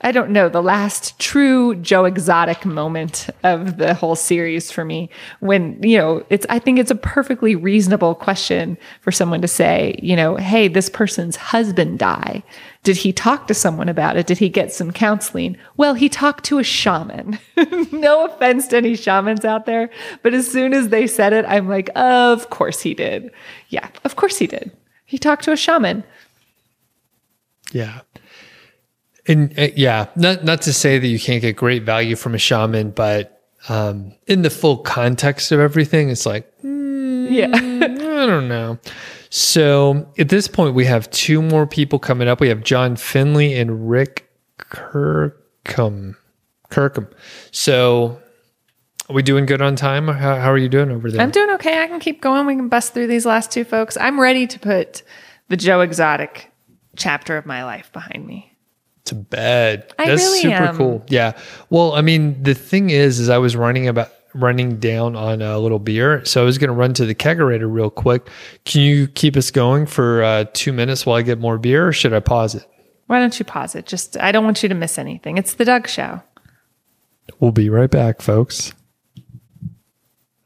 I 0.04 0.12
don't 0.12 0.32
know, 0.32 0.49
the 0.49 0.64
last 0.64 1.20
true 1.20 1.76
Joe 1.76 2.06
Exotic 2.06 2.66
moment 2.66 3.30
of 3.43 3.78
the 3.78 3.93
whole 3.93 4.16
series 4.16 4.72
for 4.72 4.84
me 4.84 5.10
when, 5.41 5.82
you 5.84 5.97
know, 5.97 6.26
it's, 6.30 6.45
I 6.49 6.58
think 6.58 6.80
it's 6.80 6.89
a 6.89 6.95
perfectly 6.95 7.56
reasonable 7.56 8.16
question 8.16 8.78
for 9.02 9.12
someone 9.12 9.41
to 9.41 9.47
say, 9.47 9.99
you 10.02 10.16
know, 10.16 10.38
hey, 10.38 10.68
this 10.68 10.89
person's 10.89 11.36
husband 11.36 11.99
died. 11.99 12.41
Did 12.84 12.97
he 12.97 13.14
talk 13.14 13.47
to 13.47 13.54
someone 13.54 13.89
about 13.89 14.18
it? 14.18 14.26
Did 14.26 14.39
he 14.39 14.49
get 14.49 14.74
some 14.74 14.91
counseling? 14.91 15.56
Well, 15.78 15.93
he 15.93 16.10
talked 16.10 16.45
to 16.45 16.58
a 16.58 16.64
shaman. 16.64 17.38
no 17.91 18.26
offense 18.26 18.68
to 18.70 18.78
any 18.78 18.95
shamans 18.95 19.45
out 19.45 19.68
there, 19.68 19.91
but 20.24 20.34
as 20.34 20.49
soon 20.49 20.74
as 20.74 20.89
they 20.89 21.06
said 21.06 21.32
it, 21.32 21.45
I'm 21.47 21.70
like, 21.70 21.91
of 21.95 22.49
course 22.49 22.82
he 22.82 22.95
did. 22.95 23.32
Yeah, 23.70 23.88
of 24.04 24.16
course 24.16 24.38
he 24.38 24.47
did. 24.47 24.72
He 25.06 25.20
talked 25.20 25.43
to 25.43 25.52
a 25.52 25.58
shaman. 25.58 26.04
Yeah. 27.72 28.02
And 29.28 29.57
uh, 29.57 29.67
yeah, 29.76 30.07
not 30.15 30.43
not 30.43 30.61
to 30.63 30.74
say 30.74 30.97
that 30.97 31.07
you 31.07 31.19
can't 31.19 31.41
get 31.41 31.55
great 31.55 31.84
value 31.84 32.15
from 32.15 32.34
a 32.34 32.39
shaman, 32.39 32.91
but 32.91 33.41
um, 33.69 34.13
in 34.28 34.41
the 34.41 34.49
full 34.49 34.78
context 34.78 35.51
of 35.51 35.59
everything, 35.59 36.09
it's 36.09 36.26
like, 36.26 36.51
mm, 36.63 37.30
Yeah. 37.30 37.49
I 38.22 38.26
don't 38.26 38.47
know. 38.47 38.80
So 39.30 40.11
at 40.17 40.30
this 40.30 40.47
point, 40.47 40.76
we 40.76 40.86
have 40.86 41.09
two 41.11 41.41
more 41.41 41.65
people 41.65 41.99
coming 41.99 42.28
up. 42.28 42.39
We 42.39 42.49
have 42.49 42.63
John 42.63 42.95
Finlay 42.95 43.53
and 43.53 43.89
Rick 43.89 44.30
Kirkham. 44.57 46.17
Kirkham. 46.69 47.07
So 47.51 48.19
are 49.09 49.13
we 49.13 49.24
doing 49.24 49.45
good 49.45 49.61
on 49.61 49.76
time? 49.76 50.07
How, 50.07 50.36
how 50.36 50.51
are 50.51 50.57
you 50.57 50.69
doing 50.69 50.91
over 50.91 51.09
there? 51.11 51.22
I'm 51.22 51.32
doing 51.32 51.49
okay. 51.51 51.82
I 51.82 51.88
can 51.88 51.99
keep 51.99 52.22
going. 52.22 52.45
We 52.45 52.55
can 52.55 52.69
bust 52.69 52.93
through 52.93 53.07
these 53.07 53.26
last 53.26 53.51
two 53.51 53.63
folks. 53.63 53.97
I'm 53.97 54.19
ready 54.19 54.47
to 54.47 54.59
put 54.59 55.03
the 55.49 55.57
Joe 55.57 55.82
Exotic 55.82 56.51
chapter 56.95 57.38
of 57.38 57.45
my 57.45 57.63
life 57.63 57.91
behind 57.91 58.26
me. 58.26 58.51
To 59.06 59.16
bed. 59.16 59.93
I 59.97 60.06
That's 60.06 60.22
really 60.22 60.39
super 60.41 60.64
am. 60.64 60.78
cool. 60.78 61.06
Yeah. 61.08 61.38
Well, 61.70 61.93
I 61.93 62.02
mean, 62.02 62.41
the 62.43 62.54
thing 62.54 62.89
is, 62.89 63.20
is 63.20 63.30
I 63.30 63.38
was 63.38 63.56
running 63.56 63.88
about 63.88 64.12
running 64.34 64.80
down 64.80 65.16
on 65.16 65.41
a 65.41 65.60
little 65.60 65.80
beer, 65.80 66.24
so 66.24 66.41
I 66.41 66.45
was 66.45 66.58
going 66.58 66.70
to 66.70 66.74
run 66.74 66.93
to 66.93 67.06
the 67.06 67.16
kegerator 67.16 67.72
real 67.72 67.89
quick. 67.89 68.28
Can 68.64 68.82
you 68.82 69.08
keep 69.08 69.36
us 69.36 69.52
going 69.52 69.86
for 69.86 70.24
uh, 70.24 70.45
two 70.54 70.72
minutes 70.72 71.06
while 71.06 71.18
I 71.18 71.22
get 71.22 71.39
more 71.39 71.58
beer, 71.58 71.89
or 71.89 71.93
should 71.93 72.14
I 72.14 72.22
pause 72.22 72.56
it? 72.56 72.66
Why 73.08 73.20
don't 73.20 73.38
you 73.38 73.43
pause 73.43 73.76
it? 73.76 73.86
Just, 73.86 74.16
I 74.18 74.32
don't 74.32 74.45
want 74.45 74.64
you 74.64 74.70
to 74.70 74.76
miss 74.76 74.97
anything. 74.97 75.38
It's 75.38 75.56
the 75.56 75.66
Doug 75.66 75.88
Show. 75.88 76.22
We'll 77.39 77.52
be 77.52 77.70
right 77.70 77.91
back, 77.91 78.22
folks. 78.22 78.74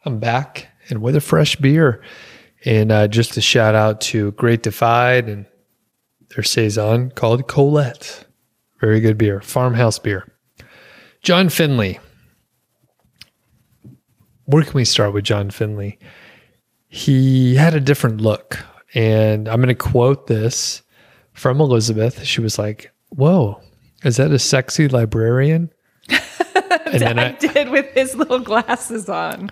I'm 0.03 0.19
back 0.19 0.67
and 0.89 1.01
with 1.01 1.15
a 1.15 1.21
fresh 1.21 1.55
beer. 1.55 2.01
And 2.63 2.91
uh, 2.91 3.07
just 3.07 3.37
a 3.37 3.41
shout 3.41 3.75
out 3.75 4.01
to 4.01 4.31
Great 4.31 4.63
Divide 4.63 5.29
and 5.29 5.45
their 6.33 6.43
Saison 6.43 7.11
called 7.11 7.47
Colette. 7.47 8.25
Very 8.79 8.99
good 8.99 9.17
beer, 9.17 9.41
farmhouse 9.41 9.99
beer. 9.99 10.27
John 11.21 11.49
Finlay. 11.49 11.99
Where 14.45 14.63
can 14.63 14.73
we 14.73 14.85
start 14.85 15.13
with 15.13 15.23
John 15.23 15.49
Finlay? 15.49 15.97
He 16.87 17.55
had 17.55 17.73
a 17.73 17.79
different 17.79 18.21
look. 18.21 18.63
And 18.93 19.49
I'm 19.49 19.57
going 19.57 19.67
to 19.67 19.75
quote 19.75 20.27
this 20.27 20.81
from 21.33 21.59
Elizabeth. 21.59 22.23
She 22.23 22.41
was 22.41 22.57
like, 22.57 22.93
Whoa, 23.09 23.61
is 24.03 24.17
that 24.17 24.31
a 24.31 24.39
sexy 24.39 24.87
librarian? 24.87 25.71
and 26.09 27.01
then 27.01 27.19
I 27.19 27.29
I, 27.29 27.31
did 27.33 27.69
with 27.69 27.87
his 27.93 28.15
little 28.15 28.39
glasses 28.39 29.09
on. 29.09 29.51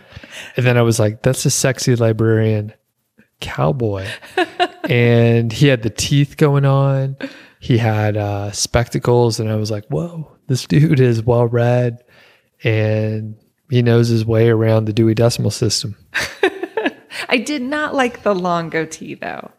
and 0.56 0.66
then 0.66 0.78
I 0.78 0.82
was 0.82 1.00
like, 1.00 1.24
that's 1.24 1.46
a 1.46 1.50
sexy 1.50 1.96
librarian 1.96 2.74
cowboy. 3.40 4.08
and 4.90 5.52
he 5.52 5.68
had 5.68 5.82
the 5.82 5.90
teeth 5.90 6.38
going 6.38 6.66
on. 6.66 7.18
He 7.64 7.78
had 7.78 8.18
uh, 8.18 8.52
spectacles. 8.52 9.40
And 9.40 9.50
I 9.50 9.56
was 9.56 9.72
like, 9.72 9.86
whoa, 9.86 10.30
this 10.48 10.68
dude 10.68 11.00
is 11.00 11.24
well 11.24 11.48
read 11.48 12.04
and 12.62 13.38
he 13.70 13.82
knows 13.82 14.10
his 14.10 14.26
way 14.26 14.50
around 14.50 14.84
the 14.84 14.92
Dewey 14.92 15.14
Decimal 15.14 15.50
System. 15.50 15.96
I 17.30 17.38
did 17.38 17.62
not 17.62 17.96
like 17.96 18.24
the 18.24 18.36
long 18.36 18.70
goatee 18.70 19.16
though. 19.16 19.50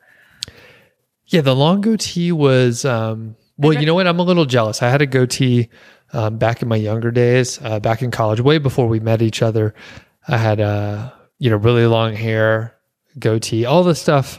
Yeah, 1.28 1.40
the 1.40 1.56
long 1.56 1.80
goatee 1.80 2.30
was, 2.30 2.84
um, 2.84 3.36
well, 3.56 3.72
you 3.72 3.86
know 3.86 3.94
what? 3.94 4.06
I'm 4.06 4.18
a 4.18 4.22
little 4.22 4.44
jealous. 4.44 4.82
I 4.82 4.90
had 4.90 5.00
a 5.00 5.06
goatee 5.06 5.70
um, 6.12 6.36
back 6.36 6.60
in 6.60 6.68
my 6.68 6.76
younger 6.76 7.10
days, 7.10 7.58
uh, 7.62 7.80
back 7.80 8.02
in 8.02 8.10
college, 8.10 8.42
way 8.42 8.58
before 8.58 8.86
we 8.86 9.00
met 9.00 9.22
each 9.22 9.40
other. 9.40 9.74
I 10.28 10.36
had, 10.36 10.60
uh, 10.60 11.10
you 11.38 11.48
know, 11.48 11.56
really 11.56 11.86
long 11.86 12.14
hair, 12.14 12.76
goatee, 13.18 13.64
all 13.64 13.82
the 13.82 13.94
stuff. 13.94 14.38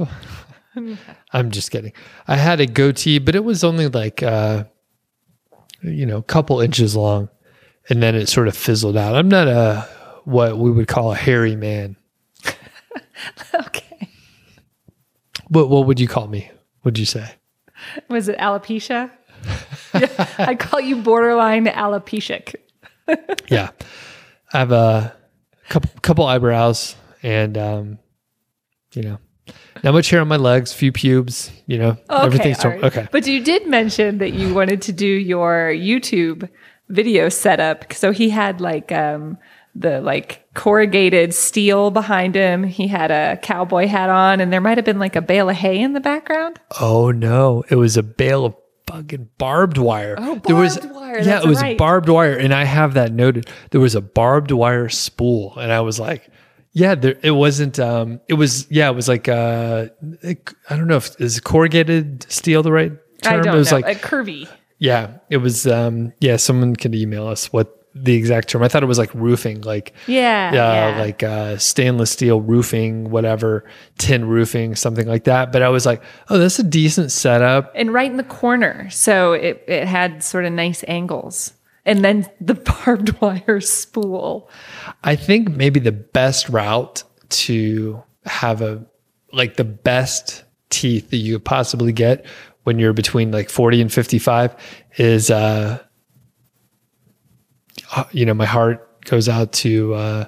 I'm 1.36 1.52
just 1.52 1.70
kidding. 1.70 1.92
I 2.30 2.38
had 2.38 2.62
a 2.62 2.66
goatee, 2.66 3.20
but 3.20 3.36
it 3.36 3.44
was 3.44 3.66
only 3.66 3.90
like, 3.90 4.24
uh, 4.24 4.64
you 5.84 6.06
know, 6.06 6.16
a 6.16 6.24
couple 6.24 6.62
inches 6.62 6.96
long, 6.96 7.28
and 7.90 8.02
then 8.02 8.16
it 8.16 8.30
sort 8.30 8.48
of 8.48 8.56
fizzled 8.56 8.96
out. 8.96 9.16
I'm 9.16 9.28
not 9.28 9.50
a 9.50 9.82
what 10.24 10.58
we 10.58 10.72
would 10.72 10.88
call 10.88 11.12
a 11.12 11.16
hairy 11.16 11.58
man. 11.58 11.98
okay. 13.54 14.10
What 15.50 15.68
what 15.68 15.86
would 15.88 16.00
you 16.00 16.08
call 16.08 16.28
me? 16.28 16.50
Would 16.86 16.98
you 16.98 17.06
say? 17.06 17.36
Was 18.08 18.30
it 18.30 18.38
alopecia? 18.38 19.12
I 20.40 20.56
call 20.56 20.80
you 20.80 21.02
borderline 21.02 21.66
alopecic. 21.66 22.56
yeah, 23.50 23.72
I 24.54 24.60
have 24.60 24.72
a 24.72 25.14
couple 25.68 25.92
couple 26.02 26.26
eyebrows 26.26 26.96
and 27.22 27.58
um, 27.58 28.00
you 28.94 29.04
know, 29.04 29.20
not 29.84 29.94
much 29.94 30.10
hair 30.10 30.22
on 30.22 30.28
my 30.28 30.38
legs, 30.38 30.74
few 30.74 30.92
pubes. 30.92 31.52
You 31.68 31.78
know, 31.78 31.98
everything's 32.10 32.64
all 32.64 32.72
right. 32.72 32.84
okay. 32.84 33.08
But 33.12 33.28
you 33.28 33.44
did 33.44 33.68
mention 33.68 34.20
that 34.20 34.34
you 34.34 34.54
wanted 34.54 34.82
to 34.84 34.94
do 34.94 35.06
your 35.08 35.72
YouTube 35.74 36.50
video 36.90 37.30
setup. 37.30 37.94
So 37.94 38.12
he 38.12 38.30
had 38.30 38.62
like 38.62 38.92
um 38.92 39.38
the 39.76 40.00
like 40.02 40.46
corrugated 40.54 41.34
steel 41.34 41.92
behind 41.92 42.36
him. 42.36 42.64
He 42.64 42.88
had 42.88 43.12
a 43.12 43.38
cowboy 43.38 43.88
hat 43.88 44.10
on, 44.10 44.40
and 44.40 44.52
there 44.52 44.62
might 44.62 44.78
have 44.78 44.86
been 44.86 45.00
like 45.00 45.16
a 45.16 45.22
bale 45.22 45.50
of 45.50 45.56
hay 45.58 45.80
in 45.82 45.94
the 45.94 46.00
background. 46.00 46.60
Oh 46.80 47.12
no, 47.12 47.64
it 47.70 47.76
was 47.76 47.98
a 47.98 48.04
bale 48.04 48.46
of 48.46 48.56
fucking 48.88 49.30
barbed 49.38 49.78
wire. 49.78 50.16
Oh, 50.18 50.40
there 50.46 50.56
was, 50.56 50.78
barbed 50.78 50.96
wire, 50.96 51.20
Yeah, 51.22 51.40
it 51.40 51.48
was 51.48 51.62
right. 51.62 51.78
barbed 51.78 52.08
wire, 52.08 52.38
and 52.38 52.54
I 52.54 52.64
have 52.64 52.94
that 52.94 53.12
noted. 53.12 53.50
There 53.72 53.82
was 53.82 53.96
a 53.96 54.02
barbed 54.02 54.52
wire 54.52 54.90
spool, 54.90 55.58
and 55.58 55.72
I 55.72 55.82
was 55.82 56.00
like, 56.00 56.30
yeah, 56.76 56.94
there. 56.94 57.18
It 57.24 57.32
wasn't. 57.32 57.80
Um, 57.80 58.20
it 58.28 58.36
was. 58.36 58.70
Yeah, 58.70 58.90
it 58.90 58.96
was 58.96 59.08
like. 59.08 59.28
Uh, 59.28 59.88
it, 60.22 60.54
I 60.70 60.76
don't 60.76 60.88
know 60.88 60.98
if 60.98 61.20
is 61.20 61.40
corrugated 61.40 62.30
steel 62.30 62.62
the 62.64 62.72
right 62.72 62.92
term. 63.24 63.34
I 63.40 63.44
don't 63.44 63.56
it 63.56 63.58
was 63.58 63.72
know. 63.72 63.78
like 63.80 63.98
a 63.98 64.00
curvy. 64.00 64.48
Yeah, 64.78 65.18
it 65.30 65.38
was. 65.38 65.66
Um, 65.66 66.12
yeah, 66.20 66.36
someone 66.36 66.76
can 66.76 66.94
email 66.94 67.28
us 67.28 67.52
what 67.54 67.72
the 67.98 68.14
exact 68.14 68.50
term. 68.50 68.62
I 68.62 68.68
thought 68.68 68.84
it 68.84 68.88
was 68.88 68.98
like 68.98 69.14
roofing, 69.14 69.62
like 69.62 69.94
Yeah. 70.06 70.50
uh, 70.52 70.54
yeah. 70.56 71.02
like 71.02 71.24
uh, 71.24 71.58
stainless 71.58 72.12
steel 72.12 72.42
roofing, 72.42 73.10
whatever, 73.10 73.64
tin 73.98 74.26
roofing, 74.26 74.76
something 74.76 75.08
like 75.08 75.24
that. 75.24 75.54
But 75.54 75.62
I 75.62 75.70
was 75.70 75.86
like, 75.86 76.04
oh, 76.30 76.38
that's 76.38 76.60
a 76.60 76.64
decent 76.64 77.14
setup. 77.14 77.72
and 77.74 77.94
right 77.94 78.12
in 78.12 78.18
the 78.18 78.24
corner. 78.26 78.90
So 78.90 79.32
it, 79.32 79.64
it 79.66 79.88
had 79.88 80.26
sort 80.26 80.44
of 80.44 80.52
nice 80.52 80.84
angles. 80.90 81.54
And 81.86 82.04
then 82.04 82.28
the 82.42 82.54
barbed 82.86 83.20
wire 83.22 83.62
spool. 83.62 84.50
I 85.04 85.16
think 85.16 85.50
maybe 85.50 85.80
the 85.80 85.92
best 85.92 86.50
route 86.50 87.04
to 87.30 88.04
have 88.26 88.62
a 88.62 88.86
like 89.32 89.56
the 89.58 89.64
best 89.64 90.44
teeth 90.70 91.10
that 91.10 91.18
you 91.18 91.36
could 91.36 91.46
possibly 91.46 91.92
get 91.92 92.26
when 92.64 92.80
you're 92.80 92.94
between 92.94 93.32
like 93.32 93.50
40 93.50 93.82
and 93.82 93.94
55 93.94 94.56
is 94.98 95.30
uh 95.30 95.80
uh, 97.96 98.04
you 98.12 98.26
know 98.26 98.34
my 98.34 98.46
heart 98.46 99.04
goes 99.06 99.30
out 99.30 99.54
to 99.54 99.94
uh 99.94 100.26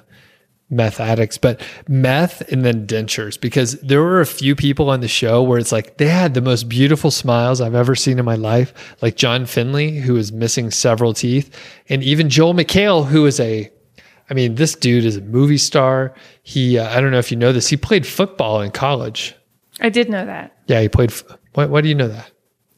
meth 0.70 1.00
addicts 1.00 1.38
but 1.38 1.60
meth 1.88 2.42
and 2.52 2.62
then 2.64 2.86
dentures 2.86 3.40
because 3.40 3.80
there 3.80 4.02
were 4.02 4.20
a 4.20 4.26
few 4.26 4.54
people 4.54 4.90
on 4.90 5.00
the 5.00 5.08
show 5.08 5.42
where 5.42 5.58
it's 5.58 5.72
like 5.72 5.96
they 5.96 6.08
had 6.08 6.34
the 6.34 6.42
most 6.42 6.68
beautiful 6.68 7.10
smiles 7.10 7.60
I've 7.60 7.74
ever 7.74 7.94
seen 7.94 8.18
in 8.18 8.24
my 8.26 8.34
life 8.34 8.74
like 9.00 9.16
John 9.16 9.46
Finlay 9.46 9.98
who 9.98 10.16
is 10.16 10.30
missing 10.30 10.70
several 10.70 11.14
teeth 11.14 11.50
and 11.88 12.02
even 12.02 12.28
Joel 12.28 12.52
McHale 12.54 13.06
who 13.06 13.24
is 13.26 13.40
a 13.40 13.70
I 14.30 14.34
mean, 14.34 14.56
this 14.56 14.74
dude 14.74 15.06
is 15.06 15.16
a 15.16 15.22
movie 15.22 15.56
star. 15.56 16.12
He, 16.42 16.78
uh, 16.78 16.94
I 16.94 17.00
don't 17.00 17.10
know 17.12 17.18
if 17.18 17.30
you 17.30 17.38
know 17.38 17.50
this, 17.50 17.66
he 17.68 17.78
played 17.78 18.06
football 18.06 18.60
in 18.60 18.70
college. 18.72 19.34
I 19.80 19.88
did 19.88 20.10
know 20.10 20.26
that. 20.26 20.54
Yeah, 20.66 20.82
he 20.82 20.88
played. 20.90 21.12
f- 21.12 21.24
Why, 21.54 21.64
why 21.64 21.80
do 21.80 21.88
you 21.88 21.94
know 21.94 22.08
that? 22.08 22.30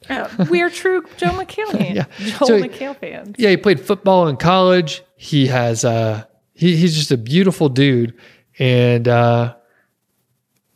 Oh, 0.09 0.47
we're 0.49 0.69
true 0.69 1.03
Joe 1.17 1.27
McHale 1.31 1.67
fans. 1.77 1.95
Yeah. 1.97 2.05
Joel 2.37 2.47
So 2.47 2.55
he- 2.57 2.63
McHale 2.69 2.95
fans. 2.95 3.35
Yeah, 3.37 3.49
he 3.49 3.57
played 3.57 3.81
football 3.81 4.29
in 4.29 4.37
college. 4.37 5.03
He 5.17 5.47
has, 5.47 5.83
uh, 5.83 6.23
he, 6.61 6.75
he's 6.75 6.95
just 6.95 7.11
a 7.11 7.17
beautiful 7.17 7.69
dude. 7.69 8.13
And, 8.59 9.07
uh, 9.07 9.55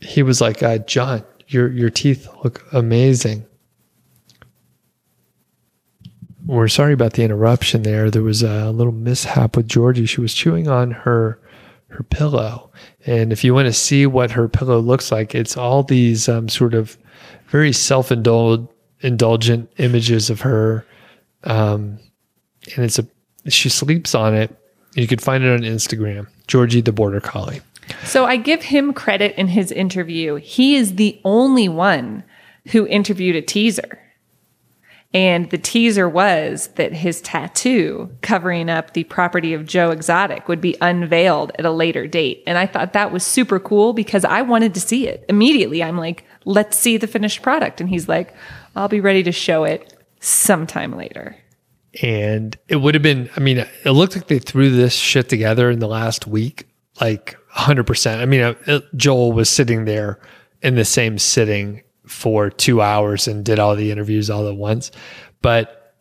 he 0.01 0.23
was 0.23 0.41
like, 0.41 0.61
uh, 0.61 0.79
John, 0.79 1.23
your, 1.47 1.71
your 1.71 1.89
teeth 1.89 2.27
look 2.43 2.65
amazing. 2.73 3.45
We're 6.45 6.67
sorry 6.67 6.93
about 6.93 7.13
the 7.13 7.23
interruption 7.23 7.83
there. 7.83 8.11
There 8.11 8.21
was 8.21 8.43
a 8.43 8.71
little 8.71 8.93
mishap 8.93 9.55
with 9.57 9.67
Georgie. 9.67 10.05
She 10.05 10.21
was 10.21 10.33
chewing 10.33 10.67
on 10.67 10.91
her 10.91 11.39
her 11.88 12.03
pillow, 12.03 12.71
and 13.05 13.31
if 13.31 13.43
you 13.43 13.53
want 13.53 13.67
to 13.67 13.73
see 13.73 14.05
what 14.05 14.31
her 14.31 14.49
pillow 14.49 14.79
looks 14.79 15.13
like, 15.13 15.33
it's 15.33 15.55
all 15.55 15.81
these 15.81 16.27
um, 16.27 16.49
sort 16.49 16.73
of 16.73 16.97
very 17.47 17.71
self 17.71 18.11
indulgent 18.11 19.71
images 19.77 20.29
of 20.29 20.41
her 20.41 20.86
um, 21.45 21.99
and 22.75 22.86
it's 22.86 22.99
a 22.99 23.07
she 23.49 23.69
sleeps 23.69 24.15
on 24.15 24.33
it. 24.33 24.55
You 24.95 25.07
could 25.07 25.21
find 25.21 25.43
it 25.43 25.53
on 25.53 25.59
Instagram, 25.59 26.27
Georgie 26.47 26.81
the 26.81 26.91
Border 26.91 27.19
Collie. 27.19 27.61
So 28.03 28.25
I 28.25 28.37
give 28.37 28.63
him 28.63 28.93
credit 28.93 29.37
in 29.37 29.47
his 29.47 29.71
interview. 29.71 30.35
He 30.35 30.75
is 30.75 30.95
the 30.95 31.19
only 31.23 31.69
one 31.69 32.23
who 32.69 32.87
interviewed 32.87 33.35
a 33.35 33.41
teaser. 33.41 33.99
And 35.13 35.49
the 35.49 35.57
teaser 35.57 36.09
was 36.09 36.67
that 36.75 36.93
his 36.93 37.21
tattoo 37.21 38.09
covering 38.21 38.69
up 38.69 38.91
the 38.91 39.05
property 39.05 39.53
of 39.53 39.65
Joe 39.65 39.91
Exotic 39.91 40.49
would 40.49 40.59
be 40.59 40.75
unveiled 40.81 41.53
at 41.57 41.65
a 41.65 41.71
later 41.71 42.05
date. 42.05 42.43
And 42.45 42.57
I 42.57 42.65
thought 42.65 42.93
that 42.93 43.13
was 43.13 43.23
super 43.23 43.59
cool 43.59 43.93
because 43.93 44.25
I 44.25 44.41
wanted 44.41 44.73
to 44.73 44.81
see 44.81 45.07
it. 45.07 45.23
Immediately, 45.29 45.81
I'm 45.81 45.97
like, 45.97 46.25
let's 46.43 46.77
see 46.77 46.97
the 46.97 47.07
finished 47.07 47.41
product. 47.41 47.79
And 47.79 47.89
he's 47.89 48.09
like, 48.09 48.33
I'll 48.75 48.89
be 48.89 48.99
ready 48.99 49.23
to 49.23 49.31
show 49.31 49.63
it 49.63 49.93
sometime 50.19 50.97
later. 50.97 51.37
And 52.01 52.57
it 52.67 52.77
would 52.77 52.93
have 52.93 53.03
been, 53.03 53.29
I 53.35 53.39
mean, 53.39 53.57
it 53.57 53.91
looked 53.91 54.15
like 54.15 54.27
they 54.27 54.39
threw 54.39 54.69
this 54.69 54.93
shit 54.93 55.29
together 55.29 55.69
in 55.69 55.79
the 55.79 55.87
last 55.87 56.27
week, 56.27 56.67
like 56.99 57.37
100%. 57.55 58.19
I 58.19 58.25
mean, 58.25 58.41
uh, 58.41 58.81
Joel 58.95 59.31
was 59.31 59.49
sitting 59.49 59.85
there 59.85 60.19
in 60.61 60.75
the 60.75 60.85
same 60.85 61.17
sitting 61.17 61.83
for 62.05 62.49
two 62.49 62.81
hours 62.81 63.27
and 63.27 63.45
did 63.45 63.59
all 63.59 63.75
the 63.75 63.91
interviews 63.91 64.29
all 64.29 64.47
at 64.47 64.55
once. 64.55 64.91
But 65.41 65.95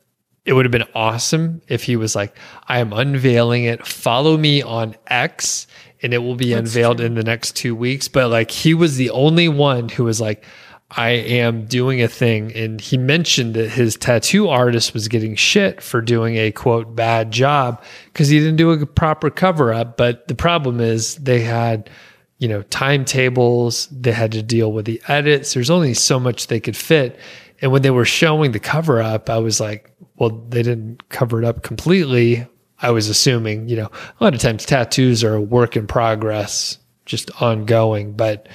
it 0.44 0.52
would 0.52 0.64
have 0.64 0.72
been 0.72 0.88
awesome 0.94 1.62
if 1.68 1.84
he 1.84 1.96
was 1.96 2.14
like, 2.14 2.36
I 2.66 2.80
am 2.80 2.92
unveiling 2.92 3.64
it. 3.64 3.86
Follow 3.86 4.36
me 4.36 4.62
on 4.62 4.96
X 5.06 5.66
and 6.02 6.12
it 6.12 6.18
will 6.18 6.34
be 6.34 6.52
That's 6.52 6.74
unveiled 6.74 6.98
true. 6.98 7.06
in 7.06 7.14
the 7.14 7.22
next 7.22 7.56
two 7.56 7.74
weeks. 7.74 8.08
But 8.08 8.30
like, 8.30 8.50
he 8.50 8.74
was 8.74 8.96
the 8.96 9.10
only 9.10 9.48
one 9.48 9.88
who 9.88 10.04
was 10.04 10.20
like, 10.20 10.44
I 10.90 11.10
am 11.10 11.64
doing 11.64 12.02
a 12.02 12.08
thing. 12.08 12.52
And 12.54 12.80
he 12.80 12.96
mentioned 12.96 13.54
that 13.54 13.70
his 13.70 13.96
tattoo 13.96 14.48
artist 14.48 14.94
was 14.94 15.08
getting 15.08 15.34
shit 15.34 15.80
for 15.80 16.00
doing 16.00 16.36
a 16.36 16.52
quote 16.52 16.94
bad 16.94 17.30
job 17.30 17.82
because 18.06 18.28
he 18.28 18.38
didn't 18.38 18.56
do 18.56 18.70
a 18.70 18.86
proper 18.86 19.30
cover 19.30 19.72
up. 19.72 19.96
But 19.96 20.28
the 20.28 20.34
problem 20.34 20.80
is 20.80 21.16
they 21.16 21.40
had 21.40 21.90
you 22.38 22.48
know, 22.48 22.62
timetables. 22.62 23.86
They 23.86 24.12
had 24.12 24.32
to 24.32 24.42
deal 24.42 24.72
with 24.72 24.84
the 24.84 25.00
edits. 25.08 25.54
There's 25.54 25.70
only 25.70 25.94
so 25.94 26.18
much 26.18 26.48
they 26.48 26.60
could 26.60 26.76
fit. 26.76 27.18
And 27.62 27.72
when 27.72 27.82
they 27.82 27.90
were 27.90 28.04
showing 28.04 28.52
the 28.52 28.60
cover 28.60 29.00
up, 29.00 29.30
I 29.30 29.38
was 29.38 29.60
like, 29.60 29.90
well, 30.16 30.30
they 30.30 30.62
didn't 30.62 31.08
cover 31.08 31.40
it 31.40 31.46
up 31.46 31.62
completely. 31.62 32.46
I 32.80 32.90
was 32.90 33.08
assuming, 33.08 33.68
you 33.68 33.76
know, 33.76 33.90
a 34.20 34.24
lot 34.24 34.34
of 34.34 34.40
times 34.40 34.66
tattoos 34.66 35.24
are 35.24 35.34
a 35.34 35.40
work 35.40 35.76
in 35.76 35.86
progress, 35.86 36.76
just 37.06 37.30
ongoing. 37.40 38.12
But 38.12 38.48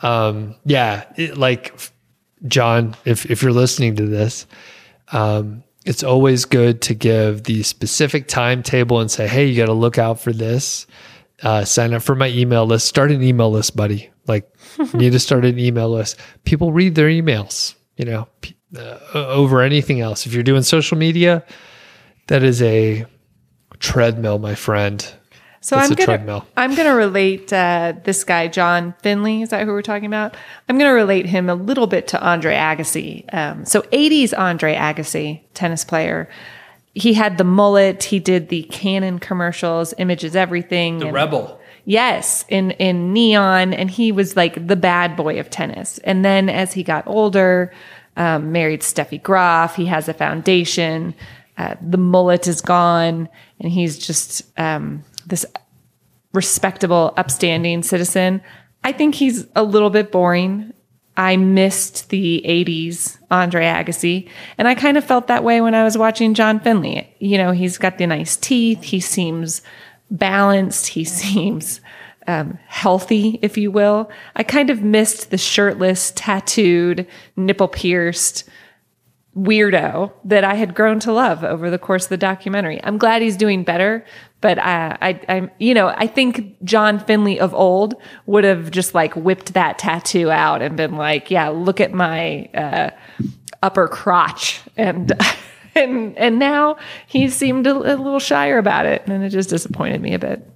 um, 0.00 0.54
yeah, 0.64 1.04
it, 1.16 1.36
like 1.36 1.78
John, 2.46 2.96
if 3.04 3.30
if 3.30 3.42
you're 3.42 3.52
listening 3.52 3.96
to 3.96 4.06
this, 4.06 4.46
um, 5.12 5.64
it's 5.84 6.02
always 6.02 6.44
good 6.44 6.82
to 6.82 6.94
give 6.94 7.44
the 7.44 7.62
specific 7.62 8.28
timetable 8.28 9.00
and 9.00 9.10
say, 9.10 9.26
hey, 9.26 9.46
you 9.46 9.56
got 9.56 9.66
to 9.66 9.72
look 9.72 9.98
out 9.98 10.20
for 10.20 10.32
this 10.32 10.86
uh, 11.42 11.64
sign 11.64 11.94
up 11.94 12.02
for 12.02 12.14
my 12.14 12.28
email 12.28 12.66
list. 12.66 12.86
Start 12.86 13.10
an 13.10 13.22
email 13.22 13.50
list, 13.50 13.76
buddy. 13.76 14.10
Like, 14.26 14.52
you 14.78 14.86
need 14.94 15.12
to 15.12 15.18
start 15.18 15.44
an 15.44 15.58
email 15.58 15.90
list. 15.90 16.16
People 16.44 16.72
read 16.72 16.94
their 16.94 17.08
emails, 17.08 17.74
you 17.96 18.04
know, 18.04 18.28
uh, 18.76 18.98
over 19.14 19.62
anything 19.62 20.00
else. 20.00 20.26
If 20.26 20.32
you're 20.32 20.42
doing 20.42 20.62
social 20.62 20.98
media, 20.98 21.44
that 22.26 22.42
is 22.42 22.60
a 22.62 23.06
treadmill, 23.78 24.38
my 24.38 24.54
friend. 24.54 25.06
So 25.60 25.76
That's 25.76 25.90
I'm 25.90 25.96
gonna 25.96 26.06
treadmill. 26.06 26.46
I'm 26.56 26.74
gonna 26.74 26.94
relate 26.94 27.52
uh, 27.52 27.94
this 28.04 28.24
guy 28.24 28.48
John 28.48 28.94
Finlay. 29.02 29.42
Is 29.42 29.50
that 29.50 29.66
who 29.66 29.72
we're 29.72 29.82
talking 29.82 30.06
about? 30.06 30.36
I'm 30.68 30.78
gonna 30.78 30.92
relate 30.92 31.26
him 31.26 31.48
a 31.48 31.54
little 31.54 31.86
bit 31.86 32.08
to 32.08 32.22
Andre 32.22 32.54
Agassi. 32.54 33.32
Um, 33.34 33.64
so 33.64 33.82
80s 33.82 34.32
Andre 34.38 34.74
Agassi, 34.74 35.40
tennis 35.54 35.84
player 35.84 36.28
he 36.98 37.14
had 37.14 37.38
the 37.38 37.44
mullet. 37.44 38.02
He 38.02 38.18
did 38.18 38.48
the 38.48 38.64
Canon 38.64 39.18
commercials, 39.18 39.94
images, 39.98 40.34
everything. 40.34 40.98
The 40.98 41.06
and, 41.06 41.14
rebel. 41.14 41.60
Yes, 41.84 42.44
in 42.48 42.72
in 42.72 43.12
neon, 43.12 43.72
and 43.72 43.90
he 43.90 44.12
was 44.12 44.36
like 44.36 44.66
the 44.66 44.76
bad 44.76 45.16
boy 45.16 45.38
of 45.40 45.48
tennis. 45.48 45.98
And 45.98 46.24
then 46.24 46.48
as 46.48 46.72
he 46.72 46.82
got 46.82 47.06
older, 47.06 47.72
um, 48.16 48.52
married 48.52 48.82
Steffi 48.82 49.22
Graf. 49.22 49.76
He 49.76 49.86
has 49.86 50.08
a 50.08 50.14
foundation. 50.14 51.14
Uh, 51.56 51.76
the 51.80 51.98
mullet 51.98 52.46
is 52.46 52.60
gone, 52.60 53.28
and 53.58 53.72
he's 53.72 53.98
just 53.98 54.42
um, 54.58 55.02
this 55.28 55.46
respectable, 56.32 57.14
upstanding 57.16 57.82
citizen. 57.82 58.42
I 58.84 58.92
think 58.92 59.14
he's 59.14 59.46
a 59.54 59.62
little 59.62 59.90
bit 59.90 60.12
boring. 60.12 60.72
I 61.16 61.36
missed 61.36 62.10
the 62.10 62.42
80s 62.46 63.18
Andre 63.30 63.64
Agassi. 63.64 64.28
And 64.56 64.68
I 64.68 64.74
kind 64.74 64.96
of 64.96 65.04
felt 65.04 65.26
that 65.26 65.42
way 65.42 65.60
when 65.60 65.74
I 65.74 65.82
was 65.82 65.98
watching 65.98 66.34
John 66.34 66.60
Finlay. 66.60 67.12
You 67.18 67.38
know, 67.38 67.50
he's 67.50 67.76
got 67.76 67.98
the 67.98 68.06
nice 68.06 68.36
teeth. 68.36 68.84
He 68.84 69.00
seems 69.00 69.62
balanced. 70.10 70.88
He 70.88 71.04
seems 71.04 71.80
um, 72.28 72.58
healthy, 72.66 73.38
if 73.42 73.58
you 73.58 73.70
will. 73.70 74.10
I 74.36 74.44
kind 74.44 74.70
of 74.70 74.82
missed 74.82 75.30
the 75.30 75.38
shirtless, 75.38 76.12
tattooed, 76.14 77.06
nipple 77.36 77.68
pierced 77.68 78.44
weirdo 79.36 80.12
that 80.24 80.44
I 80.44 80.54
had 80.54 80.74
grown 80.74 81.00
to 81.00 81.12
love 81.12 81.44
over 81.44 81.70
the 81.70 81.78
course 81.78 82.04
of 82.04 82.10
the 82.10 82.16
documentary. 82.16 82.80
I'm 82.82 82.98
glad 82.98 83.22
he's 83.22 83.36
doing 83.36 83.62
better, 83.62 84.04
but 84.40 84.58
I, 84.58 84.96
I, 85.00 85.20
I'm, 85.28 85.50
you 85.58 85.74
know, 85.74 85.88
I 85.88 86.06
think 86.06 86.62
John 86.62 87.00
Finlay 87.00 87.38
of 87.38 87.52
old 87.54 87.94
would 88.26 88.44
have 88.44 88.70
just 88.70 88.94
like 88.94 89.14
whipped 89.14 89.54
that 89.54 89.78
tattoo 89.78 90.30
out 90.30 90.62
and 90.62 90.76
been 90.76 90.96
like, 90.96 91.30
yeah, 91.30 91.48
look 91.48 91.80
at 91.80 91.92
my 91.92 92.48
uh, 92.54 92.90
upper 93.62 93.88
crotch, 93.88 94.60
and 94.76 95.12
and 95.74 96.16
and 96.16 96.38
now 96.38 96.76
he 97.06 97.28
seemed 97.28 97.66
a, 97.66 97.72
a 97.72 97.96
little 97.96 98.20
shyer 98.20 98.58
about 98.58 98.86
it, 98.86 99.02
and 99.06 99.24
it 99.24 99.30
just 99.30 99.50
disappointed 99.50 100.00
me 100.00 100.14
a 100.14 100.18
bit. 100.18 100.48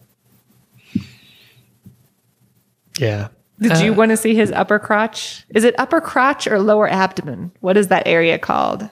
Yeah. 2.98 3.28
Did 3.60 3.72
uh, 3.72 3.78
you 3.78 3.94
want 3.94 4.10
to 4.10 4.16
see 4.16 4.34
his 4.34 4.50
upper 4.52 4.78
crotch? 4.78 5.44
Is 5.50 5.64
it 5.64 5.74
upper 5.78 6.00
crotch 6.00 6.46
or 6.46 6.60
lower 6.60 6.88
abdomen? 6.88 7.52
What 7.60 7.76
is 7.76 7.88
that 7.88 8.06
area 8.06 8.38
called? 8.38 8.88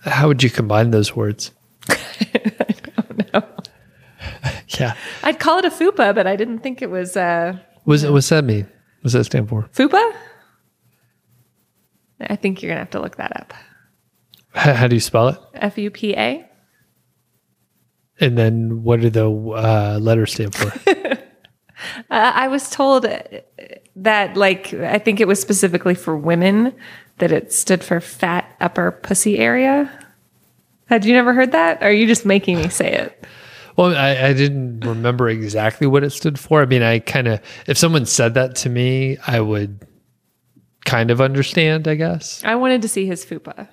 How 0.00 0.26
would 0.26 0.42
you 0.42 0.50
combine 0.50 0.90
those 0.90 1.14
words? 1.14 1.52
I 4.74 4.78
don't 4.78 4.88
know. 4.88 4.94
yeah. 4.94 4.94
I'd 5.22 5.38
call 5.38 5.58
it 5.58 5.64
a 5.64 5.70
fupa, 5.70 6.14
but 6.14 6.26
I 6.26 6.36
didn't 6.36 6.60
think 6.60 6.82
it 6.82 6.90
was. 6.90 7.16
Uh, 7.16 7.58
was 7.84 8.04
it? 8.04 8.12
What's 8.12 8.28
that 8.28 8.44
mean? 8.44 8.66
What's 9.02 9.14
that 9.14 9.24
stand 9.24 9.48
for? 9.48 9.68
Fupa. 9.74 10.12
I 12.20 12.36
think 12.36 12.62
you're 12.62 12.70
gonna 12.70 12.80
have 12.80 12.90
to 12.90 13.00
look 13.00 13.16
that 13.16 13.36
up. 13.40 13.52
How, 14.54 14.74
how 14.74 14.86
do 14.88 14.94
you 14.94 15.00
spell 15.00 15.28
it? 15.28 15.38
F 15.54 15.78
U 15.78 15.90
P 15.90 16.14
A. 16.14 16.48
And 18.20 18.38
then 18.38 18.82
what 18.84 19.00
do 19.00 19.10
the 19.10 19.28
uh, 19.28 19.98
letters 20.00 20.32
stand 20.34 20.54
for? 20.54 20.72
uh, 20.88 21.18
I 22.10 22.46
was 22.46 22.70
told 22.70 23.04
that, 23.96 24.36
like, 24.36 24.72
I 24.74 24.98
think 24.98 25.18
it 25.18 25.26
was 25.26 25.40
specifically 25.40 25.94
for 25.94 26.16
women 26.16 26.72
that 27.18 27.32
it 27.32 27.52
stood 27.52 27.82
for 27.82 28.00
fat 28.00 28.54
upper 28.60 28.92
pussy 28.92 29.38
area. 29.38 29.90
Had 30.86 31.04
you 31.04 31.14
never 31.14 31.32
heard 31.34 31.50
that? 31.52 31.82
Or 31.82 31.86
are 31.86 31.92
you 31.92 32.06
just 32.06 32.24
making 32.24 32.58
me 32.58 32.68
say 32.68 32.92
it? 32.92 33.26
Well, 33.76 33.96
I, 33.96 34.28
I, 34.28 34.32
didn't 34.32 34.80
remember 34.80 35.28
exactly 35.28 35.86
what 35.86 36.04
it 36.04 36.10
stood 36.10 36.38
for. 36.38 36.62
I 36.62 36.66
mean, 36.66 36.82
I 36.82 36.98
kind 36.98 37.28
of, 37.28 37.40
if 37.66 37.78
someone 37.78 38.06
said 38.06 38.34
that 38.34 38.56
to 38.56 38.68
me, 38.68 39.16
I 39.26 39.40
would 39.40 39.86
kind 40.84 41.10
of 41.10 41.20
understand, 41.20 41.88
I 41.88 41.94
guess. 41.94 42.42
I 42.44 42.54
wanted 42.56 42.82
to 42.82 42.88
see 42.88 43.06
his 43.06 43.24
fupa. 43.24 43.68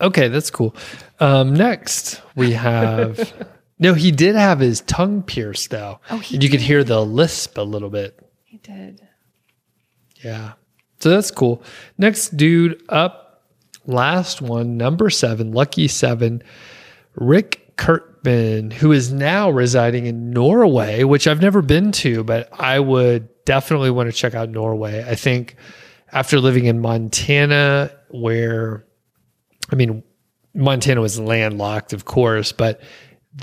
Okay, 0.00 0.28
that's 0.28 0.50
cool. 0.50 0.74
Um, 1.20 1.54
next, 1.54 2.20
we 2.36 2.52
have. 2.52 3.32
no, 3.78 3.94
he 3.94 4.10
did 4.10 4.34
have 4.34 4.60
his 4.60 4.80
tongue 4.82 5.22
pierced, 5.22 5.70
though. 5.70 6.00
Oh, 6.10 6.18
he 6.18 6.36
and 6.36 6.42
you 6.42 6.48
did. 6.48 6.58
could 6.58 6.64
hear 6.64 6.84
the 6.84 7.04
lisp 7.04 7.58
a 7.58 7.62
little 7.62 7.90
bit. 7.90 8.18
He 8.44 8.58
did. 8.58 9.06
Yeah. 10.22 10.52
So 11.00 11.10
that's 11.10 11.30
cool. 11.30 11.62
Next 11.96 12.36
dude 12.36 12.82
up, 12.88 13.44
last 13.86 14.42
one, 14.42 14.76
number 14.76 15.10
seven, 15.10 15.52
lucky 15.52 15.88
seven, 15.88 16.42
Rick 17.14 17.76
Kirkham, 18.28 18.70
who 18.70 18.92
is 18.92 19.12
now 19.12 19.50
residing 19.50 20.06
in 20.06 20.30
Norway, 20.30 21.04
which 21.04 21.26
I've 21.26 21.40
never 21.40 21.62
been 21.62 21.92
to, 21.92 22.22
but 22.24 22.48
I 22.52 22.78
would 22.78 23.28
definitely 23.44 23.90
want 23.90 24.10
to 24.10 24.12
check 24.12 24.34
out 24.34 24.50
Norway. 24.50 25.04
I 25.06 25.14
think 25.14 25.56
after 26.12 26.40
living 26.40 26.66
in 26.66 26.80
Montana, 26.80 27.90
where, 28.10 28.84
I 29.70 29.76
mean, 29.76 30.02
Montana 30.54 31.00
was 31.00 31.18
landlocked, 31.18 31.92
of 31.92 32.04
course, 32.04 32.52
but 32.52 32.80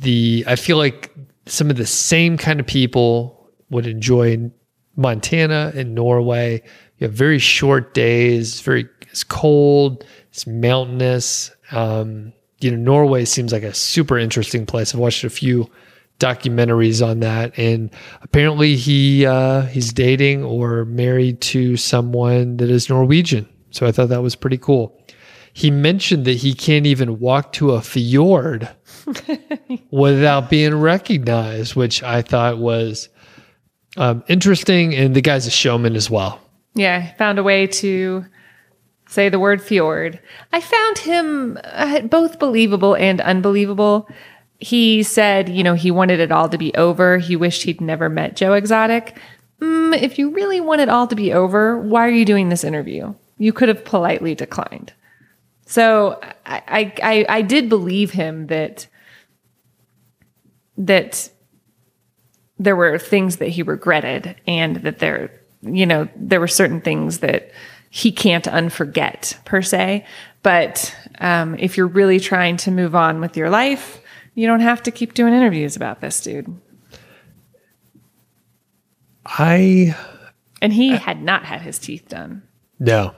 the, 0.01 0.43
I 0.47 0.55
feel 0.55 0.77
like 0.77 1.13
some 1.45 1.69
of 1.69 1.77
the 1.77 1.85
same 1.85 2.37
kind 2.37 2.59
of 2.59 2.67
people 2.67 3.49
would 3.69 3.87
enjoy 3.87 4.51
Montana 4.95 5.71
and 5.75 5.93
Norway. 5.93 6.61
You 6.97 7.07
have 7.07 7.13
very 7.13 7.39
short 7.39 7.93
days, 7.93 8.61
very, 8.61 8.87
it's 9.01 9.23
cold, 9.23 10.05
it's 10.29 10.47
mountainous. 10.47 11.51
Um, 11.71 12.33
you 12.65 12.71
know, 12.71 12.77
Norway 12.77 13.25
seems 13.25 13.53
like 13.53 13.61
a 13.61 13.75
super 13.75 14.17
interesting 14.17 14.65
place. 14.65 14.93
I've 14.93 14.99
watched 14.99 15.23
a 15.23 15.29
few 15.29 15.69
documentaries 16.19 17.05
on 17.05 17.19
that, 17.19 17.57
and 17.59 17.91
apparently 18.23 18.75
he 18.75 19.25
uh, 19.25 19.61
he's 19.67 19.93
dating 19.93 20.43
or 20.43 20.83
married 20.85 21.41
to 21.41 21.77
someone 21.77 22.57
that 22.57 22.71
is 22.71 22.89
Norwegian. 22.89 23.47
So 23.69 23.85
I 23.85 23.91
thought 23.91 24.09
that 24.09 24.23
was 24.23 24.35
pretty 24.35 24.57
cool. 24.57 24.99
he 25.53 25.71
mentioned 25.71 26.25
that 26.25 26.33
he 26.37 26.53
can't 26.53 26.85
even 26.85 27.19
walk 27.19 27.53
to 27.53 27.71
a 27.71 27.81
fjord 27.81 28.67
without 29.91 30.49
being 30.49 30.75
recognized, 30.75 31.75
which 31.75 32.03
I 32.03 32.21
thought 32.21 32.57
was 32.57 33.07
um, 33.95 34.23
interesting. 34.27 34.93
And 34.93 35.15
the 35.15 35.21
guy's 35.21 35.47
a 35.47 35.51
showman 35.51 35.95
as 35.95 36.09
well. 36.09 36.41
Yeah, 36.73 37.13
found 37.15 37.39
a 37.39 37.43
way 37.43 37.67
to 37.67 38.25
say 39.15 39.29
the 39.29 39.39
word 39.39 39.61
fjord. 39.61 40.19
I 40.53 40.61
found 40.61 40.97
him 40.99 41.57
uh, 41.63 42.01
both 42.01 42.37
believable 42.37 42.95
and 42.95 43.21
unbelievable. 43.21 44.09
He 44.59 45.03
said, 45.03 45.49
you 45.49 45.63
know, 45.63 45.73
he 45.73 45.89
wanted 45.89 46.19
it 46.19 46.31
all 46.31 46.49
to 46.49 46.57
be 46.57 46.73
over. 46.75 47.17
He 47.17 47.35
wished 47.35 47.63
he'd 47.63 47.81
never 47.81 48.09
met 48.09 48.35
Joe 48.35 48.53
Exotic. 48.53 49.17
Mm, 49.61 49.99
if 50.01 50.19
you 50.19 50.31
really 50.31 50.59
want 50.59 50.81
it 50.81 50.89
all 50.89 51.07
to 51.07 51.15
be 51.15 51.33
over, 51.33 51.79
why 51.79 52.05
are 52.05 52.11
you 52.11 52.25
doing 52.25 52.49
this 52.49 52.63
interview? 52.63 53.13
You 53.37 53.53
could 53.53 53.69
have 53.69 53.85
politely 53.85 54.35
declined. 54.35 54.93
So 55.65 56.19
I, 56.45 56.61
I, 56.67 56.93
I, 57.01 57.25
I 57.37 57.41
did 57.41 57.69
believe 57.69 58.11
him 58.11 58.47
that 58.47 58.87
that 60.77 61.29
there 62.59 62.75
were 62.75 62.99
things 62.99 63.37
that 63.37 63.47
he 63.47 63.63
regretted 63.63 64.35
and 64.45 64.75
that 64.77 64.99
there 64.99 65.31
you 65.61 65.85
know 65.85 66.09
there 66.17 66.41
were 66.41 66.49
certain 66.49 66.81
things 66.81 67.19
that 67.19 67.49
he 67.95 68.11
can't 68.11 68.45
unforget 68.45 69.43
per 69.45 69.61
se. 69.61 70.05
But 70.43 70.95
um, 71.19 71.55
if 71.57 71.77
you're 71.77 71.87
really 71.87 72.19
trying 72.19 72.57
to 72.57 72.71
move 72.71 72.95
on 72.95 73.21
with 73.21 73.37
your 73.37 73.49
life 73.49 74.01
you 74.35 74.45
don't 74.45 74.59
have 74.59 74.83
to 74.83 74.91
keep 74.91 75.13
doing 75.13 75.33
interviews 75.33 75.75
about 75.75 76.01
this 76.01 76.21
dude. 76.21 76.59
I 79.25 79.95
and 80.61 80.71
he 80.71 80.95
had 80.95 81.23
not 81.23 81.45
had 81.45 81.61
his 81.61 81.79
teeth 81.79 82.07
done. 82.09 82.43
No, 82.77 83.15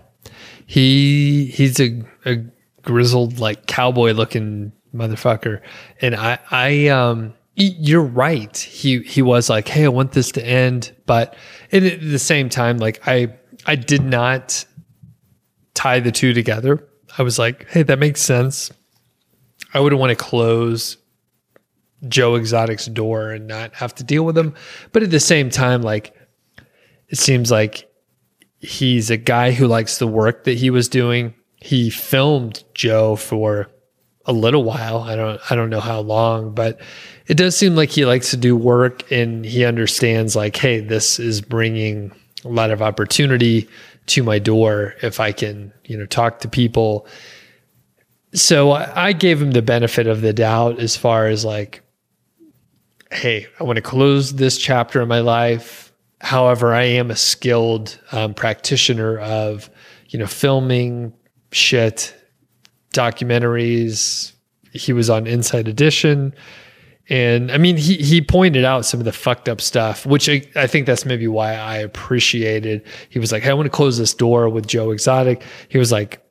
he 0.66 1.46
he's 1.46 1.80
a, 1.80 2.04
a 2.26 2.38
grizzled 2.84 3.40
like 3.40 3.66
cowboy 3.66 4.14
looking 4.14 4.72
motherfucker, 4.96 5.62
and 6.02 6.16
I 6.16 6.40
I 6.50 6.88
um 6.88 7.34
you're 7.56 8.04
right. 8.04 8.56
He 8.56 9.02
he 9.02 9.24
was 9.24 9.50
like, 9.50 9.68
hey, 9.68 9.86
I 9.86 9.90
want 9.90 10.12
this 10.12 10.32
to 10.34 10.46
end, 10.46 10.96
but 11.08 11.36
at 11.72 11.82
the 12.00 12.20
same 12.20 12.48
time, 12.48 12.78
like 12.78 13.06
I 13.08 13.36
I 13.68 13.76
did 13.76 14.01
not 14.01 14.65
tie 15.74 15.99
the 15.99 16.11
two 16.11 16.34
together. 16.34 16.88
I 17.18 17.24
was 17.24 17.38
like, 17.38 17.70
hey, 17.70 17.84
that 17.84 17.99
makes 17.99 18.22
sense. 18.22 18.72
I 19.74 19.80
wouldn't 19.80 19.99
want 19.99 20.09
to 20.11 20.15
close 20.15 20.97
Joe 22.07 22.36
Exotic's 22.36 22.86
door 22.86 23.32
and 23.32 23.47
not 23.47 23.76
have 23.76 23.93
to 23.95 24.03
deal 24.03 24.24
with 24.24 24.38
him. 24.38 24.55
But 24.91 25.03
at 25.03 25.11
the 25.11 25.20
same 25.20 25.49
time, 25.49 25.82
like 25.82 26.15
it 27.09 27.18
seems 27.18 27.51
like 27.51 27.89
he's 28.59 29.09
a 29.09 29.18
guy 29.18 29.51
who 29.51 29.68
likes 29.68 29.97
the 29.97 30.07
work 30.07 30.45
that 30.45 30.57
he 30.57 30.70
was 30.70 30.89
doing. 30.89 31.34
He 31.57 31.89
filmed 31.89 32.63
Joe 32.74 33.15
for 33.15 33.70
a 34.26 34.34
little 34.34 34.63
while. 34.63 34.99
I 34.99 35.15
don't 35.15 35.39
I 35.49 35.55
don't 35.55 35.70
know 35.70 35.80
how 35.80 35.99
long, 35.99 36.53
but 36.53 36.80
it 37.28 37.36
does 37.36 37.57
seem 37.57 37.76
like 37.76 37.89
he 37.89 38.05
likes 38.05 38.32
to 38.32 38.38
do 38.38 38.55
work 38.55 39.11
and 39.11 39.45
he 39.45 39.65
understands 39.65 40.36
like, 40.36 40.55
hey, 40.55 40.80
this 40.80 41.20
is 41.20 41.41
bringing 41.41 42.13
a 42.50 42.54
lot 42.54 42.72
of 42.72 42.82
opportunity 42.82 43.68
to 44.08 44.24
my 44.24 44.39
door 44.39 44.95
if 45.02 45.20
I 45.20 45.32
can, 45.32 45.74
you 45.86 45.98
know, 45.98 46.06
talk 46.06 46.39
to 46.39 46.48
people. 46.48 47.08
So 48.34 48.72
I, 48.72 49.14
gave 49.14 49.41
him 49.41 49.52
the 49.52 49.62
benefit 49.62 50.08
of 50.08 50.22
the 50.22 50.34
doubt 50.34 50.80
as 50.80 50.95
far 50.95 51.28
as 51.28 51.45
like, 51.45 51.82
hey, 53.12 53.48
I 53.60 53.64
want 53.64 53.78
to 53.78 53.82
close 53.82 54.34
this 54.34 54.58
chapter 54.58 55.02
in 55.02 55.08
my 55.08 55.22
life. 55.22 55.91
However, 56.20 56.74
I 56.74 56.84
am 56.84 57.12
a 57.12 57.16
skilled 57.16 58.00
um, 58.12 58.34
practitioner 58.34 59.18
of, 59.20 59.70
you 60.10 60.20
know, 60.20 60.28
filming 60.28 61.14
shit, 61.52 62.14
documentaries. 62.93 64.34
He 64.72 64.93
was 64.93 65.10
on 65.10 65.28
Inside 65.28 65.68
Edition. 65.68 66.34
And 67.10 67.51
I 67.51 67.58
mean, 67.58 67.78
he 67.78 67.95
he 67.95 68.22
pointed 68.22 68.66
out 68.66 68.86
some 68.86 68.99
of 68.99 69.05
the 69.05 69.14
fucked 69.14 69.47
up 69.47 69.62
stuff, 69.62 70.05
which 70.05 70.28
I, 70.28 70.41
I 70.55 70.68
think 70.68 70.86
that's 70.86 71.05
maybe 71.05 71.28
why 71.28 71.53
I 71.53 71.78
appreciated. 71.78 72.84
He 73.10 73.20
was 73.20 73.32
like, 73.32 73.43
hey, 73.43 73.49
I 73.51 73.53
want 73.53 73.66
to 73.68 73.70
close 73.72 73.97
this 73.97 74.14
door 74.14 74.49
with 74.49 74.68
Joe 74.68 74.91
Exotic. 74.91 75.41
He 75.70 75.78
was 75.78 75.91
like, 75.91 76.22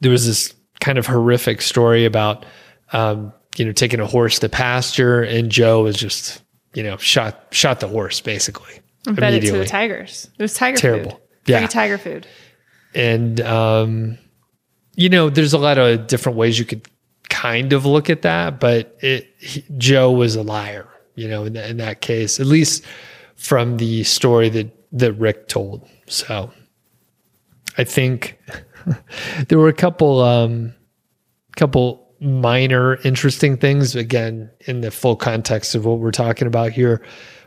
there 0.00 0.10
was 0.10 0.26
this 0.26 0.54
kind 0.80 0.96
of 0.98 1.06
horrific 1.06 1.60
story 1.62 2.04
about, 2.06 2.46
um, 2.92 3.32
you 3.56 3.64
know, 3.66 3.72
taking 3.72 4.00
a 4.00 4.06
horse 4.06 4.38
to 4.38 4.48
pasture, 4.48 5.22
and 5.22 5.50
Joe 5.50 5.82
was 5.82 5.96
just, 5.96 6.42
you 6.74 6.82
know, 6.82 6.96
shot 6.96 7.48
shot 7.50 7.80
the 7.80 7.88
horse 7.88 8.20
basically. 8.20 8.80
and 9.06 9.18
fed 9.18 9.34
it 9.34 9.40
to 9.46 9.58
the 9.58 9.66
tigers 9.66 10.30
it 10.38 10.42
was 10.42 10.54
tiger 10.54 10.76
Terrible. 10.78 11.10
food 11.10 11.20
Yeah. 11.46 11.58
free 11.58 11.68
tiger 11.68 11.98
food 11.98 12.26
and 12.94 13.40
um, 13.40 14.16
you 14.96 15.08
know 15.08 15.28
there's 15.28 15.52
a 15.52 15.58
lot 15.58 15.76
of 15.78 16.06
different 16.06 16.38
ways 16.38 16.58
you 16.58 16.64
could 16.64 16.88
kind 17.32 17.72
of 17.72 17.86
look 17.86 18.10
at 18.10 18.20
that 18.20 18.60
but 18.60 18.94
it 19.00 19.34
he, 19.38 19.64
joe 19.78 20.10
was 20.10 20.36
a 20.36 20.42
liar 20.42 20.86
you 21.14 21.26
know 21.26 21.44
in, 21.44 21.54
that 21.54 21.70
in 21.70 21.78
that 21.78 22.02
case 22.02 22.38
at 22.38 22.46
least 22.46 22.84
from 23.36 23.78
the 23.78 24.04
story 24.04 24.50
that 24.50 24.70
that 24.92 25.14
rick 25.14 25.48
told. 25.48 25.88
So 26.06 26.52
i 27.78 27.84
think 27.84 28.38
there 29.48 29.58
were 29.58 29.68
a 29.68 29.72
couple 29.72 30.20
um 30.20 30.74
couple 31.56 32.02
minor 32.20 32.96
interesting 33.02 33.56
things 33.56 33.96
again 33.96 34.50
in 34.60 34.82
the 34.82 34.90
full 34.90 35.16
context 35.16 35.74
of 35.74 35.84
what 35.84 35.98
we're 35.98 36.12
talking 36.12 36.46
about 36.46 36.70
here. 36.70 37.02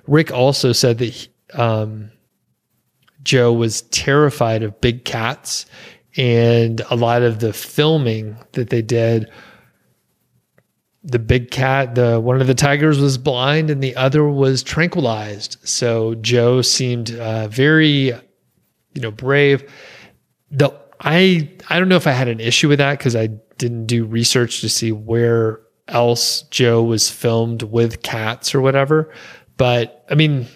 Rick 0.05 0.31
also 0.31 0.73
said 0.73 0.97
that 0.97 1.05
he, 1.05 1.29
um 1.53 2.11
Joe 3.23 3.51
was 3.53 3.81
terrified 3.83 4.61
of 4.61 4.79
big 4.81 5.03
cats, 5.03 5.65
and 6.15 6.81
a 6.91 6.95
lot 6.95 7.23
of 7.23 7.39
the 7.39 7.53
filming 7.53 8.37
that 8.51 8.69
they 8.69 8.83
did, 8.83 9.29
the 11.05 11.19
big 11.19 11.51
cat, 11.51 11.93
the 11.93 12.19
one 12.19 12.41
of 12.41 12.47
the 12.47 12.55
tigers 12.55 12.99
was 12.99 13.17
blind 13.17 13.69
and 13.69 13.81
the 13.81 13.95
other 13.95 14.27
was 14.27 14.63
tranquilized. 14.63 15.57
So 15.63 16.15
Joe 16.15 16.63
seemed 16.63 17.15
uh, 17.15 17.47
very, 17.47 18.11
you 18.93 19.01
know, 19.01 19.11
brave. 19.11 19.71
The 20.49 20.71
I 20.99 21.51
I 21.69 21.79
don't 21.79 21.89
know 21.89 21.95
if 21.95 22.07
I 22.07 22.11
had 22.11 22.27
an 22.27 22.39
issue 22.39 22.67
with 22.67 22.79
that 22.79 22.97
because 22.97 23.15
I 23.15 23.27
didn't 23.57 23.85
do 23.85 24.03
research 24.05 24.61
to 24.61 24.69
see 24.69 24.91
where 24.91 25.61
else 25.87 26.41
Joe 26.43 26.81
was 26.81 27.09
filmed 27.09 27.61
with 27.61 28.01
cats 28.01 28.55
or 28.55 28.61
whatever. 28.61 29.13
But 29.57 30.05
I 30.09 30.15
mean, 30.15 30.47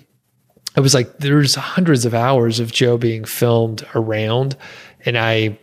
I 0.76 0.80
was 0.80 0.96
like, 0.96 1.20
there's 1.20 1.54
hundreds 1.54 2.06
of 2.06 2.16
hours 2.16 2.60
of 2.60 2.72
Joe 2.72 2.98
being 2.98 3.24
filmed 3.24 3.86
around. 3.94 4.58
And 5.06 5.16
I 5.16 5.60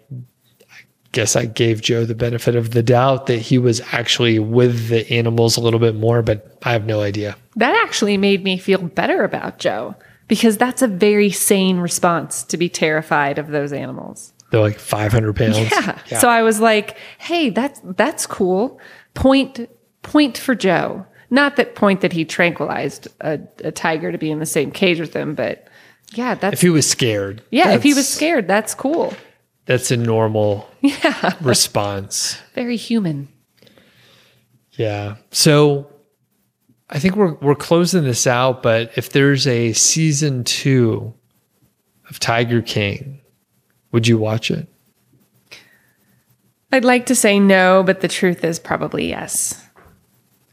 guess 1.17 1.35
I 1.35 1.47
gave 1.47 1.81
Joe 1.81 2.05
the 2.05 2.14
benefit 2.14 2.57
of 2.57 2.73
the 2.73 2.83
doubt 2.83 3.25
that 3.25 3.39
he 3.39 3.57
was 3.57 3.81
actually 3.91 4.39
with 4.39 4.89
the 4.89 5.11
animals 5.11 5.57
a 5.57 5.62
little 5.62 5.81
bit 5.81 5.95
more, 5.95 6.21
but 6.21 6.59
I 6.62 6.73
have 6.73 6.85
no 6.85 7.01
idea. 7.01 7.39
That 7.57 7.75
actually 7.83 8.19
made 8.19 8.45
me 8.45 8.59
feel 8.59 8.83
better 8.83 9.25
about 9.25 9.59
Joe 9.59 9.95
because 10.29 10.59
that's 10.59 10.83
a 10.83 10.87
very 10.87 11.31
sane 11.31 11.79
response 11.79 12.43
to 12.45 12.59
be 12.59 12.69
terrified 12.69 13.39
of 13.39 13.49
those 13.49 13.73
animals. 13.73 14.35
They're 14.51 14.61
like 14.61 14.79
500 14.79 15.35
pounds. 15.35 15.57
Yeah. 15.59 16.19
So 16.19 16.29
I 16.29 16.43
was 16.43 16.61
like, 16.61 16.99
"Hey, 17.17 17.49
that's 17.49 17.81
that's 17.83 18.27
cool. 18.27 18.79
Point 19.14 19.71
point 20.03 20.37
for 20.37 20.55
Joe. 20.55 21.07
Not 21.31 21.57
that 21.57 21.77
point 21.77 22.03
that 22.03 22.12
he 22.12 22.27
tranquilized 22.27 23.09
a, 23.23 23.41
a 23.64 23.73
tiger 23.73 24.12
to 24.12 24.19
be 24.19 24.31
in 24.31 24.39
the 24.39 24.47
same 24.47 24.71
cage 24.71 25.01
with 25.01 25.14
him, 25.14 25.35
but 25.35 25.67
yeah, 26.12 26.35
that's 26.35 26.53
if 26.53 26.61
he 26.61 26.69
was 26.69 26.87
scared. 26.89 27.43
yeah. 27.51 27.71
If 27.71 27.83
he 27.83 27.95
was 27.95 28.07
scared, 28.07 28.47
that's 28.47 28.75
cool. 28.75 29.14
That's 29.67 29.91
a 29.91 29.97
normal 29.97 30.69
Yeah, 30.81 31.35
response. 31.41 32.39
very 32.55 32.77
human. 32.77 33.29
Yeah. 34.73 35.17
So 35.33 35.91
I 36.91 36.99
think 36.99 37.17
we're 37.17 37.35
we're 37.35 37.55
closing 37.57 38.05
this 38.05 38.27
out, 38.27 38.62
but 38.62 38.93
if 38.97 39.11
there's 39.11 39.47
a 39.47 39.73
season 39.73 40.45
two 40.45 41.14
of 42.09 42.21
Tiger 42.21 42.62
King, 42.62 43.21
would 43.93 44.07
you 44.07 44.19
watch 44.19 44.51
it? 44.51 44.69
I'd 46.73 46.85
like 46.85 47.07
to 47.07 47.14
say 47.14 47.39
no, 47.41 47.83
but 47.85 48.01
the 48.01 48.09
truth 48.09 48.45
is 48.45 48.59
probably 48.59 49.09
yes. 49.09 49.62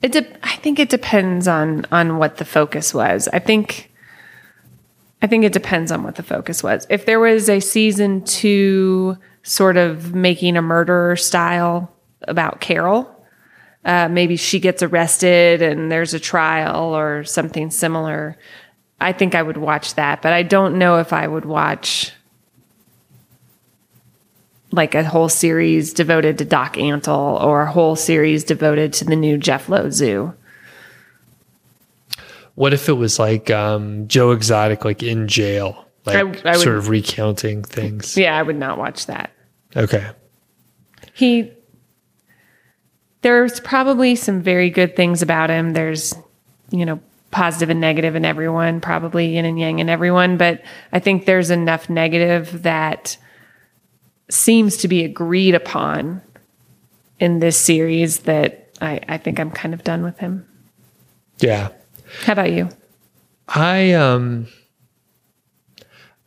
It 0.02 0.12
de- 0.12 0.46
I 0.46 0.56
think 0.58 0.80
it 0.80 0.90
depends 0.90 1.48
on 1.48 1.86
on 1.92 2.18
what 2.18 2.38
the 2.38 2.46
focus 2.46 2.94
was. 2.94 3.28
I 3.34 3.40
think 3.40 3.92
I 5.24 5.28
think 5.28 5.46
it 5.46 5.54
depends 5.54 5.90
on 5.90 6.04
what 6.04 6.16
the 6.16 6.24
focus 6.24 6.62
was. 6.62 6.86
If 6.90 7.06
there 7.06 7.20
was 7.20 7.50
a 7.50 7.62
season 7.62 8.26
2 8.26 9.18
sort 9.44 9.78
of 9.78 10.14
making 10.14 10.58
a 10.58 10.62
murderer 10.62 11.16
style 11.16 11.90
about 12.24 12.60
Carole, 12.60 13.10
uh, 13.86 14.10
maybe 14.10 14.36
she 14.36 14.60
gets 14.60 14.84
arrested 14.84 15.62
and 15.62 15.90
there's 15.90 16.14
a 16.14 16.20
trial 16.20 16.94
or 16.94 17.24
something 17.24 17.72
similar. 17.72 18.38
I 19.00 19.14
think 19.14 19.34
I 19.34 19.42
would 19.42 19.56
watch 19.56 19.96
that, 19.96 20.22
but 20.22 20.34
I 20.34 20.44
don't 20.44 20.78
know 20.78 20.98
if 20.98 21.14
I 21.14 21.26
would 21.26 21.46
watch 21.46 22.12
like 24.72 24.96
a 24.96 25.06
whole 25.06 25.30
series 25.30 25.94
devoted 25.94 26.38
to 26.40 26.46
Doc 26.46 26.74
Antle 26.76 27.42
or 27.42 27.62
a 27.62 27.72
whole 27.72 27.96
series 27.96 28.44
devoted 28.44 28.92
to 28.94 29.06
the 29.06 29.16
new 29.16 29.38
Jeff 29.38 29.70
Lowe 29.70 29.90
Zoo. 29.90 30.34
What 32.56 32.74
if 32.74 32.88
it 32.90 32.94
was 32.94 33.18
like 33.20 33.50
um, 33.50 34.08
Joe 34.08 34.32
Exotic, 34.32 34.86
like 34.86 35.02
in 35.04 35.28
jail, 35.28 35.86
like 36.06 36.16
I- 36.18 36.20
I 36.20 36.24
would- 36.24 36.60
sort 36.60 36.76
of 36.78 36.90
recounting 36.90 37.64
things? 37.64 38.16
Yeah, 38.18 38.38
I 38.38 38.42
would 38.44 38.58
not 38.58 38.78
watch 38.78 39.06
that. 39.08 39.32
Okay. 39.76 40.08
he 41.14 41.52
there's 43.22 43.60
probably 43.62 44.16
some 44.16 44.42
very 44.42 44.70
good 44.70 44.96
things 44.96 45.22
about 45.22 45.50
him. 45.50 45.72
There's, 45.74 46.14
you 46.72 46.86
know, 46.86 47.00
positive 47.32 47.70
and 47.70 47.80
negative 47.80 48.16
in 48.16 48.26
everyone, 48.26 48.82
probably 48.82 49.28
yin 49.36 49.46
and 49.46 49.58
yang 49.58 49.80
in 49.80 49.90
everyone, 49.90 50.36
but 50.38 50.62
I 50.92 51.00
think 51.00 51.26
there's 51.26 51.50
enough 51.50 51.90
negative 51.90 52.64
that 52.64 53.18
seems 54.30 54.78
to 54.78 54.88
be 54.88 55.04
agreed 55.06 55.56
upon 55.56 56.22
in 57.20 57.40
this 57.40 57.56
series 57.58 58.20
that 58.20 58.70
I, 58.82 59.00
I 59.08 59.18
think 59.18 59.40
I'm 59.40 59.52
kind 59.52 59.74
of 59.74 59.84
done 59.86 60.04
with 60.04 60.18
him. 60.20 60.46
Yeah. 61.40 61.70
How 62.22 62.34
about 62.34 62.52
you? 62.52 62.70
I 63.48 63.94
um 63.94 64.48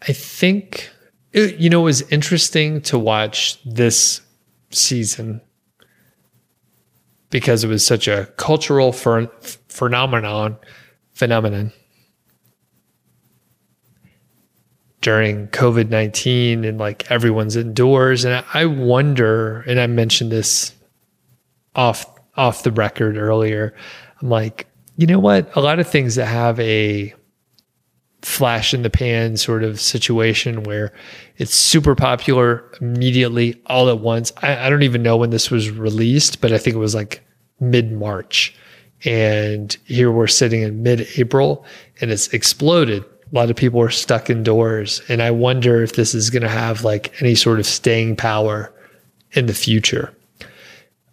I 0.03 0.13
think 0.13 0.91
it, 1.33 1.57
you 1.57 1.71
know 1.71 1.81
it 1.81 1.85
was 1.85 2.03
interesting 2.13 2.81
to 2.83 2.99
watch 2.99 3.63
this 3.65 4.21
season 4.71 5.41
because 7.31 7.65
it 7.65 7.69
was 7.69 7.85
such 7.85 8.09
a 8.09 8.27
cultural 8.37 8.93
pher- 8.93 9.31
phenomenon 9.69 10.57
phenomenon 11.15 11.73
during 15.07 15.47
COVID 15.49 15.89
19 15.89 16.65
and 16.65 16.79
like 16.79 17.09
everyone's 17.11 17.55
indoors. 17.55 18.25
And 18.25 18.45
I 18.53 18.67
wonder, 18.67 19.61
and 19.61 19.79
I 19.79 19.87
mentioned 19.87 20.33
this 20.33 20.75
off 21.77 22.07
off 22.37 22.65
the 22.65 22.73
record 22.73 23.17
earlier. 23.17 23.73
I'm 24.21 24.29
like, 24.29 24.67
you 24.97 25.07
know 25.07 25.19
what? 25.19 25.55
A 25.57 25.61
lot 25.61 25.79
of 25.79 25.89
things 25.89 26.15
that 26.15 26.27
have 26.27 26.59
a 26.61 27.15
flash 28.23 28.75
in 28.75 28.83
the 28.83 28.91
pan 28.91 29.37
sort 29.37 29.63
of 29.63 29.81
situation 29.81 30.65
where 30.65 30.93
it's 31.37 31.55
super 31.55 31.95
popular 31.95 32.65
immediately 32.81 33.61
all 33.67 33.89
at 33.89 34.01
once. 34.01 34.33
I, 34.43 34.67
I 34.67 34.71
don't 34.71 34.83
even 34.83 35.03
know 35.03 35.17
when 35.17 35.31
this 35.31 35.51
was 35.51 35.71
released, 35.71 36.41
but 36.41 36.53
I 36.53 36.59
think 36.59 36.75
it 36.75 36.81
was 36.81 36.95
like 36.95 37.25
mid 37.61 37.93
March. 37.93 38.55
And 39.05 39.77
here 39.85 40.11
we're 40.11 40.27
sitting 40.27 40.63
in 40.63 40.83
mid 40.83 41.07
April 41.19 41.65
and 42.01 42.11
it's 42.11 42.29
exploded. 42.29 43.05
A 43.05 43.35
lot 43.35 43.51
of 43.51 43.57
people 43.57 43.81
are 43.81 43.91
stuck 43.91 44.31
indoors. 44.31 45.03
And 45.09 45.21
I 45.21 45.31
wonder 45.31 45.83
if 45.83 45.95
this 45.95 46.15
is 46.15 46.31
going 46.31 46.43
to 46.43 46.49
have 46.49 46.85
like 46.85 47.21
any 47.21 47.35
sort 47.35 47.59
of 47.59 47.67
staying 47.67 48.17
power 48.17 48.73
in 49.33 49.47
the 49.47 49.55
future. 49.55 50.16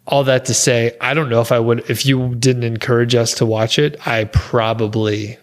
All 0.06 0.24
that 0.24 0.44
to 0.46 0.54
say, 0.54 0.96
I 1.00 1.14
don't 1.14 1.30
know 1.30 1.40
if 1.40 1.50
I 1.50 1.58
would, 1.58 1.88
if 1.90 2.04
you 2.04 2.34
didn't 2.34 2.64
encourage 2.64 3.14
us 3.14 3.32
to 3.34 3.46
watch 3.46 3.78
it, 3.78 4.06
I 4.06 4.24
probably 4.24 5.38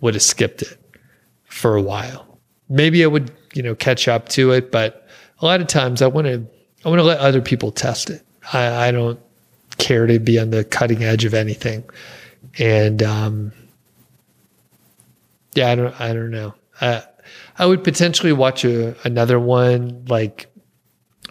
would 0.00 0.14
have 0.14 0.22
skipped 0.22 0.62
it 0.62 0.76
for 1.44 1.76
a 1.76 1.82
while. 1.82 2.38
Maybe 2.68 3.04
I 3.04 3.06
would, 3.06 3.30
you 3.54 3.62
know, 3.62 3.74
catch 3.76 4.08
up 4.08 4.28
to 4.30 4.50
it, 4.50 4.72
but 4.72 5.06
a 5.40 5.46
lot 5.46 5.60
of 5.60 5.68
times 5.68 6.02
I 6.02 6.08
want 6.08 6.26
to, 6.26 6.44
I 6.84 6.88
want 6.88 6.98
to 6.98 7.04
let 7.04 7.18
other 7.20 7.40
people 7.40 7.70
test 7.70 8.10
it. 8.10 8.24
I, 8.52 8.88
I 8.88 8.90
don't 8.90 9.20
care 9.78 10.06
to 10.06 10.18
be 10.18 10.38
on 10.38 10.50
the 10.50 10.64
cutting 10.64 11.04
edge 11.04 11.24
of 11.24 11.32
anything. 11.32 11.84
And, 12.58 13.02
um, 13.02 13.52
yeah, 15.54 15.70
I 15.70 15.74
don't, 15.76 16.00
I 16.00 16.12
don't 16.12 16.30
know. 16.30 16.54
Uh, 16.80 17.02
I 17.58 17.66
would 17.66 17.84
potentially 17.84 18.32
watch 18.32 18.64
a, 18.64 18.96
another 19.04 19.38
one, 19.38 20.04
like 20.08 20.48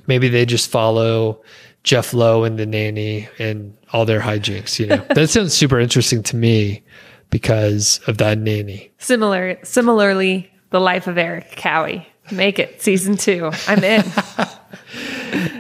maybe 0.07 0.29
they 0.29 0.45
just 0.45 0.69
follow 0.69 1.41
Jeff 1.86 2.13
Lowe 2.13 2.43
and 2.43 2.57
the 2.59 2.65
nanny 2.65 3.29
and 3.39 3.77
all 3.93 4.05
their 4.05 4.19
hijinks. 4.19 4.79
You 4.79 4.88
know, 4.88 5.05
that 5.15 5.29
sounds 5.29 5.53
super 5.53 5.79
interesting 5.79 6.23
to 6.23 6.36
me 6.36 6.83
because 7.29 8.01
of 8.07 8.17
that 8.17 8.38
nanny. 8.39 8.91
Similar, 8.97 9.59
similarly, 9.63 10.51
the 10.71 10.81
life 10.81 11.07
of 11.07 11.17
Erik 11.17 11.55
Cowie. 11.55 12.07
Make 12.31 12.57
it 12.57 12.81
season 12.81 13.17
two. 13.17 13.51
I'm 13.67 13.83
in. 13.83 14.03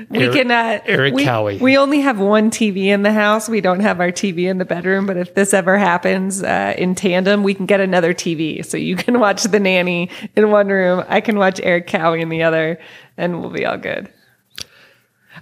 we 0.09 0.23
Erik- 0.23 0.33
can. 0.33 0.49
Uh, 0.49 0.79
Erik 0.85 1.13
we, 1.13 1.23
Cowie. 1.23 1.59
We 1.59 1.77
only 1.77 2.01
have 2.01 2.19
one 2.19 2.49
TV 2.49 2.85
in 2.85 3.03
the 3.03 3.13
house. 3.13 3.47
We 3.47 3.61
don't 3.61 3.81
have 3.81 3.99
our 3.99 4.11
TV 4.11 4.49
in 4.49 4.57
the 4.57 4.65
bedroom. 4.65 5.05
But 5.05 5.17
if 5.17 5.35
this 5.35 5.53
ever 5.53 5.77
happens 5.77 6.41
uh, 6.41 6.73
in 6.75 6.95
tandem, 6.95 7.43
we 7.43 7.53
can 7.53 7.67
get 7.67 7.81
another 7.81 8.15
TV. 8.15 8.65
So 8.65 8.77
you 8.77 8.95
can 8.95 9.19
watch 9.19 9.43
the 9.43 9.59
nanny 9.59 10.09
in 10.35 10.49
one 10.49 10.69
room. 10.69 11.03
I 11.07 11.21
can 11.21 11.37
watch 11.37 11.59
Erik 11.61 11.85
Cowie 11.85 12.21
in 12.21 12.29
the 12.29 12.41
other, 12.41 12.79
and 13.15 13.41
we'll 13.41 13.51
be 13.51 13.63
all 13.63 13.77
good. 13.77 14.11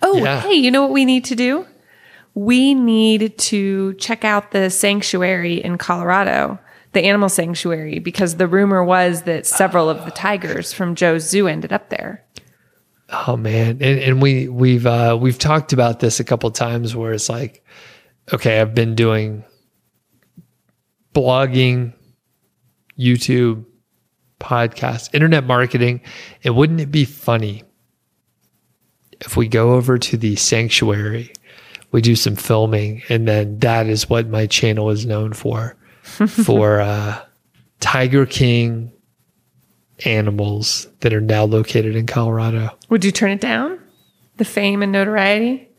Oh, 0.03 0.17
Yeah. 0.17 0.41
hey, 0.41 0.53
you 0.53 0.69
know 0.69 0.81
what 0.83 0.91
we 0.91 1.05
need 1.05 1.25
to 1.25 1.35
do? 1.35 1.65
We 2.35 2.73
need 2.75 3.37
to 3.37 3.93
check 3.95 4.23
out 4.25 4.51
the 4.51 4.69
sanctuary 4.69 5.63
in 5.63 5.77
Colorado, 5.77 6.59
the 6.91 7.03
animal 7.05 7.29
sanctuary, 7.29 7.99
because 7.99 8.35
the 8.37 8.47
rumor 8.47 8.83
was 8.83 9.23
that 9.23 9.45
several 9.45 9.89
of 9.89 10.03
the 10.05 10.11
tigers 10.11 10.73
from 10.73 10.95
Joe's 10.95 11.23
zoo 11.29 11.47
ended 11.47 11.71
up 11.71 11.89
there. 11.89 12.23
Oh 13.09 13.37
man, 13.37 13.77
and 13.81 13.99
and 13.99 14.21
we 14.21 14.47
we've 14.47 14.85
uh, 14.87 15.15
we've 15.19 15.37
talked 15.37 15.71
about 15.73 15.99
this 15.99 16.19
a 16.19 16.23
couple 16.23 16.49
times 16.51 16.95
where 16.95 17.13
it's 17.13 17.29
like, 17.29 17.63
okay, 18.33 18.59
I've 18.59 18.73
been 18.73 18.95
doing 18.95 19.43
blogging, 21.13 21.93
YouTube, 22.97 23.65
podcast, 24.39 25.13
internet 25.13 25.43
marketing, 25.45 26.01
and 26.43 26.55
wouldn't 26.55 26.79
it 26.81 26.91
be 26.91 27.05
funny 27.05 27.63
if 29.26 29.38
we 29.38 29.47
go 29.47 29.74
over 29.74 29.97
to 29.97 30.17
the 30.17 30.36
sanctuary, 30.36 31.32
we 31.91 32.01
do 32.01 32.15
some 32.15 32.36
filming, 32.36 33.03
and 33.09 33.28
then 33.28 33.59
that 33.59 33.88
is 33.88 34.09
what 34.09 34.28
my 34.28 34.47
channel 34.47 34.89
is 34.89 35.05
known 35.05 35.34
for, 35.34 35.76
for 36.01 36.82
uh, 36.82 37.24
Tiger 37.80 38.26
King 38.26 38.91
animals 40.05 40.88
that 41.01 41.13
are 41.13 41.21
now 41.21 41.43
located 41.43 41.95
in 41.95 42.05
Colorado. 42.05 42.69
Would 42.89 43.05
you 43.05 43.11
turn 43.11 43.32
it 43.32 43.41
down? 43.41 43.80
The 44.38 44.45
fame 44.45 44.82
and 44.82 44.91
notoriety? 44.91 45.69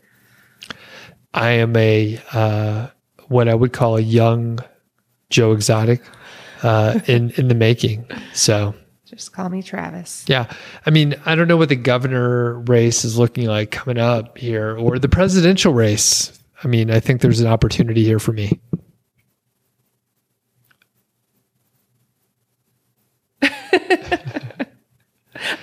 I 1.33 1.49
am 1.51 1.75
a 1.75 2.19
uh, 2.31 2.87
what 3.27 3.49
I 3.49 3.55
would 3.55 3.73
call 3.73 3.97
a 3.97 4.01
young 4.01 4.59
Joe 5.29 5.51
Exotic 5.51 6.01
uh, 6.63 6.99
in 7.07 7.31
in 7.31 7.49
the 7.49 7.55
making. 7.55 8.09
So 8.33 8.73
Just 9.15 9.31
call 9.33 9.49
me 9.49 9.63
Travis. 9.63 10.25
yeah, 10.27 10.51
I 10.85 10.89
mean 10.89 11.15
I 11.25 11.35
don't 11.35 11.47
know 11.47 11.57
what 11.57 11.69
the 11.69 11.75
governor 11.75 12.59
race 12.61 13.05
is 13.05 13.17
looking 13.17 13.47
like 13.47 13.71
coming 13.71 13.97
up 13.97 14.37
here, 14.37 14.77
or 14.77 14.99
the 14.99 15.09
presidential 15.09 15.73
race. 15.73 16.37
I 16.63 16.67
mean 16.67 16.91
I 16.91 16.99
think 16.99 17.21
there's 17.21 17.39
an 17.39 17.47
opportunity 17.47 18.03
here 18.03 18.19
for 18.19 18.33
me. 18.33 18.59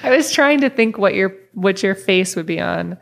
I 0.05 0.11
was 0.11 0.32
trying 0.32 0.61
to 0.61 0.70
think 0.70 0.98
what 0.98 1.14
your 1.14 1.34
what 1.55 1.82
your 1.82 1.94
face 1.94 2.36
would 2.36 2.46
be 2.46 2.61
on, 2.61 2.98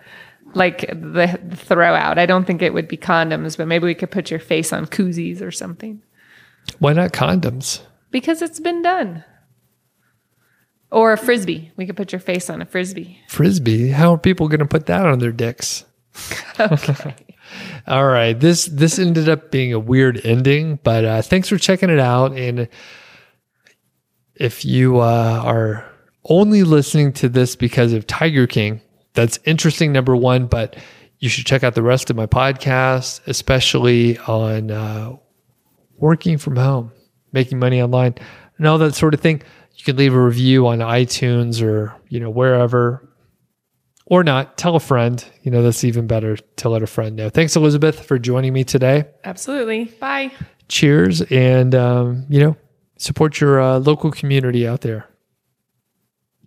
like 0.54 0.80
the, 0.88 1.38
the 1.42 1.56
throw 1.56 1.94
out. 1.94 2.18
I 2.18 2.26
don't 2.26 2.46
think 2.46 2.62
it 2.62 2.74
would 2.74 2.88
be 2.88 2.96
condoms, 2.96 3.56
but 3.56 3.68
maybe 3.68 3.86
we 3.86 3.94
could 3.94 4.10
put 4.10 4.30
your 4.30 4.40
face 4.40 4.72
on 4.72 4.86
koozies 4.86 5.40
or 5.42 5.50
something 5.50 6.02
Why 6.78 6.92
not 6.92 7.12
condoms? 7.12 7.80
because 8.10 8.42
it's 8.42 8.60
been 8.60 8.82
done. 8.82 9.24
Or 10.90 11.12
a 11.12 11.16
frisbee. 11.16 11.70
We 11.76 11.86
could 11.86 11.96
put 11.96 12.12
your 12.12 12.20
face 12.20 12.50
on 12.50 12.60
a 12.60 12.66
frisbee. 12.66 13.18
Frisbee. 13.28 13.90
How 13.90 14.14
are 14.14 14.18
people 14.18 14.48
going 14.48 14.60
to 14.60 14.66
put 14.66 14.86
that 14.86 15.06
on 15.06 15.20
their 15.20 15.32
dicks? 15.32 15.84
okay. 16.60 17.14
All 17.86 18.06
right. 18.06 18.38
This 18.38 18.66
this 18.66 18.98
ended 18.98 19.28
up 19.28 19.50
being 19.50 19.72
a 19.72 19.78
weird 19.78 20.20
ending, 20.24 20.78
but 20.82 21.04
uh, 21.04 21.22
thanks 21.22 21.48
for 21.48 21.58
checking 21.58 21.90
it 21.90 21.98
out. 21.98 22.36
And 22.36 22.68
if 24.34 24.64
you 24.64 25.00
uh, 25.00 25.42
are 25.44 25.84
only 26.24 26.62
listening 26.62 27.12
to 27.14 27.28
this 27.28 27.56
because 27.56 27.92
of 27.92 28.06
Tiger 28.06 28.46
King, 28.46 28.80
that's 29.14 29.38
interesting. 29.44 29.92
Number 29.92 30.16
one, 30.16 30.46
but 30.46 30.76
you 31.18 31.28
should 31.28 31.46
check 31.46 31.62
out 31.62 31.74
the 31.74 31.82
rest 31.82 32.10
of 32.10 32.16
my 32.16 32.26
podcast, 32.26 33.20
especially 33.26 34.18
on 34.18 34.70
uh, 34.70 35.16
working 35.96 36.38
from 36.38 36.56
home, 36.56 36.92
making 37.32 37.58
money 37.58 37.80
online, 37.82 38.14
and 38.58 38.66
all 38.66 38.78
that 38.78 38.94
sort 38.94 39.14
of 39.14 39.20
thing. 39.20 39.42
You 39.80 39.84
can 39.84 39.96
leave 39.96 40.14
a 40.14 40.22
review 40.22 40.66
on 40.66 40.78
iTunes 40.78 41.62
or 41.62 41.94
you 42.08 42.20
know 42.20 42.30
wherever 42.30 43.10
or 44.10 44.24
not, 44.24 44.58
tell 44.58 44.76
a 44.76 44.80
friend. 44.80 45.24
You 45.42 45.50
know, 45.50 45.62
that's 45.62 45.84
even 45.84 46.06
better 46.06 46.36
to 46.36 46.68
let 46.68 46.82
a 46.82 46.86
friend 46.86 47.16
know. 47.16 47.30
Thanks, 47.30 47.56
Elizabeth, 47.56 48.04
for 48.04 48.18
joining 48.18 48.52
me 48.52 48.64
today. 48.64 49.04
Absolutely. 49.24 49.84
Bye. 49.84 50.32
Cheers. 50.68 51.22
And, 51.22 51.74
um, 51.74 52.26
you 52.28 52.40
know, 52.40 52.56
support 52.98 53.40
your 53.40 53.60
uh, 53.60 53.78
local 53.78 54.10
community 54.10 54.66
out 54.66 54.80
there. 54.80 55.06